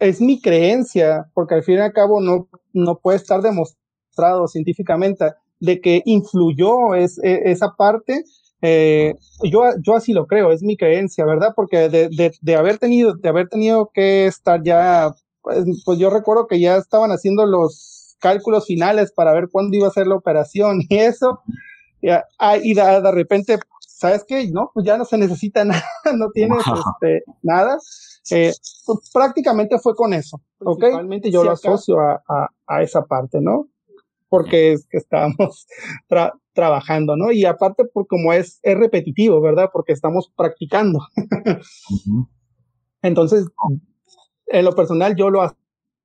es 0.00 0.20
mi 0.20 0.40
creencia, 0.40 1.30
porque 1.32 1.54
al 1.54 1.62
fin 1.62 1.76
y 1.76 1.78
al 1.78 1.92
cabo 1.92 2.20
no, 2.20 2.48
no 2.72 2.98
puede 2.98 3.18
estar 3.18 3.40
demostrado 3.40 4.48
científicamente 4.48 5.26
de 5.60 5.80
que 5.80 6.02
influyó 6.06 6.96
es, 6.96 7.20
e, 7.22 7.52
esa 7.52 7.76
parte, 7.76 8.24
eh, 8.62 9.14
yo, 9.44 9.62
yo 9.80 9.94
así 9.94 10.12
lo 10.12 10.26
creo, 10.26 10.50
es 10.50 10.60
mi 10.60 10.76
creencia, 10.76 11.24
¿verdad? 11.24 11.52
Porque 11.54 11.88
de, 11.88 12.08
de, 12.08 12.32
de 12.40 12.56
haber 12.56 12.78
tenido, 12.78 13.14
de 13.14 13.28
haber 13.28 13.48
tenido 13.48 13.92
que 13.94 14.26
estar 14.26 14.60
ya, 14.64 15.14
pues, 15.46 15.64
pues, 15.84 15.98
yo 16.00 16.10
recuerdo 16.10 16.48
que 16.48 16.58
ya 16.58 16.76
estaban 16.76 17.12
haciendo 17.12 17.46
los 17.46 18.16
cálculos 18.18 18.66
finales 18.66 19.12
para 19.12 19.32
ver 19.32 19.48
cuándo 19.48 19.76
iba 19.76 19.86
a 19.86 19.92
ser 19.92 20.08
la 20.08 20.16
operación 20.16 20.80
y 20.88 20.96
eso, 20.96 21.40
ah, 22.40 22.56
y 22.56 22.74
de, 22.74 22.82
de, 22.82 23.12
repente, 23.12 23.56
¿sabes 23.78 24.24
qué? 24.26 24.50
No, 24.50 24.72
pues 24.74 24.84
ya 24.84 24.98
no 24.98 25.04
se 25.04 25.16
necesita 25.16 25.64
nada, 25.64 25.84
no 26.16 26.30
tienes 26.32 26.58
este, 26.58 27.22
nada. 27.42 27.78
Eh, 28.32 28.52
pues 28.84 29.10
prácticamente 29.14 29.78
fue 29.78 29.94
con 29.94 30.12
eso, 30.12 30.42
¿ok? 30.58 30.80
Realmente 30.80 31.30
yo 31.30 31.44
lo 31.44 31.52
asocio 31.52 32.00
a, 32.00 32.24
a, 32.28 32.48
a 32.66 32.82
esa 32.82 33.04
parte, 33.04 33.40
¿no? 33.40 33.68
porque 34.28 34.72
es 34.72 34.88
que 34.88 34.98
estábamos 34.98 35.68
trabajando, 36.52 37.16
¿no? 37.16 37.30
Y 37.30 37.44
aparte, 37.44 37.84
por 37.84 38.08
como 38.08 38.32
es, 38.32 38.58
es 38.64 38.76
repetitivo, 38.76 39.40
¿verdad? 39.40 39.70
Porque 39.72 39.92
estamos 39.92 40.32
practicando. 40.36 40.98
Entonces, 43.02 43.46
en 44.46 44.64
lo 44.64 44.72
personal, 44.74 45.16
yo 45.16 45.30
lo 45.30 45.42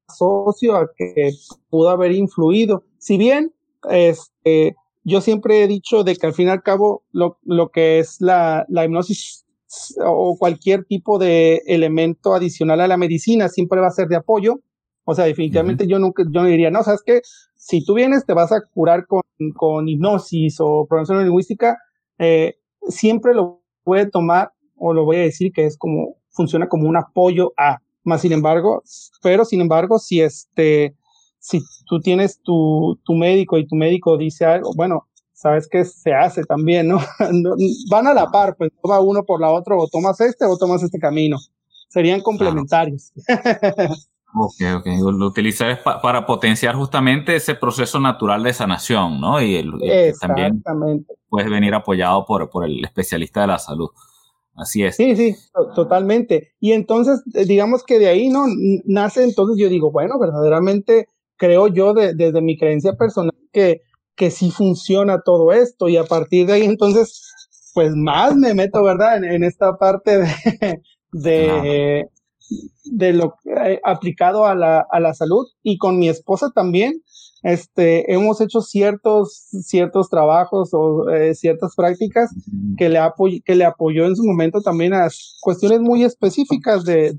asocio 0.07 0.75
a 0.75 0.89
que 0.95 1.31
pudo 1.69 1.89
haber 1.89 2.11
influido. 2.11 2.83
Si 2.97 3.17
bien, 3.17 3.53
este, 3.89 4.75
yo 5.03 5.21
siempre 5.21 5.63
he 5.63 5.67
dicho 5.67 6.03
de 6.03 6.15
que 6.15 6.27
al 6.27 6.33
fin 6.33 6.47
y 6.47 6.51
al 6.51 6.63
cabo, 6.63 7.03
lo, 7.11 7.39
lo 7.43 7.69
que 7.69 7.99
es 7.99 8.21
la, 8.21 8.65
la 8.69 8.85
hipnosis 8.85 9.45
o 10.05 10.37
cualquier 10.37 10.83
tipo 10.85 11.17
de 11.17 11.61
elemento 11.65 12.33
adicional 12.33 12.81
a 12.81 12.87
la 12.87 12.97
medicina 12.97 13.47
siempre 13.47 13.79
va 13.79 13.87
a 13.87 13.91
ser 13.91 14.07
de 14.07 14.17
apoyo. 14.17 14.59
O 15.03 15.15
sea, 15.15 15.25
definitivamente 15.25 15.87
yo 15.87 15.97
nunca, 15.97 16.23
yo 16.23 16.41
no 16.41 16.47
diría, 16.47 16.69
no, 16.69 16.83
sabes 16.83 17.01
que 17.03 17.21
si 17.55 17.83
tú 17.83 17.95
vienes 17.95 18.25
te 18.25 18.33
vas 18.33 18.51
a 18.51 18.61
curar 18.73 19.07
con, 19.07 19.21
con 19.55 19.87
hipnosis 19.87 20.57
o 20.59 20.85
programación 20.87 21.23
lingüística, 21.23 21.77
eh, 22.19 22.55
siempre 22.87 23.33
lo 23.33 23.61
puede 23.83 24.05
tomar 24.07 24.51
o 24.75 24.93
lo 24.93 25.05
voy 25.05 25.17
a 25.17 25.21
decir 25.21 25.51
que 25.51 25.65
es 25.65 25.77
como, 25.77 26.17
funciona 26.29 26.67
como 26.67 26.87
un 26.87 26.97
apoyo 26.97 27.53
a, 27.57 27.79
más 28.03 28.21
sin 28.21 28.31
embargo, 28.31 28.83
pero 29.21 29.45
sin 29.45 29.61
embargo, 29.61 29.99
si 29.99 30.21
este, 30.21 30.95
si 31.39 31.61
tú 31.85 31.99
tienes 31.99 32.41
tu, 32.41 32.99
tu 33.03 33.13
médico 33.13 33.57
y 33.57 33.67
tu 33.67 33.75
médico 33.75 34.17
dice 34.17 34.45
algo, 34.45 34.73
bueno, 34.75 35.07
sabes 35.33 35.67
que 35.67 35.83
se 35.85 36.13
hace 36.13 36.43
también, 36.43 36.87
¿no? 36.87 36.99
Van 37.89 38.07
a 38.07 38.13
la 38.13 38.29
par, 38.29 38.55
pues 38.55 38.71
toma 38.81 38.99
uno 38.99 39.23
por 39.23 39.41
la 39.41 39.49
otra, 39.49 39.75
o 39.75 39.87
tomas 39.87 40.19
este 40.21 40.45
o 40.45 40.57
tomas 40.57 40.83
este 40.83 40.99
camino. 40.99 41.37
Serían 41.89 42.21
complementarios. 42.21 43.11
Ok, 44.33 44.55
ok. 44.77 44.85
Lo 45.13 45.27
utilizas 45.27 45.79
para 46.01 46.25
potenciar 46.25 46.75
justamente 46.75 47.35
ese 47.35 47.53
proceso 47.53 47.99
natural 47.99 48.41
de 48.43 48.53
sanación, 48.53 49.19
¿no? 49.19 49.41
Y 49.41 49.55
el, 49.55 49.73
también 50.21 50.63
puede 51.27 51.49
venir 51.49 51.73
apoyado 51.73 52.25
por, 52.25 52.49
por 52.49 52.63
el 52.63 52.83
especialista 52.85 53.41
de 53.41 53.47
la 53.47 53.59
salud. 53.59 53.89
Así 54.61 54.83
es. 54.83 54.95
Sí, 54.95 55.15
sí, 55.15 55.35
totalmente. 55.75 56.51
Y 56.59 56.73
entonces, 56.73 57.21
eh, 57.33 57.45
digamos 57.45 57.83
que 57.83 57.97
de 57.99 58.07
ahí, 58.07 58.29
¿no? 58.29 58.45
Nace 58.85 59.23
entonces, 59.23 59.57
yo 59.57 59.69
digo, 59.69 59.91
bueno, 59.91 60.19
verdaderamente 60.19 61.07
creo 61.35 61.67
yo 61.67 61.93
desde 61.93 62.41
mi 62.41 62.57
creencia 62.57 62.93
personal 62.93 63.33
que 63.51 63.81
que 64.15 64.29
sí 64.29 64.51
funciona 64.51 65.21
todo 65.23 65.51
esto 65.51 65.89
y 65.89 65.97
a 65.97 66.03
partir 66.03 66.45
de 66.45 66.53
ahí 66.53 66.63
entonces 66.63 67.33
pues 67.73 67.95
más 67.95 68.35
me 68.35 68.53
meto, 68.53 68.83
¿verdad? 68.83 69.23
En, 69.23 69.43
esta 69.43 69.77
parte 69.77 70.19
de, 70.19 70.81
de, 71.11 72.05
de 72.83 73.13
lo 73.13 73.35
eh, 73.45 73.79
aplicado 73.83 74.45
a 74.45 74.53
la, 74.53 74.85
a 74.91 74.99
la 74.99 75.13
salud 75.13 75.47
y 75.63 75.77
con 75.77 75.97
mi 75.97 76.07
esposa 76.07 76.51
también. 76.53 77.01
Este, 77.43 78.13
hemos 78.13 78.39
hecho 78.39 78.61
ciertos, 78.61 79.47
ciertos 79.63 80.09
trabajos 80.09 80.69
o 80.73 81.09
eh, 81.09 81.33
ciertas 81.33 81.75
prácticas 81.75 82.29
que 82.77 82.89
le, 82.89 82.99
apoyó 82.99 84.05
en 84.05 84.15
su 84.15 84.23
momento 84.23 84.61
también 84.61 84.93
a 84.93 85.07
cuestiones 85.41 85.81
muy 85.81 86.03
específicas 86.03 86.83
de, 86.83 87.13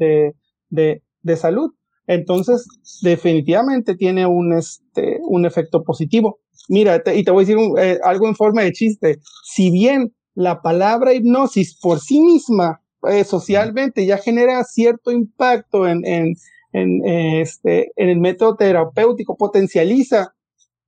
de, 0.71 1.03
de, 1.23 1.37
salud. 1.37 1.73
Entonces, 2.07 2.67
definitivamente 3.03 3.97
tiene 3.97 4.27
un, 4.27 4.53
este, 4.53 5.19
un 5.23 5.45
efecto 5.45 5.83
positivo. 5.83 6.41
Mira, 6.69 7.03
y 7.15 7.25
te 7.25 7.31
voy 7.31 7.45
a 7.45 7.47
decir 7.47 7.59
eh, 7.79 7.99
algo 8.05 8.29
en 8.29 8.37
forma 8.37 8.63
de 8.63 8.73
chiste. 8.73 9.19
Si 9.45 9.71
bien 9.71 10.15
la 10.35 10.63
palabra 10.63 11.15
hipnosis 11.15 11.79
por 11.81 12.01
sí 12.01 12.21
misma, 12.21 12.81
eh, 13.09 13.25
socialmente, 13.25 14.07
ya 14.07 14.19
genera 14.19 14.63
cierto 14.65 15.11
impacto 15.11 15.89
en, 15.89 16.35
en, 16.73 17.07
este, 17.07 17.93
en 17.97 18.09
el 18.09 18.21
método 18.21 18.57
terapéutico, 18.57 19.37
potencializa 19.37 20.35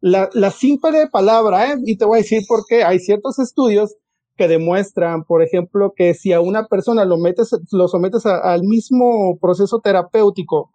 la, 0.01 0.29
la 0.33 0.51
simple 0.51 1.09
palabra, 1.11 1.73
¿eh? 1.73 1.77
y 1.85 1.97
te 1.97 2.05
voy 2.05 2.19
a 2.19 2.23
decir 2.23 2.43
por 2.47 2.65
qué. 2.67 2.85
Hay 2.85 2.99
ciertos 2.99 3.39
estudios 3.39 3.97
que 4.37 4.49
demuestran, 4.49 5.25
por 5.25 5.43
ejemplo, 5.43 5.93
que 5.95 6.15
si 6.15 6.33
a 6.33 6.41
una 6.41 6.67
persona 6.67 7.05
lo 7.05 7.19
metes, 7.19 7.51
lo 7.71 7.89
sometes 7.89 8.27
al 8.27 8.65
mismo 8.65 9.39
proceso 9.41 9.81
terapéutico 9.81 10.73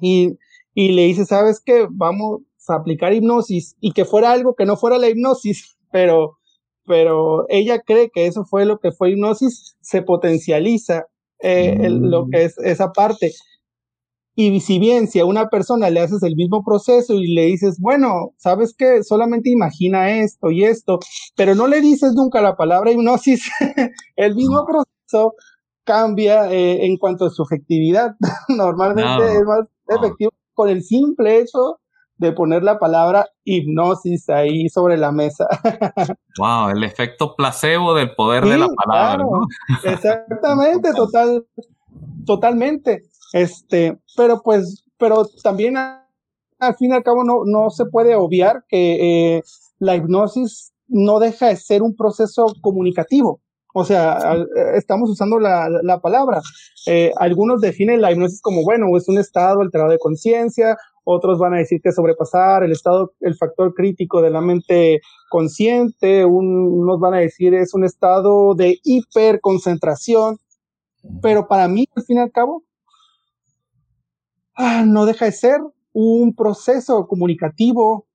y, 0.00 0.36
y 0.74 0.92
le 0.92 1.02
dices, 1.02 1.28
¿sabes 1.28 1.60
qué? 1.64 1.86
Vamos, 1.90 2.42
aplicar 2.68 3.12
hipnosis 3.12 3.76
y 3.80 3.92
que 3.92 4.04
fuera 4.04 4.32
algo 4.32 4.54
que 4.54 4.66
no 4.66 4.76
fuera 4.76 4.98
la 4.98 5.08
hipnosis, 5.08 5.76
pero, 5.92 6.38
pero 6.84 7.46
ella 7.48 7.80
cree 7.80 8.10
que 8.10 8.26
eso 8.26 8.44
fue 8.44 8.64
lo 8.64 8.78
que 8.78 8.92
fue 8.92 9.10
hipnosis, 9.10 9.76
se 9.80 10.02
potencializa 10.02 11.06
eh, 11.40 11.88
lo 11.90 12.28
que 12.30 12.44
es 12.44 12.58
esa 12.58 12.92
parte. 12.92 13.32
Y 14.38 14.60
si 14.60 14.78
bien 14.78 15.08
si 15.08 15.18
a 15.18 15.24
una 15.24 15.48
persona 15.48 15.88
le 15.88 16.00
haces 16.00 16.22
el 16.22 16.36
mismo 16.36 16.62
proceso 16.62 17.14
y 17.14 17.34
le 17.34 17.46
dices, 17.46 17.80
bueno, 17.80 18.34
sabes 18.36 18.74
que 18.76 19.02
solamente 19.02 19.50
imagina 19.50 20.10
esto 20.10 20.50
y 20.50 20.64
esto, 20.64 20.98
pero 21.36 21.54
no 21.54 21.66
le 21.66 21.80
dices 21.80 22.12
nunca 22.14 22.42
la 22.42 22.54
palabra 22.54 22.92
hipnosis, 22.92 23.50
el 24.16 24.34
mismo 24.34 24.66
proceso 24.66 25.34
cambia 25.84 26.52
eh, 26.52 26.84
en 26.84 26.98
cuanto 26.98 27.24
a 27.24 27.30
su 27.30 27.44
efectividad. 27.44 28.14
Normalmente 28.48 29.38
es 29.38 29.42
más 29.44 29.66
efectivo 29.88 30.32
con 30.52 30.68
el 30.68 30.82
simple 30.82 31.38
hecho 31.38 31.80
de 32.18 32.32
poner 32.32 32.62
la 32.62 32.78
palabra 32.78 33.26
hipnosis 33.44 34.28
ahí 34.28 34.68
sobre 34.68 34.98
la 34.98 35.12
mesa. 35.12 35.46
wow, 36.38 36.68
el 36.68 36.84
efecto 36.84 37.34
placebo 37.36 37.94
del 37.94 38.14
poder 38.14 38.44
de 38.44 38.58
la 38.58 38.68
palabra. 38.68 39.24
Exactamente, 39.82 40.92
total, 40.92 41.46
totalmente. 42.26 43.02
Este, 43.32 43.98
pero 44.16 44.42
pues, 44.42 44.84
pero 44.98 45.26
también 45.42 45.76
al 45.76 46.76
fin 46.78 46.90
y 46.90 46.94
al 46.94 47.02
cabo 47.02 47.24
no, 47.24 47.44
no 47.44 47.70
se 47.70 47.86
puede 47.86 48.14
obviar 48.14 48.64
que 48.68 49.36
eh, 49.36 49.42
la 49.78 49.96
hipnosis 49.96 50.72
no 50.88 51.18
deja 51.18 51.48
de 51.48 51.56
ser 51.56 51.82
un 51.82 51.96
proceso 51.96 52.46
comunicativo. 52.60 53.40
O 53.74 53.84
sea, 53.84 54.34
estamos 54.74 55.10
usando 55.10 55.38
la, 55.38 55.68
la 55.82 56.00
palabra. 56.00 56.40
Eh, 56.86 57.12
algunos 57.16 57.60
definen 57.60 58.00
la 58.00 58.10
hipnosis 58.10 58.40
como, 58.40 58.62
bueno, 58.64 58.86
es 58.96 59.06
un 59.08 59.18
estado 59.18 59.60
alterado 59.60 59.90
de 59.90 59.98
conciencia 59.98 60.76
otros 61.08 61.38
van 61.38 61.54
a 61.54 61.58
decir 61.58 61.80
que 61.80 61.92
sobrepasar 61.92 62.64
el 62.64 62.72
estado, 62.72 63.12
el 63.20 63.36
factor 63.36 63.72
crítico 63.74 64.20
de 64.20 64.30
la 64.30 64.40
mente 64.40 65.00
consciente, 65.30 66.24
unos 66.24 66.98
van 66.98 67.14
a 67.14 67.18
decir 67.18 67.54
es 67.54 67.74
un 67.74 67.84
estado 67.84 68.56
de 68.56 68.80
hiperconcentración, 68.82 70.38
pero 71.22 71.46
para 71.46 71.68
mí, 71.68 71.86
al 71.94 72.02
fin 72.02 72.16
y 72.16 72.20
al 72.20 72.32
cabo, 72.32 72.64
ah, 74.56 74.84
no 74.86 75.06
deja 75.06 75.26
de 75.26 75.32
ser 75.32 75.60
un 75.92 76.34
proceso 76.34 77.06
comunicativo, 77.06 78.06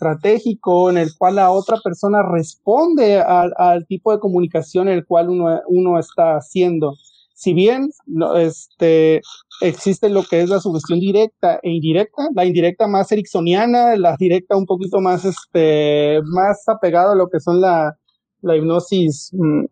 estratégico, 0.00 0.90
en 0.90 0.98
el 0.98 1.10
cual 1.16 1.36
la 1.36 1.50
otra 1.50 1.78
persona 1.82 2.22
responde 2.22 3.20
al, 3.20 3.86
tipo 3.86 4.12
de 4.12 4.18
comunicación 4.18 4.88
en 4.88 4.94
el 4.94 5.04
cual 5.04 5.28
uno, 5.28 5.60
uno 5.66 5.98
está 5.98 6.36
haciendo. 6.36 6.94
Si 7.34 7.54
bien 7.54 7.90
este, 8.36 9.22
existe 9.62 10.10
lo 10.10 10.22
que 10.24 10.42
es 10.42 10.50
la 10.50 10.60
sugestión 10.60 11.00
directa 11.00 11.58
e 11.62 11.70
indirecta, 11.70 12.28
la 12.34 12.44
indirecta 12.44 12.86
más 12.86 13.10
ericksoniana, 13.12 13.96
la 13.96 14.16
directa 14.18 14.56
un 14.56 14.66
poquito 14.66 15.00
más, 15.00 15.24
este, 15.24 16.20
más 16.24 16.68
apegada 16.68 17.12
a 17.12 17.16
lo 17.16 17.28
que 17.28 17.40
son 17.40 17.60
la, 17.60 17.96
la 18.42 18.56
hipnosis 18.56 19.30
mm, 19.32 19.64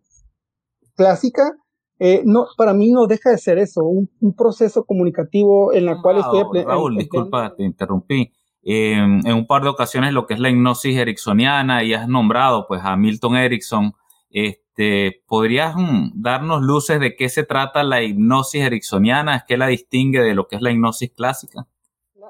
clásica, 0.95 1.53
eh, 1.99 2.23
no, 2.25 2.47
para 2.57 2.75
mí 2.75 2.91
no 2.91 3.07
deja 3.07 3.31
de 3.31 3.39
ser 3.39 3.59
eso, 3.59 3.83
un, 3.85 4.09
proceso 4.37 4.85
comunicativo 4.85 5.73
en 5.73 5.89
el 5.89 6.01
cual 6.01 6.19
estoy... 6.19 6.63
Raúl, 6.65 6.97
disculpa, 6.97 7.55
te 7.57 7.65
interrumpí. 7.65 8.33
en 8.63 9.33
un 9.33 9.47
par 9.47 9.63
de 9.63 9.69
ocasiones 9.69 10.13
lo 10.13 10.27
que 10.27 10.35
es 10.35 10.41
la 10.41 10.51
hipnosis 10.51 10.97
ericksoniana 10.97 11.83
y 11.85 11.95
has 11.95 12.09
nombrado 12.09 12.67
pues 12.69 12.83
a 12.85 12.97
Milton 12.97 13.37
Erickson, 13.37 13.93
este, 14.31 15.23
¿Podrías 15.27 15.75
mm, 15.75 16.23
darnos 16.23 16.63
luces 16.63 17.01
de 17.01 17.17
qué 17.17 17.29
se 17.29 17.43
trata 17.43 17.83
la 17.83 18.03
hipnosis 18.03 18.63
ericksoniana? 18.63 19.45
¿Qué 19.47 19.57
la 19.57 19.67
distingue 19.67 20.21
de 20.21 20.35
lo 20.35 20.47
que 20.47 20.57
es 20.57 20.63
la 20.63 20.71
hipnosis 20.71 21.11
clásica? 21.13 21.67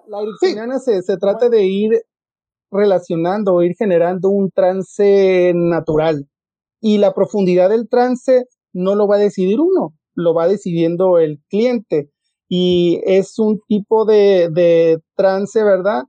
La, 0.07 0.23
ericksoniana 0.23 0.79
se, 0.79 1.03
se 1.03 1.19
trata 1.19 1.51
de 1.51 1.65
ir 1.65 2.03
relacionando 2.71 3.55
o 3.55 3.63
ir 3.63 3.75
generando 3.77 4.31
un 4.31 4.51
trance 4.51 5.53
natural. 5.55 6.27
Y 6.81 6.99
la 6.99 7.13
profundidad 7.13 7.69
del 7.69 7.89
trance 7.89 8.47
no 8.79 8.95
lo 8.95 9.07
va 9.07 9.17
a 9.17 9.21
decidir 9.21 9.61
uno, 9.61 9.95
lo 10.15 10.35
va 10.35 10.49
decidiendo 10.49 11.19
el 11.19 11.41
cliente. 11.49 12.11
Y 12.49 13.01
es 13.05 13.39
un 13.39 13.61
tipo 13.69 14.05
de, 14.05 14.49
de 14.51 15.01
trance, 15.17 15.63
¿verdad? 15.63 16.05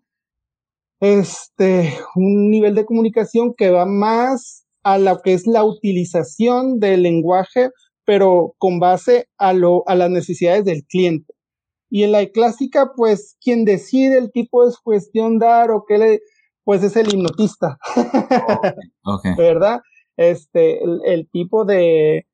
Este, 1.02 1.94
un 2.16 2.50
nivel 2.50 2.76
de 2.76 2.86
comunicación 2.86 3.54
que 3.54 3.72
va 3.72 3.86
más 3.86 4.66
a 4.84 4.98
lo 4.98 5.22
que 5.22 5.34
es 5.34 5.48
la 5.48 5.64
utilización 5.64 6.80
del 6.80 7.04
lenguaje, 7.04 7.72
pero 8.06 8.54
con 8.58 8.80
base 8.80 9.28
a, 9.38 9.54
lo, 9.54 9.84
a 9.88 9.96
las 9.96 10.10
necesidades 10.10 10.66
del 10.66 10.84
cliente. 10.86 11.34
Y 11.90 12.04
en 12.04 12.12
la 12.12 12.26
clásica, 12.28 12.92
pues, 12.96 13.36
quien 13.42 13.66
decide 13.66 14.18
el 14.18 14.32
tipo 14.32 14.66
de 14.66 14.74
cuestión 14.84 15.40
dar 15.40 15.72
o 15.72 15.84
qué 15.88 15.98
le, 15.98 16.20
pues 16.64 16.84
es 16.84 16.96
el 16.96 17.14
hipnotista. 17.14 17.80
¿Verdad? 19.38 19.82
Este, 20.18 20.82
el, 20.84 21.30
tipo 21.32 21.66
de, 21.66 22.28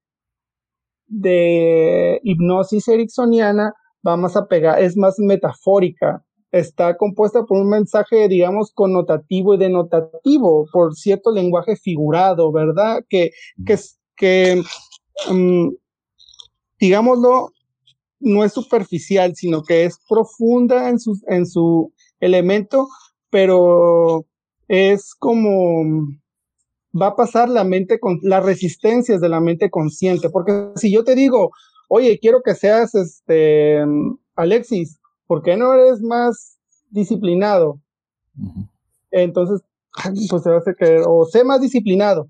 de 1.08 2.20
hipnosis 2.24 2.88
ericksoniana 2.88 3.74
va 4.06 4.18
más 4.18 4.36
a 4.36 4.48
pegar, 4.48 4.82
es 4.82 4.96
más 4.98 5.20
metafórica, 5.20 6.24
está 6.52 6.96
compuesta 6.96 7.44
por 7.44 7.60
un 7.60 7.70
mensaje, 7.70 8.28
digamos, 8.28 8.72
connotativo 8.72 9.56
y 9.56 9.58
denotativo, 9.58 10.68
por 10.72 10.96
cierto 10.96 11.32
lenguaje 11.32 11.76
figurado, 11.76 12.52
¿verdad? 12.52 13.04
Que, 13.10 13.32
que, 13.66 13.78
que 14.16 14.62
mm, 15.30 15.70
digámoslo, 16.80 17.50
no 18.20 18.44
es 18.44 18.54
superficial, 18.54 19.36
sino 19.36 19.64
que 19.64 19.86
es 19.86 20.00
profunda 20.08 20.90
en 20.90 21.00
su, 21.00 21.20
en 21.28 21.46
su 21.46 21.94
elemento, 22.20 22.88
pero 23.30 24.26
es 24.68 25.14
como 25.16 26.08
va 27.00 27.08
a 27.08 27.16
pasar 27.16 27.50
la 27.50 27.64
mente 27.64 28.00
con 28.00 28.20
las 28.24 28.44
resistencias 28.44 29.22
de 29.22 29.30
la 29.30 29.40
mente 29.40 29.70
consciente, 29.70 30.30
porque 30.30 30.70
si 30.76 30.92
yo 30.92 31.04
te 31.04 31.16
digo, 31.16 31.52
oye, 31.90 32.20
quiero 32.20 32.42
que 32.42 32.56
seas 32.56 32.96
este 32.96 33.84
Alexis, 34.36 35.00
¿por 35.28 35.42
qué 35.42 35.58
no 35.58 35.74
eres 35.74 36.02
más 36.02 36.58
disciplinado? 36.90 37.80
Entonces, 39.12 39.62
pues 40.30 40.44
se 40.44 40.50
va 40.50 40.58
a 40.58 41.10
o 41.10 41.26
sé 41.26 41.44
más 41.44 41.62
disciplinado. 41.62 42.30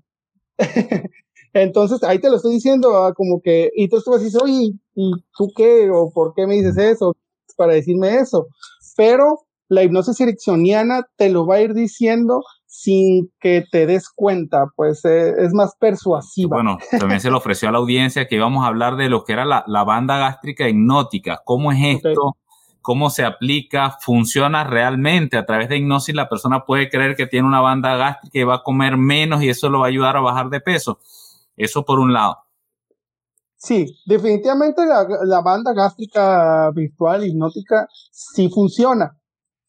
Entonces, 1.52 2.02
ahí 2.02 2.18
te 2.20 2.28
lo 2.28 2.36
estoy 2.36 2.54
diciendo, 2.54 2.96
ah, 2.96 3.14
como 3.14 3.40
que, 3.40 3.70
y 3.74 3.88
tú 3.88 3.96
vas 4.06 4.20
a 4.20 4.24
decir, 4.24 4.40
oye, 4.42 4.74
¿y 4.94 5.12
tú 5.36 5.50
qué? 5.56 5.90
¿O 5.90 6.10
por 6.10 6.34
qué 6.34 6.46
me 6.46 6.56
dices 6.56 6.76
eso? 6.76 7.16
Para 7.56 7.72
decirme 7.72 8.16
eso. 8.16 8.48
Pero 8.96 9.46
la 9.68 9.82
hipnosis 9.82 10.20
ericksoniana 10.20 11.08
te 11.16 11.30
lo 11.30 11.46
va 11.46 11.56
a 11.56 11.62
ir 11.62 11.72
diciendo 11.72 12.42
sin 12.78 13.32
que 13.40 13.64
te 13.72 13.86
des 13.86 14.10
cuenta, 14.10 14.66
pues 14.76 15.02
eh, 15.06 15.32
es 15.38 15.54
más 15.54 15.74
persuasiva. 15.80 16.56
Bueno, 16.56 16.76
también 16.98 17.20
se 17.20 17.30
le 17.30 17.36
ofreció 17.36 17.70
a 17.70 17.72
la 17.72 17.78
audiencia 17.78 18.28
que 18.28 18.36
íbamos 18.36 18.64
a 18.64 18.68
hablar 18.68 18.96
de 18.96 19.08
lo 19.08 19.24
que 19.24 19.32
era 19.32 19.46
la, 19.46 19.84
banda 19.84 20.18
gástrica 20.18 20.68
hipnótica. 20.68 21.40
¿Cómo 21.42 21.72
es 21.72 21.78
esto? 21.82 22.36
¿Cómo 22.82 23.08
se 23.08 23.24
aplica? 23.24 23.96
¿Funciona 24.00 24.62
realmente? 24.62 25.38
A 25.38 25.46
través 25.46 25.70
de 25.70 25.78
hipnosis 25.78 26.14
la 26.14 26.28
persona 26.28 26.66
puede 26.66 26.90
creer 26.90 27.16
que 27.16 27.26
tiene 27.26 27.48
una 27.48 27.62
banda 27.62 27.96
gástrica 27.96 28.38
y 28.38 28.44
va 28.44 28.56
a 28.56 28.62
comer 28.62 28.98
menos 28.98 29.42
y 29.42 29.48
eso 29.48 29.70
lo 29.70 29.80
va 29.80 29.86
a 29.86 29.88
ayudar 29.88 30.18
a 30.18 30.20
bajar 30.20 30.50
de 30.50 30.60
peso. 30.60 30.98
Eso 31.56 31.82
por 31.82 31.98
un 31.98 32.12
lado. 32.12 32.36
Sí, 33.56 33.86
definitivamente 34.04 34.82
la, 34.84 35.40
banda 35.40 35.72
gástrica 35.72 36.70
virtual 36.72 37.26
hipnótica 37.26 37.88
sí 38.12 38.50
funciona. 38.50 39.16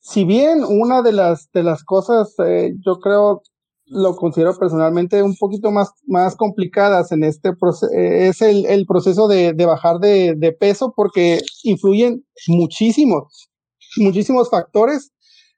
Si 0.10 0.24
bien 0.24 0.64
una 0.64 1.02
de 1.02 1.12
las, 1.12 1.52
de 1.52 1.64
las 1.64 1.84
cosas, 1.84 2.34
eh, 2.40 2.74
yo 2.86 3.02
creo, 3.02 3.42
lo 3.88 4.16
considero 4.16 4.58
personalmente 4.58 5.22
un 5.22 5.36
poquito 5.36 5.70
más, 5.70 5.92
más 6.06 6.38
complicadas 6.38 7.12
en 7.12 7.26
este 7.26 7.54
proceso, 7.54 7.92
eh, 7.94 8.30
es 8.30 8.42
el, 8.42 8.86
proceso 8.88 9.28
de, 9.28 9.52
bajar 9.66 10.00
de, 10.00 10.56
peso 10.58 10.94
porque 10.96 11.42
influyen 11.64 12.26
muchísimos, 12.48 13.50
muchísimos 13.98 14.50
factores. 14.50 15.12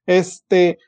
Este, 0.08 0.80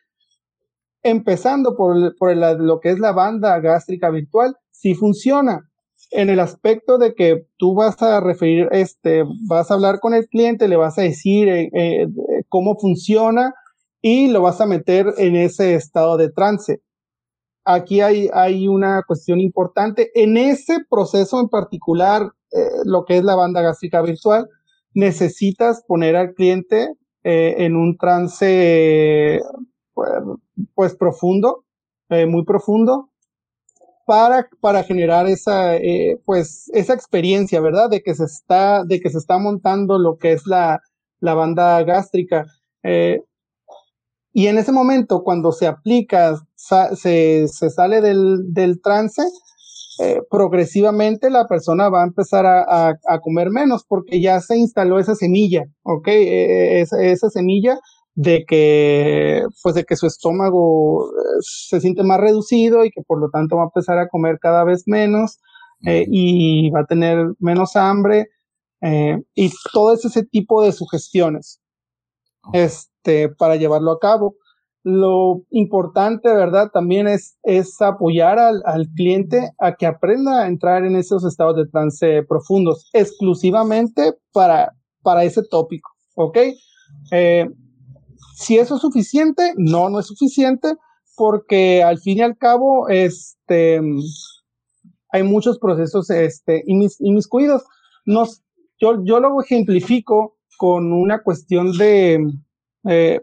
empezando 1.04 1.76
por, 1.76 2.16
por 2.18 2.36
lo 2.36 2.80
que 2.80 2.90
es 2.90 2.98
la 2.98 3.12
banda 3.12 3.60
gástrica 3.60 4.10
virtual, 4.10 4.58
si 4.72 4.96
funciona 4.96 5.72
en 6.12 6.30
el 6.30 6.40
aspecto 6.40 6.98
de 6.98 7.14
que 7.14 7.46
tú 7.58 7.74
vas 7.74 8.02
a 8.02 8.20
referir, 8.20 8.68
este, 8.72 9.24
vas 9.48 9.72
a 9.72 9.76
hablar 9.76 10.00
con 10.00 10.14
el 10.14 10.28
cliente, 10.28 10.68
le 10.68 10.76
vas 10.76 10.98
a 10.98 11.04
decir 11.04 11.48
eh, 11.48 11.70
eh, 11.74 12.08
cómo 12.52 12.78
funciona 12.78 13.56
y 14.02 14.28
lo 14.28 14.42
vas 14.42 14.62
a 14.62 14.66
meter 14.68 15.08
en 15.18 15.36
ese 15.36 15.74
estado 15.74 16.18
de 16.18 16.30
trance. 16.30 16.82
Aquí 17.64 18.02
hay, 18.02 18.30
hay 18.34 18.68
una 18.68 19.04
cuestión 19.08 19.40
importante. 19.40 20.12
En 20.14 20.36
ese 20.36 20.80
proceso 20.90 21.40
en 21.40 21.48
particular, 21.48 22.32
eh, 22.52 22.60
lo 22.84 23.06
que 23.06 23.18
es 23.18 23.24
la 23.24 23.36
banda 23.36 23.62
gástrica 23.62 24.02
virtual, 24.02 24.50
necesitas 24.94 25.84
poner 25.88 26.16
al 26.18 26.34
cliente 26.34 26.94
en 27.24 27.76
un 27.76 27.98
trance 27.98 29.40
pues, 30.74 30.96
profundo, 30.96 31.66
muy 32.10 32.44
profundo, 32.44 33.12
para, 34.12 34.50
para 34.60 34.84
generar 34.84 35.28
esa, 35.28 35.78
eh, 35.78 36.20
pues, 36.26 36.70
esa 36.74 36.94
experiencia, 36.94 37.62
¿verdad? 37.62 37.90
De 37.90 38.02
que 38.02 38.14
se 38.14 38.26
está, 38.26 38.84
de 38.84 39.00
que 39.00 39.10
se 39.10 39.18
está 39.18 39.38
montando 39.38 39.98
lo 39.98 40.18
que 40.18 40.34
es 40.34 40.46
la, 40.48 40.82
la 41.22 41.34
banda 41.34 41.82
gástrica. 41.84 42.46
Eh, 42.84 43.22
y 44.34 44.48
en 44.48 44.58
ese 44.58 44.72
momento, 44.72 45.24
cuando 45.24 45.54
se 45.54 45.68
aplica, 45.68 46.36
se, 46.56 47.48
se, 47.48 47.70
sale 47.70 48.02
del, 48.02 48.54
del 48.54 48.82
trance, 48.82 49.22
eh, 50.00 50.22
progresivamente 50.30 51.30
la 51.30 51.48
persona 51.48 51.90
va 51.90 52.02
a 52.02 52.08
empezar 52.08 52.46
a, 52.46 52.90
a, 52.90 53.20
comer 53.20 53.50
menos 53.50 53.84
porque 53.88 54.22
ya 54.22 54.40
se 54.42 54.58
instaló 54.58 55.00
esa 55.00 55.16
semilla, 55.16 55.64
¿ok? 55.84 56.08
esa, 56.08 57.02
esa 57.04 57.30
semilla 57.30 57.78
de 58.16 58.46
que, 58.46 59.44
pues 59.64 59.76
de 59.76 59.84
que 59.84 59.96
su 59.96 60.08
estómago 60.08 61.10
eh, 61.10 61.40
se 61.42 61.80
siente 61.80 62.04
más 62.04 62.20
reducido 62.20 62.84
y 62.86 62.92
que 62.92 63.02
por 63.02 63.20
lo 63.20 63.30
tanto 63.30 63.56
va 63.56 63.64
a 63.64 63.66
empezar 63.66 63.98
a 63.98 64.10
comer 64.10 64.38
cada 64.40 64.64
vez 64.64 64.84
menos 64.86 65.40
eh, 65.86 66.06
y 66.08 66.70
va 66.72 66.82
a 66.82 66.86
tener 66.86 67.34
menos 67.40 67.76
hambre 67.76 68.30
eh, 68.82 69.22
y 69.36 69.52
todo 69.74 69.94
ese 69.94 70.24
tipo 70.24 70.64
de 70.64 70.72
sugestiones 70.72 71.62
este, 72.54 73.30
para 73.30 73.56
llevarlo 73.56 73.92
a 73.92 74.00
cabo. 74.00 74.36
Lo 74.84 75.44
importante, 75.52 76.28
¿verdad? 76.34 76.72
También 76.74 77.08
es, 77.08 77.38
es 77.44 77.80
apoyar 77.82 78.40
al, 78.40 78.64
al, 78.66 78.88
cliente 78.96 79.52
a 79.60 79.76
que 79.76 79.86
aprenda 79.86 80.42
a 80.42 80.48
entrar 80.48 80.86
en 80.86 80.96
esos 80.96 81.24
estados 81.24 81.56
de 81.56 81.68
trance 81.68 82.24
profundos, 82.24 82.90
exclusivamente 82.92 84.16
para, 84.34 84.74
para 85.04 85.24
ese 85.24 85.44
tópico, 85.44 85.92
¿ok? 86.16 86.38
Eh, 87.12 87.48
si 88.36 88.58
eso 88.58 88.76
es 88.76 88.82
suficiente, 88.82 89.54
no, 89.56 89.90
no 89.90 90.00
es 90.00 90.08
suficiente, 90.08 90.74
porque 91.16 91.84
al 91.84 92.00
fin 92.00 92.18
y 92.18 92.22
al 92.22 92.38
cabo, 92.38 92.90
este, 92.90 93.80
hay 95.12 95.24
muchos 95.24 95.60
procesos 95.60 96.10
este, 96.10 96.64
inmiscuidos. 96.66 97.64
Nos, 98.06 98.42
yo, 98.82 99.04
yo 99.06 99.20
lo 99.20 99.40
ejemplifico 99.42 100.38
con 100.58 100.92
una 100.92 101.22
cuestión 101.22 101.72
de 101.78 102.20
eh, 102.90 103.22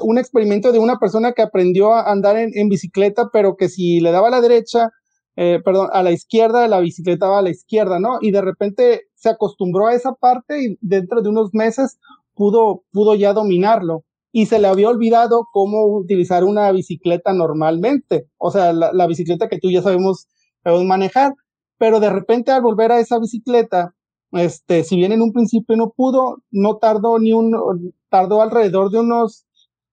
un 0.00 0.18
experimento 0.18 0.72
de 0.72 0.78
una 0.78 0.98
persona 0.98 1.32
que 1.32 1.42
aprendió 1.42 1.92
a 1.92 2.10
andar 2.10 2.36
en, 2.36 2.68
bicicleta, 2.68 3.30
pero 3.32 3.56
que 3.56 3.68
si 3.68 4.00
le 4.00 4.12
daba 4.12 4.28
a 4.28 4.30
la 4.30 4.40
derecha, 4.40 4.90
eh, 5.36 5.60
perdón, 5.64 5.88
a 5.92 6.02
la 6.02 6.12
izquierda, 6.12 6.66
la 6.68 6.80
bicicleta 6.80 7.28
va 7.28 7.38
a 7.38 7.42
la 7.42 7.50
izquierda, 7.50 7.98
¿no? 7.98 8.18
Y 8.20 8.30
de 8.30 8.42
repente 8.42 9.02
se 9.14 9.30
acostumbró 9.30 9.86
a 9.86 9.94
esa 9.94 10.12
parte 10.14 10.62
y 10.62 10.78
dentro 10.80 11.22
de 11.22 11.28
unos 11.28 11.50
meses 11.52 11.98
pudo, 12.34 12.84
pudo 12.92 13.14
ya 13.14 13.32
dominarlo. 13.32 14.04
Y 14.32 14.46
se 14.46 14.58
le 14.58 14.68
había 14.68 14.88
olvidado 14.88 15.46
cómo 15.52 15.86
utilizar 15.86 16.44
una 16.44 16.70
bicicleta 16.72 17.32
normalmente, 17.32 18.28
o 18.38 18.50
sea, 18.50 18.72
la, 18.72 19.06
bicicleta 19.06 19.48
que 19.48 19.58
tú 19.58 19.70
ya 19.70 19.82
sabemos, 19.82 20.26
manejar, 20.64 21.34
pero 21.76 22.00
de 22.00 22.08
repente 22.08 22.52
al 22.52 22.62
volver 22.62 22.92
a 22.92 23.00
esa 23.00 23.18
bicicleta, 23.18 23.94
este, 24.32 24.84
si 24.84 24.96
bien 24.96 25.12
en 25.12 25.22
un 25.22 25.32
principio 25.32 25.76
no 25.76 25.90
pudo, 25.90 26.42
no 26.50 26.76
tardó 26.76 27.18
ni 27.18 27.32
un, 27.32 27.94
tardó 28.08 28.42
alrededor 28.42 28.90
de 28.90 29.00
unos 29.00 29.46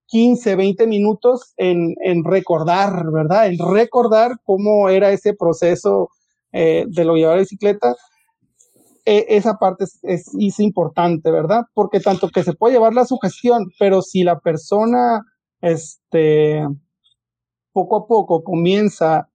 15, 0.08 0.56
20 0.56 0.88
minutos 0.88 1.54
en, 1.58 1.96
en 2.04 2.24
recordar, 2.24 3.12
¿verdad? 3.12 3.48
En 3.48 3.58
recordar 3.60 4.38
cómo 4.44 4.90
era 4.90 5.12
ese 5.12 5.34
proceso 5.34 6.10
eh, 6.52 6.86
de 6.88 7.06
lo 7.06 7.16
llevar 7.16 7.36
la 7.36 7.42
bicicleta 7.42 7.96
e, 9.06 9.26
esa 9.30 9.58
parte 9.58 9.86
es, 10.04 10.60
importante, 10.60 11.32
¿verdad? 11.32 11.66
Porque 11.74 12.00
tanto 12.00 12.30
que 12.30 12.44
se 12.44 12.54
puede 12.54 12.76
llevar 12.76 12.94
la 12.94 13.06
sugestión, 13.06 13.72
pero 13.80 14.02
si 14.02 14.24
la 14.24 14.40
persona, 14.40 15.22
este, 15.62 16.68
poco 17.72 17.98
a 17.98 18.08
poco 18.08 18.44
comienza, 18.44 19.30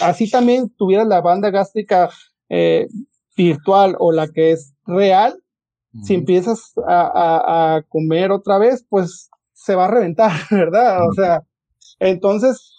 así 0.00 0.30
también 0.30 0.70
tuviera 0.70 1.04
la 1.04 1.20
banda 1.20 1.50
gástrica 1.50 2.10
eh, 2.48 2.86
virtual 3.44 3.96
o 3.98 4.12
la 4.12 4.28
que 4.28 4.52
es 4.52 4.74
real, 4.86 5.42
si 6.04 6.14
empiezas 6.14 6.74
a, 6.86 7.82
comer 7.88 8.30
otra 8.30 8.58
vez, 8.58 8.84
pues 8.88 9.30
se 9.54 9.74
va 9.74 9.86
a 9.86 9.90
reventar, 9.90 10.30
¿verdad? 10.50 11.08
O 11.08 11.12
sea, 11.12 11.42
entonces, 11.98 12.76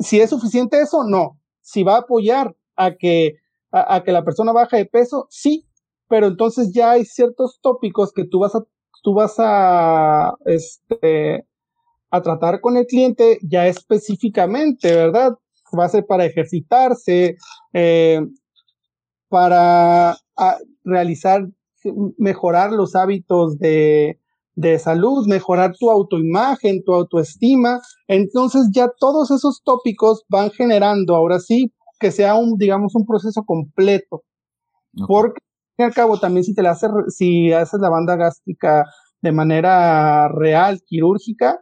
si 0.00 0.20
es 0.20 0.30
suficiente 0.30 0.80
eso, 0.80 1.04
no. 1.04 1.40
Si 1.60 1.82
va 1.82 1.96
a 1.96 2.00
apoyar 2.00 2.54
a 2.76 2.94
que 2.94 3.36
a, 3.70 4.02
que 4.02 4.12
la 4.12 4.24
persona 4.24 4.52
baja 4.52 4.76
de 4.76 4.86
peso, 4.86 5.26
sí, 5.30 5.66
pero 6.08 6.26
entonces 6.26 6.72
ya 6.72 6.92
hay 6.92 7.04
ciertos 7.04 7.58
tópicos 7.60 8.12
que 8.12 8.24
tú 8.24 8.38
vas 8.40 8.54
a, 8.54 8.64
tú 9.02 9.14
vas 9.14 9.34
a, 9.38 10.34
este, 10.46 11.46
a 12.10 12.22
tratar 12.22 12.60
con 12.60 12.76
el 12.76 12.86
cliente 12.86 13.38
ya 13.42 13.66
específicamente, 13.66 14.94
¿verdad? 14.94 15.34
Va 15.78 15.84
a 15.84 15.90
ser 15.90 16.06
para 16.06 16.24
ejercitarse, 16.24 17.36
eh, 17.74 18.20
para 19.28 20.16
realizar, 20.84 21.46
mejorar 22.18 22.72
los 22.72 22.94
hábitos 22.96 23.58
de, 23.58 24.18
de 24.54 24.78
salud, 24.78 25.26
mejorar 25.26 25.74
tu 25.78 25.90
autoimagen, 25.90 26.82
tu 26.84 26.94
autoestima. 26.94 27.80
Entonces 28.08 28.70
ya 28.72 28.90
todos 28.98 29.30
esos 29.30 29.62
tópicos 29.64 30.24
van 30.28 30.50
generando 30.50 31.14
ahora 31.14 31.38
sí 31.38 31.72
que 31.98 32.10
sea 32.10 32.34
un, 32.34 32.56
digamos, 32.56 32.94
un 32.94 33.06
proceso 33.06 33.44
completo. 33.44 34.22
Porque, 35.06 35.40
al 35.78 35.92
cabo, 35.94 36.18
también 36.18 36.44
si 36.44 36.54
te 36.54 36.62
la 36.62 36.70
haces, 36.70 36.90
si 37.08 37.52
haces 37.52 37.80
la 37.80 37.90
banda 37.90 38.16
gástrica 38.16 38.84
de 39.20 39.32
manera 39.32 40.28
real, 40.28 40.80
quirúrgica, 40.86 41.60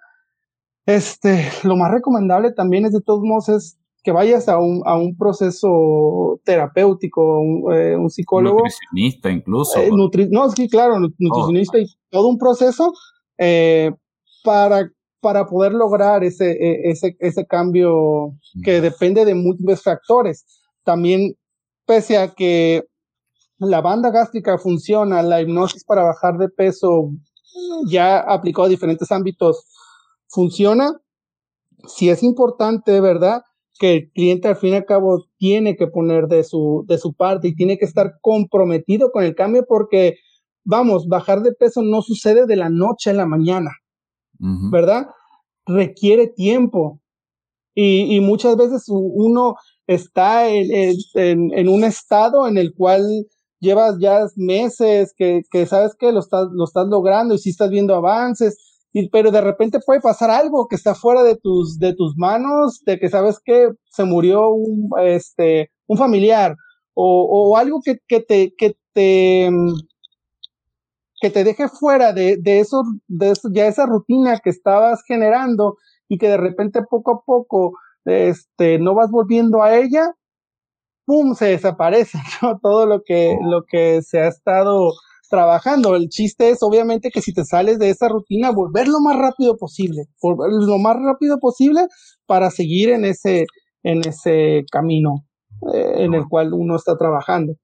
este, 0.87 1.51
lo 1.65 1.77
más 1.77 1.91
recomendable 1.91 2.53
también 2.53 2.87
es 2.87 2.93
de 2.93 3.01
todos 3.01 3.23
modos 3.23 3.49
es 3.49 3.79
que 4.07 4.13
vayas 4.13 4.49
a 4.49 4.57
un, 4.59 4.83
a 4.85 4.97
un 4.97 5.17
proceso 5.17 6.41
terapéutico, 6.45 7.41
un, 7.41 7.75
eh, 7.75 7.97
un 7.97 8.09
psicólogo. 8.09 8.59
Nutricionista 8.59 9.33
incluso. 9.33 9.81
Eh, 9.81 9.91
no, 10.31 10.49
sí, 10.51 10.69
claro, 10.69 11.01
nutricionista 11.01 11.81
y 11.81 11.87
todo 12.09 12.29
un 12.29 12.39
proceso 12.39 12.93
eh, 13.37 13.91
para, 14.45 14.93
para 15.21 15.47
poder 15.47 15.73
lograr 15.73 16.23
ese, 16.23 16.53
e, 16.53 16.89
ese, 16.89 17.17
ese 17.19 17.47
cambio 17.47 18.37
que 18.63 18.81
depende 18.81 19.25
de 19.25 19.35
múltiples 19.35 19.83
factores. 19.83 20.45
También, 20.85 21.35
pese 21.85 22.17
a 22.17 22.33
que 22.33 22.85
la 23.59 23.81
banda 23.81 24.13
gástrica 24.13 24.57
funciona, 24.57 25.21
la 25.21 25.41
hipnosis 25.41 25.83
para 25.83 26.05
bajar 26.05 26.39
de 26.39 26.49
peso 26.49 27.11
ya 27.89 28.21
aplicó 28.21 28.63
a 28.63 28.69
diferentes 28.69 29.11
ámbitos 29.11 29.65
funciona, 30.29 30.93
si 31.89 32.09
es 32.09 32.23
importante, 32.23 33.01
¿verdad? 33.01 33.43
Que 33.79 33.95
el 33.95 34.11
cliente 34.13 34.49
al 34.49 34.57
fin 34.57 34.75
y 34.75 34.77
al 34.77 34.85
cabo 34.85 35.25
tiene 35.39 35.77
que 35.77 35.87
poner 35.87 36.29
de 36.29 36.45
su, 36.45 36.85
de 36.87 36.99
su 36.99 37.15
parte 37.15 37.49
y 37.49 37.55
tiene 37.55 37.79
que 37.79 37.85
estar 37.85 38.15
comprometido 38.21 39.11
con 39.11 39.25
el 39.25 39.35
cambio 39.35 39.65
porque, 39.69 40.17
vamos, 40.65 41.09
bajar 41.09 41.43
de 41.43 41.53
peso 41.53 41.83
no 41.83 42.03
sucede 42.03 42.47
de 42.47 42.57
la 42.57 42.71
noche 42.71 43.11
a 43.11 43.15
la 43.15 43.27
mañana, 43.27 43.71
¿verdad? 44.39 45.07
Requiere 45.67 46.29
tiempo. 46.29 47.01
Y, 47.75 48.17
y, 48.17 48.21
muchas 48.21 48.57
veces 48.57 48.85
uno 48.89 49.57
está 49.87 50.49
en, 50.49 50.97
en, 51.15 51.69
un 51.69 51.85
estado 51.85 52.49
en 52.49 52.57
el 52.57 52.75
cual 52.75 53.27
llevas 53.61 53.99
ya 53.99 54.27
meses 54.37 55.13
que, 55.17 55.43
que 55.51 55.67
sabes 55.67 55.95
que 55.95 56.13
lo 56.13 56.21
estás, 56.21 56.49
lo 56.53 56.65
estás 56.65 56.87
logrando 56.89 57.35
y 57.35 57.39
si 57.39 57.51
estás 57.51 57.71
viendo 57.71 57.95
avances, 57.95 58.66
pero 59.13 59.31
de 59.31 59.41
repente 59.41 59.79
puede 59.85 60.01
pasar 60.01 60.31
algo 60.31 60.69
que 60.69 60.77
está 60.77 60.95
fuera 60.95 61.23
de 61.23 61.37
tus, 61.37 61.79
de 61.79 61.95
tus 61.95 62.17
manos, 62.17 62.81
de 62.85 62.99
que 62.99 63.09
sabes 63.09 63.39
que 63.45 63.71
se 63.91 64.05
murió 64.05 64.51
un, 64.51 64.91
este, 65.01 65.71
un 65.87 65.99
familiar 65.99 66.57
o, 66.95 67.51
o 67.51 67.57
algo 67.57 67.81
que, 67.85 67.99
que, 68.09 68.21
te, 68.21 68.55
que 68.57 68.77
te, 68.93 69.51
que 71.21 71.31
te 71.31 71.45
deje 71.45 71.69
fuera 71.69 72.13
de, 72.13 72.37
de 72.39 72.61
eso, 72.61 72.83
de 73.07 73.31
eso, 73.31 73.49
ya 73.53 73.67
esa 73.67 73.87
rutina 73.87 74.39
que 74.43 74.51
estabas 74.51 75.03
generando 75.07 75.77
y 76.09 76.19
que 76.19 76.29
de 76.29 76.37
repente 76.37 76.83
poco 76.89 77.13
a 77.13 77.23
poco, 77.25 77.73
este, 78.05 78.79
no 78.79 78.95
vas 78.95 79.11
volviendo 79.11 79.63
a 79.63 79.77
ella, 79.77 80.13
pum, 81.05 81.35
se 81.35 81.47
desaparece, 81.47 82.19
Todo 82.63 82.87
lo 82.87 83.03
que, 83.05 83.37
lo 83.43 83.65
que 83.65 84.03
se 84.03 84.21
ha 84.21 84.29
estado 84.29 84.93
trabajando. 85.29 85.97
El 85.97 86.09
chiste 86.09 86.51
es 86.51 86.63
obviamente 86.63 87.11
que 87.11 87.23
si 87.23 87.33
te 87.33 87.45
sales 87.45 87.79
de 87.79 87.91
esa 87.91 88.09
rutina, 88.09 88.51
volver 88.51 88.89
lo 88.89 89.01
más 89.01 89.17
rápido 89.17 89.57
posible, 89.57 90.05
volver 90.23 90.51
lo 90.53 90.79
más 90.79 90.97
rápido 90.97 91.39
posible 91.39 91.87
para 92.27 92.51
seguir 92.51 92.91
en 92.91 93.05
ese, 93.05 93.47
en 93.83 94.07
ese 94.07 94.65
camino 94.71 95.25
eh, 95.73 96.05
en 96.05 96.15
el 96.15 96.27
cual 96.29 96.53
uno 96.53 96.77
está 96.77 96.97
trabajando. 96.97 97.55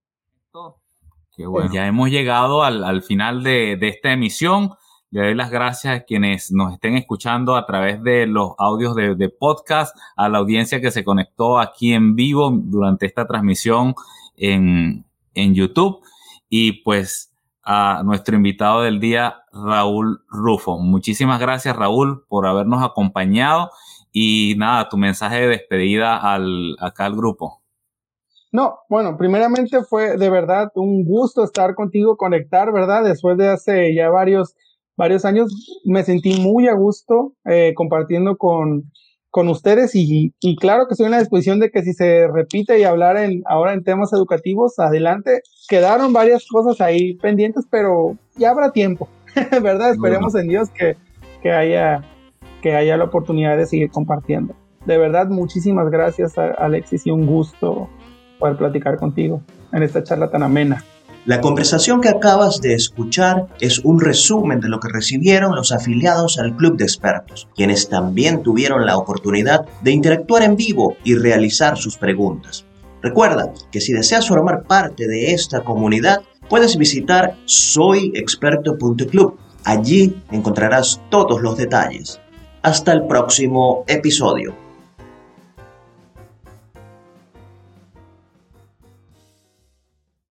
Qué 1.34 1.46
bueno. 1.46 1.72
Ya 1.72 1.86
hemos 1.86 2.10
llegado 2.10 2.62
al, 2.62 2.84
al 2.84 3.02
final 3.02 3.42
de, 3.42 3.76
de, 3.76 3.88
esta 3.88 4.12
emisión. 4.12 4.72
Le 5.10 5.22
doy 5.22 5.34
las 5.34 5.50
gracias 5.50 5.94
a 5.94 6.04
quienes 6.04 6.52
nos 6.52 6.74
estén 6.74 6.94
escuchando 6.94 7.56
a 7.56 7.64
través 7.64 8.02
de 8.02 8.26
los 8.26 8.52
audios 8.58 8.94
de, 8.94 9.14
de 9.14 9.28
podcast, 9.30 9.96
a 10.16 10.28
la 10.28 10.38
audiencia 10.38 10.80
que 10.80 10.90
se 10.90 11.04
conectó 11.04 11.58
aquí 11.58 11.92
en 11.94 12.16
vivo 12.16 12.50
durante 12.52 13.06
esta 13.06 13.26
transmisión 13.26 13.94
en, 14.36 15.06
en 15.34 15.54
YouTube. 15.54 16.00
Y 16.48 16.82
pues 16.82 17.31
a 17.64 18.02
nuestro 18.04 18.36
invitado 18.36 18.82
del 18.82 19.00
día, 19.00 19.44
Raúl 19.52 20.22
Rufo. 20.28 20.78
Muchísimas 20.78 21.40
gracias, 21.40 21.76
Raúl, 21.76 22.24
por 22.28 22.46
habernos 22.46 22.82
acompañado 22.82 23.70
y 24.12 24.54
nada, 24.58 24.88
tu 24.88 24.96
mensaje 24.96 25.40
de 25.40 25.48
despedida 25.48 26.16
al, 26.16 26.76
acá 26.80 27.06
al 27.06 27.16
grupo. 27.16 27.62
No, 28.50 28.80
bueno, 28.88 29.16
primeramente 29.16 29.82
fue 29.82 30.18
de 30.18 30.28
verdad 30.28 30.70
un 30.74 31.04
gusto 31.04 31.42
estar 31.42 31.74
contigo, 31.74 32.16
conectar, 32.18 32.70
¿verdad? 32.70 33.02
Después 33.04 33.38
de 33.38 33.48
hace 33.48 33.94
ya 33.94 34.10
varios, 34.10 34.54
varios 34.96 35.24
años, 35.24 35.80
me 35.84 36.02
sentí 36.02 36.38
muy 36.38 36.68
a 36.68 36.74
gusto 36.74 37.32
eh, 37.46 37.72
compartiendo 37.74 38.36
con, 38.36 38.92
con 39.32 39.48
ustedes 39.48 39.94
y, 39.94 40.34
y, 40.40 40.56
claro 40.56 40.86
que 40.86 40.92
estoy 40.92 41.06
en 41.06 41.12
la 41.12 41.20
disposición 41.20 41.58
de 41.58 41.70
que 41.70 41.82
si 41.82 41.94
se 41.94 42.28
repite 42.28 42.78
y 42.78 42.84
hablar 42.84 43.16
en, 43.16 43.42
ahora 43.46 43.72
en 43.72 43.82
temas 43.82 44.12
educativos, 44.12 44.78
adelante. 44.78 45.40
Quedaron 45.68 46.12
varias 46.12 46.46
cosas 46.46 46.82
ahí 46.82 47.14
pendientes, 47.14 47.64
pero 47.70 48.18
ya 48.36 48.50
habrá 48.50 48.72
tiempo, 48.72 49.08
¿verdad? 49.62 49.90
Esperemos 49.90 50.34
en 50.34 50.48
Dios 50.48 50.68
que, 50.68 50.98
que, 51.42 51.50
haya, 51.50 52.04
que 52.60 52.74
haya 52.74 52.98
la 52.98 53.04
oportunidad 53.04 53.56
de 53.56 53.64
seguir 53.64 53.90
compartiendo. 53.90 54.54
De 54.84 54.98
verdad, 54.98 55.28
muchísimas 55.28 55.90
gracias, 55.90 56.36
Alexis, 56.36 57.06
y 57.06 57.10
un 57.10 57.26
gusto 57.26 57.88
poder 58.38 58.58
platicar 58.58 58.98
contigo 58.98 59.40
en 59.72 59.82
esta 59.82 60.04
charla 60.04 60.30
tan 60.30 60.42
amena. 60.42 60.84
La 61.24 61.40
conversación 61.40 62.00
que 62.00 62.08
acabas 62.08 62.60
de 62.60 62.74
escuchar 62.74 63.46
es 63.60 63.78
un 63.84 64.00
resumen 64.00 64.58
de 64.58 64.68
lo 64.68 64.80
que 64.80 64.88
recibieron 64.88 65.54
los 65.54 65.70
afiliados 65.70 66.36
al 66.40 66.56
Club 66.56 66.76
de 66.76 66.82
Expertos, 66.82 67.46
quienes 67.54 67.88
también 67.88 68.42
tuvieron 68.42 68.86
la 68.86 68.96
oportunidad 68.96 69.64
de 69.82 69.92
interactuar 69.92 70.42
en 70.42 70.56
vivo 70.56 70.96
y 71.04 71.14
realizar 71.14 71.78
sus 71.78 71.96
preguntas. 71.96 72.64
Recuerda 73.02 73.52
que 73.70 73.80
si 73.80 73.92
deseas 73.92 74.26
formar 74.26 74.64
parte 74.64 75.06
de 75.06 75.32
esta 75.32 75.62
comunidad, 75.62 76.22
puedes 76.48 76.76
visitar 76.76 77.36
soyexperto.club. 77.44 79.38
Allí 79.62 80.20
encontrarás 80.32 81.00
todos 81.08 81.40
los 81.40 81.56
detalles. 81.56 82.18
Hasta 82.62 82.92
el 82.92 83.06
próximo 83.06 83.84
episodio. 83.86 84.61